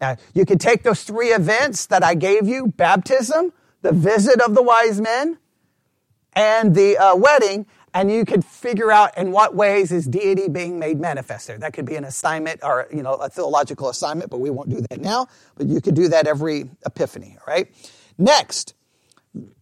Now, 0.00 0.16
you 0.34 0.44
can 0.44 0.58
take 0.58 0.82
those 0.82 1.02
three 1.02 1.28
events 1.28 1.86
that 1.86 2.02
I 2.02 2.14
gave 2.14 2.46
you 2.46 2.66
baptism, 2.68 3.52
the 3.82 3.92
visit 3.92 4.40
of 4.40 4.54
the 4.54 4.62
wise 4.62 5.00
men, 5.00 5.38
and 6.34 6.74
the 6.74 6.98
uh, 6.98 7.16
wedding, 7.16 7.66
and 7.94 8.10
you 8.10 8.24
could 8.24 8.44
figure 8.44 8.90
out 8.90 9.16
in 9.16 9.30
what 9.30 9.54
ways 9.54 9.92
is 9.92 10.06
deity 10.06 10.48
being 10.48 10.78
made 10.78 11.00
manifest 11.00 11.46
there. 11.46 11.56
That 11.56 11.72
could 11.72 11.86
be 11.86 11.94
an 11.94 12.04
assignment 12.04 12.60
or 12.62 12.88
you 12.92 13.02
know 13.02 13.14
a 13.14 13.30
theological 13.30 13.88
assignment, 13.88 14.30
but 14.30 14.40
we 14.40 14.50
won't 14.50 14.68
do 14.68 14.80
that 14.90 15.00
now. 15.00 15.28
But 15.54 15.68
you 15.68 15.80
could 15.80 15.94
do 15.94 16.08
that 16.08 16.26
every 16.26 16.68
epiphany. 16.84 17.36
All 17.38 17.54
right. 17.54 17.72
Next, 18.18 18.74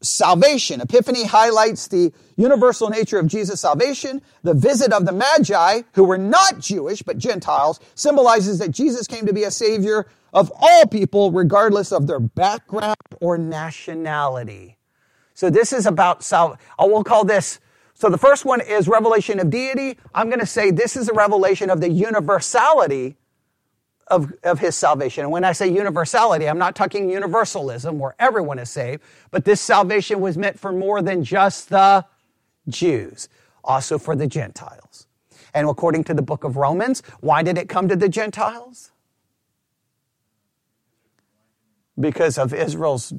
salvation. 0.00 0.80
Epiphany 0.80 1.24
highlights 1.24 1.88
the 1.88 2.12
universal 2.36 2.88
nature 2.88 3.18
of 3.18 3.26
Jesus' 3.26 3.60
salvation. 3.60 4.22
The 4.42 4.54
visit 4.54 4.92
of 4.92 5.04
the 5.04 5.12
Magi, 5.12 5.82
who 5.94 6.04
were 6.04 6.18
not 6.18 6.58
Jewish 6.58 7.02
but 7.02 7.18
Gentiles, 7.18 7.80
symbolizes 7.94 8.58
that 8.58 8.70
Jesus 8.70 9.06
came 9.06 9.26
to 9.26 9.32
be 9.32 9.44
a 9.44 9.50
savior 9.50 10.06
of 10.32 10.50
all 10.58 10.86
people, 10.86 11.30
regardless 11.30 11.92
of 11.92 12.06
their 12.06 12.20
background 12.20 12.96
or 13.20 13.36
nationality. 13.36 14.78
So 15.34 15.50
this 15.50 15.72
is 15.72 15.86
about 15.86 16.22
salvation. 16.22 16.58
I 16.78 16.86
will 16.86 17.04
call 17.04 17.24
this 17.24 17.60
so 18.02 18.08
the 18.08 18.18
first 18.18 18.44
one 18.44 18.60
is 18.60 18.88
revelation 18.88 19.38
of 19.38 19.48
deity. 19.48 19.96
I'm 20.12 20.26
going 20.26 20.40
to 20.40 20.44
say 20.44 20.72
this 20.72 20.96
is 20.96 21.08
a 21.08 21.12
revelation 21.12 21.70
of 21.70 21.80
the 21.80 21.88
universality 21.88 23.16
of, 24.08 24.32
of 24.42 24.58
his 24.58 24.74
salvation. 24.74 25.22
And 25.22 25.30
when 25.30 25.44
I 25.44 25.52
say 25.52 25.68
universality, 25.68 26.48
I'm 26.48 26.58
not 26.58 26.74
talking 26.74 27.08
universalism 27.08 28.00
where 28.00 28.16
everyone 28.18 28.58
is 28.58 28.70
saved, 28.70 29.04
but 29.30 29.44
this 29.44 29.60
salvation 29.60 30.20
was 30.20 30.36
meant 30.36 30.58
for 30.58 30.72
more 30.72 31.00
than 31.00 31.22
just 31.22 31.68
the 31.68 32.04
Jews, 32.68 33.28
also 33.62 33.98
for 33.98 34.16
the 34.16 34.26
Gentiles. 34.26 35.06
And 35.54 35.68
according 35.68 36.02
to 36.02 36.14
the 36.14 36.22
book 36.22 36.42
of 36.42 36.56
Romans, 36.56 37.04
why 37.20 37.44
did 37.44 37.56
it 37.56 37.68
come 37.68 37.86
to 37.86 37.94
the 37.94 38.08
Gentiles? 38.08 38.90
Because 42.00 42.36
of 42.36 42.52
Israel's 42.52 43.12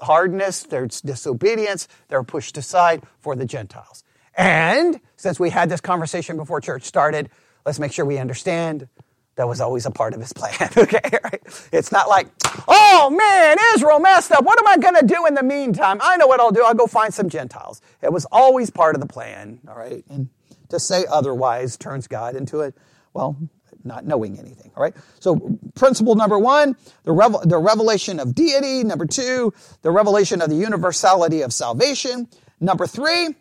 hardness, 0.00 0.62
their 0.62 0.86
disobedience, 0.86 1.88
they're 2.06 2.22
pushed 2.22 2.56
aside 2.56 3.02
for 3.18 3.34
the 3.34 3.44
Gentiles. 3.44 4.04
And 4.40 5.00
since 5.16 5.38
we 5.38 5.50
had 5.50 5.68
this 5.68 5.82
conversation 5.82 6.38
before 6.38 6.62
church 6.62 6.84
started, 6.84 7.28
let's 7.66 7.78
make 7.78 7.92
sure 7.92 8.06
we 8.06 8.16
understand 8.16 8.88
that 9.36 9.46
was 9.46 9.60
always 9.60 9.84
a 9.84 9.90
part 9.90 10.14
of 10.14 10.20
his 10.20 10.32
plan. 10.32 10.54
okay, 10.78 11.18
right? 11.22 11.68
It's 11.70 11.92
not 11.92 12.08
like, 12.08 12.28
oh 12.66 13.10
man, 13.10 13.58
Israel 13.74 14.00
messed 14.00 14.32
up. 14.32 14.42
What 14.42 14.58
am 14.58 14.66
I 14.66 14.78
going 14.78 14.94
to 14.94 15.06
do 15.06 15.26
in 15.26 15.34
the 15.34 15.42
meantime? 15.42 15.98
I 16.02 16.16
know 16.16 16.26
what 16.26 16.40
I'll 16.40 16.52
do. 16.52 16.64
I'll 16.64 16.72
go 16.72 16.86
find 16.86 17.12
some 17.12 17.28
Gentiles. 17.28 17.82
It 18.02 18.14
was 18.14 18.24
always 18.32 18.70
part 18.70 18.94
of 18.94 19.02
the 19.02 19.06
plan. 19.06 19.60
All 19.68 19.76
right, 19.76 20.02
and 20.08 20.30
to 20.70 20.80
say 20.80 21.04
otherwise 21.10 21.76
turns 21.76 22.06
God 22.06 22.34
into 22.34 22.62
a 22.62 22.72
well, 23.12 23.36
not 23.84 24.06
knowing 24.06 24.38
anything. 24.38 24.72
All 24.74 24.82
right. 24.82 24.94
So 25.20 25.58
principle 25.74 26.14
number 26.14 26.38
one, 26.38 26.76
the, 27.04 27.12
revel- 27.12 27.42
the 27.44 27.58
revelation 27.58 28.18
of 28.20 28.34
deity. 28.34 28.84
Number 28.84 29.04
two, 29.04 29.52
the 29.82 29.90
revelation 29.90 30.40
of 30.40 30.48
the 30.48 30.56
universality 30.56 31.42
of 31.42 31.52
salvation. 31.52 32.28
Number 32.60 32.86
three, 32.86 33.34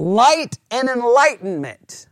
light 0.00 0.58
and 0.70 0.88
enlightenment. 0.88 2.06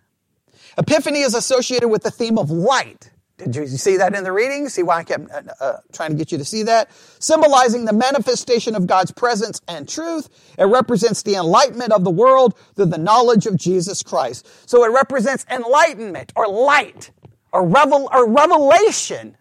Epiphany 0.77 1.21
is 1.21 1.35
associated 1.35 1.89
with 1.89 2.03
the 2.03 2.11
theme 2.11 2.39
of 2.39 2.51
light. 2.51 3.11
Did 3.39 3.55
you 3.55 3.67
see 3.67 3.97
that 3.97 4.15
in 4.15 4.25
the 4.25 4.33
reading? 4.33 4.69
See 4.69 4.83
why 4.83 4.99
I 4.99 5.05
kept 5.05 5.31
uh, 5.31 5.43
uh, 5.61 5.77
trying 5.93 6.11
to 6.11 6.17
get 6.17 6.31
you 6.31 6.39
to 6.39 6.45
see 6.45 6.65
that? 6.65 6.91
Symbolizing 7.21 7.85
the 7.85 7.93
manifestation 7.93 8.75
of 8.75 8.87
God's 8.87 9.13
presence 9.13 9.61
and 9.69 9.89
truth. 9.89 10.29
It 10.59 10.65
represents 10.65 11.23
the 11.23 11.37
enlightenment 11.37 11.93
of 11.93 12.05
the 12.05 12.11
world 12.11 12.59
through 12.75 12.87
the 12.87 12.99
knowledge 12.99 13.47
of 13.47 13.57
Jesus 13.57 14.03
Christ. 14.03 14.47
So 14.69 14.85
it 14.85 14.89
represents 14.89 15.47
enlightenment 15.51 16.33
or 16.37 16.49
light 16.49 17.11
or, 17.53 17.67
revel, 17.67 18.09
or 18.13 18.29
revelation. 18.29 19.37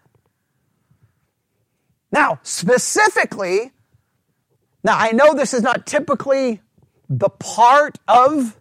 Now, 2.11 2.39
specifically, 2.43 3.71
now 4.83 4.97
I 4.97 5.11
know 5.11 5.33
this 5.33 5.53
is 5.53 5.63
not 5.63 5.85
typically 5.85 6.61
the 7.09 7.29
part 7.29 7.97
of, 8.07 8.59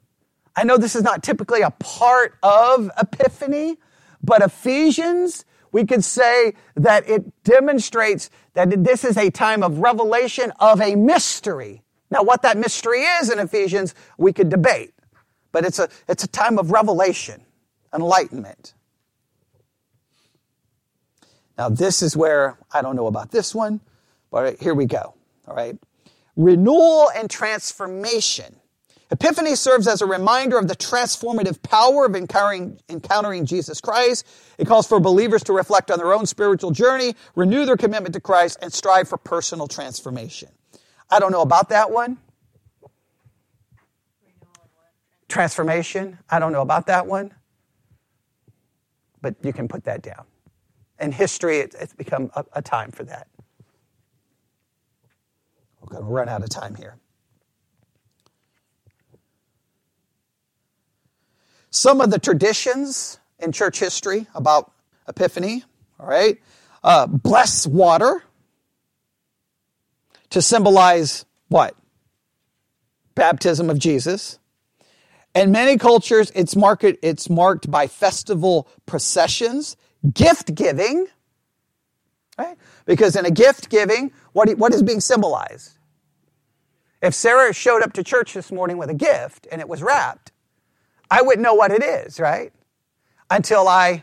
I 0.55 0.65
know 0.65 0.77
this 0.77 0.97
is 0.97 1.03
not 1.03 1.23
typically 1.23 1.63
a 1.63 1.71
part 1.71 2.35
of 2.43 2.91
Epiphany, 2.99 3.79
but 4.23 4.43
Ephesians, 4.43 5.45
we 5.73 5.85
could 5.85 6.05
say 6.05 6.55
that 6.77 7.09
it 7.09 7.45
demonstrates 7.45 8.31
that 8.55 8.85
this 8.85 9.05
is 9.05 9.17
a 9.17 9.31
time 9.31 9.63
of 9.63 9.79
revelation 9.79 10.53
of 10.59 10.81
a 10.81 10.95
mystery. 10.97 11.83
Now, 12.11 12.23
what 12.23 12.43
that 12.43 12.57
mystery 12.57 13.03
is 13.03 13.31
in 13.31 13.39
Ephesians, 13.39 13.95
we 14.17 14.33
could 14.33 14.49
debate, 14.49 14.95
but 15.53 15.65
it's 15.65 15.79
a, 15.79 15.89
it's 16.09 16.25
a 16.25 16.29
time 16.29 16.59
of 16.59 16.71
revelation, 16.71 17.43
enlightenment. 17.95 18.75
Now, 21.59 21.69
this 21.69 22.03
is 22.03 22.17
where 22.17 22.59
I 22.73 22.83
don't 22.83 22.97
know 22.97 23.07
about 23.07 23.31
this 23.31 23.55
one, 23.55 23.81
but 24.31 24.61
here 24.61 24.75
we 24.75 24.87
go. 24.87 25.15
All 25.49 25.55
right. 25.55 25.77
Renewal 26.37 27.11
and 27.17 27.31
transformation. 27.31 28.57
Epiphany 29.11 29.55
serves 29.55 29.87
as 29.87 30.03
a 30.03 30.07
reminder 30.07 30.59
of 30.59 30.67
the 30.67 30.75
transformative 30.75 31.63
power 31.63 32.07
of 32.07 32.17
encountering, 32.17 32.79
encountering 32.89 33.47
Jesus 33.47 33.81
Christ. 33.81 34.27
It 34.59 34.67
calls 34.67 34.89
for 34.89 34.99
believers 34.99 35.45
to 35.45 35.53
reflect 35.53 35.91
on 35.91 35.99
their 35.99 36.13
own 36.13 36.27
spiritual 36.27 36.73
journey, 36.73 37.15
renew 37.37 37.65
their 37.65 37.77
commitment 37.77 38.15
to 38.15 38.21
Christ, 38.21 38.59
and 38.61 38.73
strive 38.73 39.09
for 39.09 39.17
personal 39.17 39.69
transformation. 39.69 40.49
I 41.09 41.21
don't 41.21 41.31
know 41.31 41.43
about 41.43 41.69
that 41.69 41.93
one. 41.93 42.19
Transformation. 45.29 46.19
I 46.29 46.41
don't 46.41 46.53
know 46.53 46.63
about 46.63 46.87
that 46.87 47.07
one. 47.07 47.33
But 49.23 49.37
you 49.43 49.53
can 49.53 49.69
put 49.69 49.85
that 49.85 50.03
down. 50.03 50.25
In 50.99 51.13
history, 51.13 51.59
it's 51.59 51.95
become 51.95 52.31
a, 52.35 52.45
a 52.55 52.63
time 52.63 52.91
for 52.91 53.05
that. 53.05 53.29
Going 55.97 56.07
to 56.07 56.13
run 56.13 56.29
out 56.29 56.43
of 56.43 56.51
time 56.51 56.75
here. 56.75 56.99
Some 61.71 62.03
of 62.03 62.11
the 62.11 62.19
traditions 62.19 63.19
in 63.39 63.51
church 63.51 63.79
history 63.79 64.27
about 64.35 64.73
Epiphany, 65.09 65.65
all 65.99 66.07
right, 66.07 66.39
uh, 66.85 67.07
bless 67.07 67.67
water 67.67 68.23
to 70.29 70.43
symbolize 70.43 71.25
what? 71.49 71.75
Baptism 73.15 73.71
of 73.71 73.79
Jesus. 73.79 74.39
In 75.35 75.51
many 75.51 75.79
cultures, 75.79 76.31
it's 76.35 76.55
marked, 76.55 76.85
it's 76.85 77.31
marked 77.31 77.71
by 77.71 77.87
festival 77.87 78.69
processions 78.85 79.79
gift 80.13 80.55
giving, 80.55 81.07
right? 82.37 82.59
Because 82.85 83.17
in 83.17 83.25
a 83.25 83.31
gift 83.31 83.71
giving, 83.71 84.13
what, 84.35 84.51
what 84.59 84.75
is 84.75 84.83
being 84.83 85.01
symbolized? 85.01 85.76
If 87.07 87.15
Sarah 87.15 87.55
showed 87.55 87.83
up 87.83 87.93
to 87.93 88.03
church 88.03 88.35
this 88.35 88.51
morning 88.51 88.79
with 88.79 88.91
a 88.91 88.95
gift 88.95 89.47
and 89.53 89.61
it 89.61 89.69
was 89.69 89.81
wrapped, 89.81 90.33
I 91.09 91.23
wouldn't 91.23 91.41
know 91.41 91.55
what 91.55 91.71
it 91.71 91.81
is, 91.81 92.19
right? 92.19 92.53
Until 93.31 93.69
I 93.69 94.03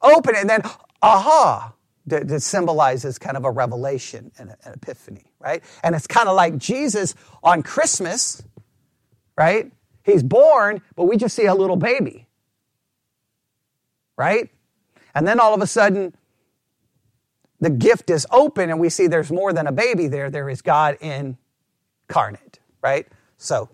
open 0.00 0.34
it 0.34 0.40
and 0.40 0.48
then, 0.48 0.62
aha, 1.02 1.74
that, 2.06 2.28
that 2.28 2.40
symbolizes 2.40 3.18
kind 3.18 3.36
of 3.36 3.44
a 3.44 3.50
revelation 3.50 4.32
and 4.38 4.54
an 4.64 4.72
epiphany, 4.72 5.26
right? 5.38 5.62
And 5.82 5.94
it's 5.94 6.06
kind 6.06 6.30
of 6.30 6.34
like 6.34 6.56
Jesus 6.56 7.14
on 7.42 7.62
Christmas, 7.62 8.42
right? 9.36 9.70
He's 10.02 10.22
born, 10.22 10.80
but 10.96 11.04
we 11.04 11.18
just 11.18 11.36
see 11.36 11.44
a 11.44 11.54
little 11.54 11.76
baby, 11.76 12.26
right? 14.16 14.48
And 15.14 15.28
then 15.28 15.40
all 15.40 15.52
of 15.52 15.60
a 15.60 15.66
sudden, 15.66 16.14
the 17.60 17.68
gift 17.68 18.08
is 18.08 18.26
open 18.30 18.70
and 18.70 18.80
we 18.80 18.88
see 18.88 19.08
there's 19.08 19.30
more 19.30 19.52
than 19.52 19.66
a 19.66 19.72
baby 19.72 20.06
there. 20.08 20.30
There 20.30 20.48
is 20.48 20.62
God 20.62 20.96
incarnate, 22.10 22.58
right? 22.82 23.06
So, 23.38 23.68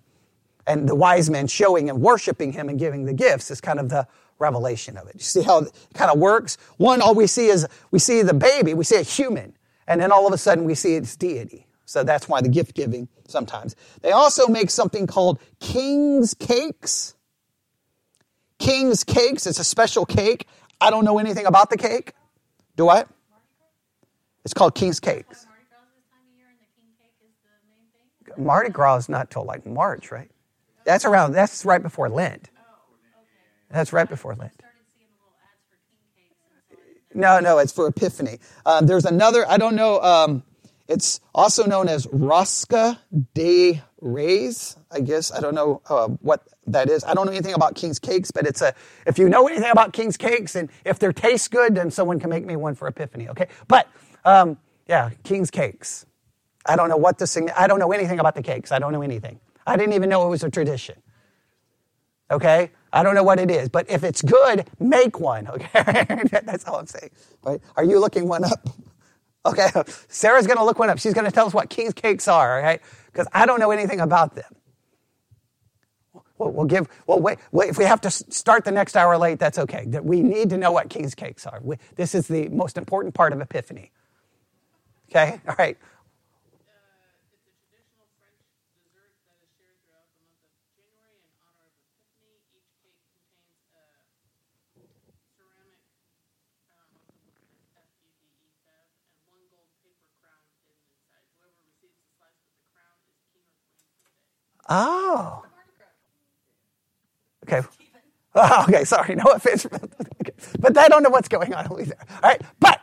and 0.67 0.87
the 0.89 0.95
wise 0.95 1.31
men 1.31 1.47
showing 1.47 1.89
and 1.89 2.03
worshiping 2.03 2.53
him 2.53 2.69
and 2.69 2.79
giving 2.79 3.07
the 3.07 3.15
gifts 3.15 3.51
is 3.51 3.61
kind 3.61 3.81
of 3.81 3.89
the 3.89 4.07
revelation 4.39 4.99
of 4.99 5.09
it. 5.09 5.15
You 5.15 5.21
see 5.21 5.43
how 5.43 5.61
it 5.61 5.73
kind 5.95 6.11
of 6.11 6.19
works? 6.19 6.59
One, 6.77 7.01
all 7.01 7.15
we 7.15 7.27
see 7.27 7.47
is 7.47 7.67
we 7.91 7.99
see 7.99 8.21
the 8.23 8.35
baby, 8.35 8.75
we 8.75 8.85
see 8.85 8.97
a 8.97 9.03
human, 9.03 9.57
and 9.87 10.01
then 10.01 10.13
all 10.13 10.27
of 10.27 10.35
a 10.35 10.39
sudden 10.39 10.65
we 10.65 10.75
see 10.75 10.95
its 10.97 11.17
deity. 11.17 11.67
So 11.87 12.05
that's 12.05 12.29
why 12.29 12.43
the 12.43 12.49
gift 12.49 12.75
giving 12.75 13.09
sometimes. 13.27 13.75
They 14.03 14.13
also 14.13 14.49
make 14.49 14.71
something 14.71 15.07
called 15.07 15.41
king's 15.61 16.35
cakes. 16.35 17.15
King's 18.59 19.05
cakes, 19.05 19.47
it's 19.47 19.61
a 19.61 19.65
special 19.65 20.05
cake. 20.05 20.47
I 20.81 20.91
don't 20.91 21.05
know 21.05 21.19
anything 21.19 21.47
about 21.47 21.71
the 21.71 21.79
cake. 21.79 22.13
Do 22.77 22.91
I? 22.91 23.05
It's 24.45 24.53
called 24.53 24.75
King's 24.75 25.01
Cakes. 25.01 25.46
Mardi 28.39 28.71
Gras 28.71 28.97
is 28.97 29.09
not 29.09 29.31
till 29.31 29.45
like 29.45 29.67
March, 29.67 30.11
right? 30.11 30.31
That's 30.85 31.05
around. 31.05 31.33
That's 31.33 31.65
right 31.65 31.83
before 31.83 32.09
Lent. 32.09 32.51
That's 33.71 33.93
right 33.93 34.09
before 34.09 34.35
Lent. 34.35 34.53
No, 37.15 37.41
no, 37.41 37.59
it's 37.59 37.73
for 37.73 37.87
Epiphany. 37.87 38.39
Um, 38.65 38.87
there's 38.87 39.07
another. 39.07 39.49
I 39.49 39.57
don't 39.57 39.75
know. 39.75 40.01
Um, 40.01 40.43
it's 40.89 41.21
also 41.35 41.65
known 41.67 41.89
as 41.89 42.07
Rosca 42.07 42.99
de 43.35 43.83
Reyes. 44.01 44.77
I 44.91 45.01
guess 45.01 45.33
I 45.33 45.41
don't 45.41 45.55
know 45.55 45.83
uh, 45.89 46.09
what 46.09 46.47
that 46.67 46.89
is. 46.89 47.03
I 47.05 47.15
don't 47.15 47.27
know 47.27 47.33
anything 47.33 47.55
about 47.55 47.75
King's 47.75 47.99
Cakes, 47.99 48.31
but 48.31 48.47
it's 48.47 48.63
a, 48.63 48.75
if 49.07 49.19
you 49.19 49.29
know 49.29 49.49
anything 49.49 49.71
about 49.71 49.93
King's 49.93 50.17
Cakes 50.17 50.55
and 50.55 50.69
if 50.85 50.99
they 50.99 51.11
taste 51.13 51.51
good, 51.51 51.75
then 51.75 51.91
someone 51.91 52.21
can 52.21 52.31
make 52.31 52.45
me 52.45 52.57
one 52.57 52.75
for 52.75 52.87
Epiphany, 52.87 53.29
okay? 53.31 53.49
But, 53.67 53.89
um, 54.25 54.59
yeah, 54.89 55.11
King's 55.25 55.51
Cakes. 55.51 56.07
I 56.69 56.77
don't 56.77 56.89
know 56.89 56.97
what 56.99 57.19
the, 57.19 57.27
thing. 57.27 57.51
I 57.57 57.67
don't 57.67 57.79
know 57.81 57.93
anything 57.93 58.21
about 58.21 58.35
the 58.35 58.43
cakes. 58.43 58.73
I 58.73 58.79
don't 58.79 58.93
know 58.93 59.03
anything. 59.03 59.41
I 59.67 59.77
didn't 59.77 59.95
even 59.95 60.11
know 60.11 60.27
it 60.27 60.31
was 60.31 60.45
a 60.45 60.51
tradition. 60.51 60.97
Okay? 62.31 62.71
I 62.93 63.03
don't 63.03 63.15
know 63.15 63.25
what 63.25 63.41
it 63.41 63.51
is, 63.51 63.69
but 63.69 63.91
if 63.91 64.05
it's 64.05 64.23
good, 64.23 64.69
make 64.81 65.21
one, 65.21 65.49
okay? 65.51 66.07
That's 66.45 66.67
all 66.67 66.77
I'm 66.79 66.87
saying. 66.87 67.11
Right? 67.45 67.61
Are 67.77 67.85
you 67.85 68.01
looking 68.01 68.29
one 68.29 68.45
up? 68.45 68.69
Okay, 69.47 69.69
Sarah's 70.09 70.47
gonna 70.47 70.65
look 70.65 70.79
one 70.79 70.91
up. 70.91 70.99
She's 70.99 71.15
gonna 71.15 71.31
tell 71.31 71.47
us 71.47 71.55
what 71.55 71.71
King's 71.71 71.95
Cakes 71.95 72.29
are, 72.29 72.61
okay? 72.61 72.81
Because 73.07 73.29
I 73.33 73.47
don't 73.47 73.61
know 73.61 73.71
anything 73.71 74.01
about 74.01 74.35
them. 74.35 74.53
We'll, 76.39 76.53
we'll 76.53 76.67
give, 76.67 76.89
well, 77.07 77.21
wait, 77.21 77.39
wait, 77.53 77.71
if 77.71 77.79
we 77.79 77.85
have 77.85 78.01
to 78.03 78.11
start 78.11 78.65
the 78.65 78.73
next 78.73 78.97
hour 78.97 79.17
late, 79.19 79.39
that's 79.39 79.59
okay. 79.59 79.87
We 80.03 80.23
need 80.23 80.51
to 80.51 80.59
know 80.59 80.73
what 80.73 80.91
king's 80.91 81.15
cakes 81.15 81.47
are. 81.47 81.61
We, 81.63 81.77
this 81.97 82.15
is 82.15 82.29
the 82.29 82.49
most 82.51 82.79
important 82.79 83.15
part 83.15 83.33
of 83.33 83.41
Epiphany. 83.41 83.93
Okay? 85.11 85.41
All 85.49 85.57
right. 85.59 85.79
Oh. 104.69 105.45
Okay. 107.45 107.67
Oh, 108.35 108.65
okay, 108.69 108.85
sorry, 108.85 109.15
no 109.17 109.25
offense. 109.25 109.67
but 110.61 110.77
I 110.77 110.89
don't 110.89 111.03
know 111.03 111.11
what's 111.11 111.29
going 111.29 111.55
on 111.55 111.65
either. 111.81 111.97
All 112.23 112.31
right, 112.31 112.43
but 112.61 112.81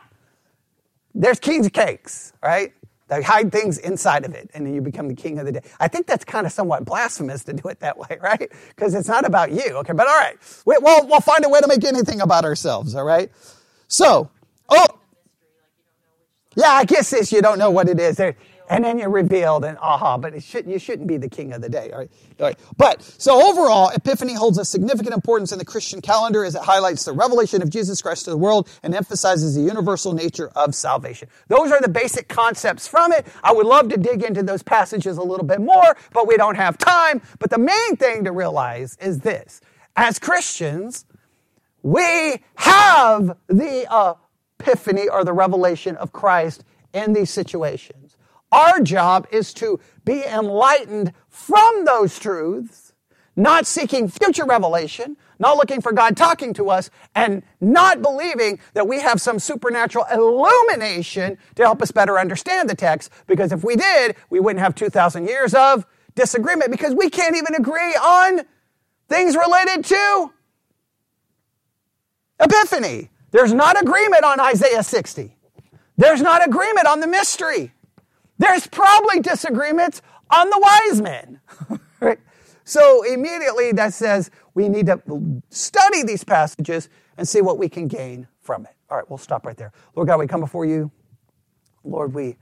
there's 1.14 1.38
king's 1.38 1.68
cakes, 1.68 2.32
right? 2.42 2.72
They 3.08 3.22
hide 3.22 3.52
things 3.52 3.78
inside 3.78 4.24
of 4.24 4.34
it, 4.34 4.50
and 4.54 4.66
then 4.66 4.74
you 4.74 4.80
become 4.80 5.08
the 5.08 5.14
king 5.14 5.38
of 5.38 5.46
the 5.46 5.52
day. 5.52 5.60
I 5.78 5.88
think 5.88 6.06
that's 6.06 6.24
kind 6.24 6.46
of 6.46 6.52
somewhat 6.52 6.84
blasphemous 6.84 7.44
to 7.44 7.52
do 7.52 7.68
it 7.68 7.80
that 7.80 7.98
way, 7.98 8.18
right? 8.22 8.50
Because 8.70 8.94
it's 8.94 9.08
not 9.08 9.24
about 9.24 9.52
you. 9.52 9.76
Okay, 9.76 9.92
but 9.92 10.08
all 10.08 10.18
right. 10.18 10.36
We, 10.66 10.76
we'll, 10.80 11.06
we'll 11.06 11.20
find 11.20 11.44
a 11.44 11.48
way 11.48 11.60
to 11.60 11.68
make 11.68 11.84
anything 11.84 12.20
about 12.20 12.44
ourselves, 12.44 12.94
all 12.94 13.04
right? 13.04 13.30
So, 13.86 14.30
oh, 14.68 14.86
yeah, 16.56 16.70
I 16.70 16.84
guess 16.84 17.10
this, 17.10 17.30
you 17.30 17.42
don't 17.42 17.58
know 17.58 17.70
what 17.70 17.88
it 17.88 18.00
is. 18.00 18.16
There, 18.16 18.36
and 18.68 18.84
then 18.84 18.98
you're 18.98 19.10
revealed 19.10 19.64
and 19.64 19.76
aha, 19.78 20.16
but 20.16 20.34
it 20.34 20.42
should, 20.42 20.66
you 20.66 20.78
shouldn't 20.78 21.06
be 21.06 21.16
the 21.16 21.28
king 21.28 21.52
of 21.52 21.60
the 21.60 21.68
day. 21.68 21.92
Right. 22.38 22.58
But 22.76 23.02
so 23.02 23.50
overall, 23.50 23.90
Epiphany 23.90 24.34
holds 24.34 24.58
a 24.58 24.64
significant 24.64 25.14
importance 25.14 25.52
in 25.52 25.58
the 25.58 25.64
Christian 25.64 26.00
calendar 26.00 26.44
as 26.44 26.54
it 26.54 26.62
highlights 26.62 27.04
the 27.04 27.12
revelation 27.12 27.62
of 27.62 27.70
Jesus 27.70 28.00
Christ 28.00 28.24
to 28.24 28.30
the 28.30 28.36
world 28.36 28.68
and 28.82 28.94
emphasizes 28.94 29.54
the 29.54 29.60
universal 29.60 30.12
nature 30.12 30.48
of 30.56 30.74
salvation. 30.74 31.28
Those 31.48 31.70
are 31.72 31.80
the 31.80 31.88
basic 31.88 32.28
concepts 32.28 32.88
from 32.88 33.12
it. 33.12 33.26
I 33.42 33.52
would 33.52 33.66
love 33.66 33.88
to 33.90 33.96
dig 33.96 34.22
into 34.22 34.42
those 34.42 34.62
passages 34.62 35.18
a 35.18 35.22
little 35.22 35.46
bit 35.46 35.60
more, 35.60 35.96
but 36.12 36.26
we 36.26 36.36
don't 36.36 36.56
have 36.56 36.78
time. 36.78 37.20
But 37.38 37.50
the 37.50 37.58
main 37.58 37.96
thing 37.96 38.24
to 38.24 38.32
realize 38.32 38.96
is 39.00 39.20
this. 39.20 39.60
As 39.96 40.18
Christians, 40.18 41.04
we 41.82 42.42
have 42.56 43.36
the 43.46 44.16
epiphany 44.58 45.08
or 45.08 45.22
the 45.24 45.32
revelation 45.32 45.96
of 45.96 46.12
Christ 46.12 46.64
in 46.94 47.12
these 47.12 47.30
situations. 47.30 48.03
Our 48.54 48.80
job 48.80 49.26
is 49.32 49.52
to 49.54 49.80
be 50.04 50.22
enlightened 50.24 51.12
from 51.28 51.84
those 51.84 52.20
truths, 52.20 52.92
not 53.34 53.66
seeking 53.66 54.06
future 54.08 54.44
revelation, 54.44 55.16
not 55.40 55.56
looking 55.56 55.80
for 55.80 55.90
God 55.90 56.16
talking 56.16 56.54
to 56.54 56.70
us, 56.70 56.88
and 57.16 57.42
not 57.60 58.00
believing 58.00 58.60
that 58.74 58.86
we 58.86 59.00
have 59.00 59.20
some 59.20 59.40
supernatural 59.40 60.06
illumination 60.12 61.36
to 61.56 61.64
help 61.64 61.82
us 61.82 61.90
better 61.90 62.16
understand 62.16 62.70
the 62.70 62.76
text, 62.76 63.10
because 63.26 63.50
if 63.50 63.64
we 63.64 63.74
did, 63.74 64.14
we 64.30 64.38
wouldn't 64.38 64.62
have 64.62 64.76
2,000 64.76 65.26
years 65.26 65.52
of 65.52 65.84
disagreement, 66.14 66.70
because 66.70 66.94
we 66.94 67.10
can't 67.10 67.34
even 67.34 67.56
agree 67.56 67.94
on 67.96 68.42
things 69.08 69.34
related 69.34 69.84
to 69.84 70.32
Epiphany. 72.38 73.10
There's 73.32 73.52
not 73.52 73.82
agreement 73.82 74.22
on 74.22 74.38
Isaiah 74.38 74.84
60. 74.84 75.36
There's 75.96 76.22
not 76.22 76.46
agreement 76.46 76.86
on 76.86 77.00
the 77.00 77.08
mystery. 77.08 77.73
There's 78.38 78.66
probably 78.66 79.20
disagreements 79.20 80.02
on 80.30 80.50
the 80.50 80.58
wise 80.58 81.00
men. 81.00 81.40
right? 82.00 82.18
So 82.64 83.02
immediately 83.04 83.72
that 83.72 83.94
says 83.94 84.30
we 84.54 84.68
need 84.68 84.86
to 84.86 85.00
study 85.50 86.02
these 86.02 86.24
passages 86.24 86.88
and 87.16 87.28
see 87.28 87.40
what 87.40 87.58
we 87.58 87.68
can 87.68 87.88
gain 87.88 88.26
from 88.40 88.64
it. 88.64 88.72
All 88.90 88.96
right, 88.96 89.08
we'll 89.08 89.18
stop 89.18 89.46
right 89.46 89.56
there. 89.56 89.72
Lord 89.94 90.08
God, 90.08 90.18
we 90.18 90.26
come 90.26 90.40
before 90.40 90.64
you. 90.64 90.90
Lord, 91.84 92.14
we 92.14 92.36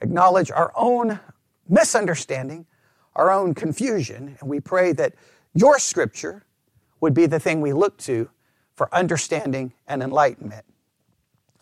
acknowledge 0.00 0.50
our 0.50 0.72
own 0.74 1.20
misunderstanding, 1.68 2.66
our 3.14 3.30
own 3.30 3.54
confusion, 3.54 4.36
and 4.40 4.48
we 4.48 4.60
pray 4.60 4.92
that 4.92 5.14
your 5.54 5.78
scripture 5.78 6.44
would 7.00 7.14
be 7.14 7.26
the 7.26 7.40
thing 7.40 7.60
we 7.60 7.72
look 7.72 7.96
to 7.98 8.28
for 8.74 8.94
understanding 8.94 9.72
and 9.86 10.02
enlightenment 10.02 10.64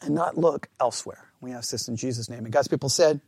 and 0.00 0.14
not 0.14 0.36
look 0.36 0.68
elsewhere. 0.80 1.30
We 1.40 1.52
ask 1.52 1.70
this 1.70 1.88
in 1.88 1.96
Jesus' 1.96 2.28
name. 2.28 2.44
And 2.44 2.52
God's 2.52 2.68
people 2.68 2.88
said, 2.88 3.20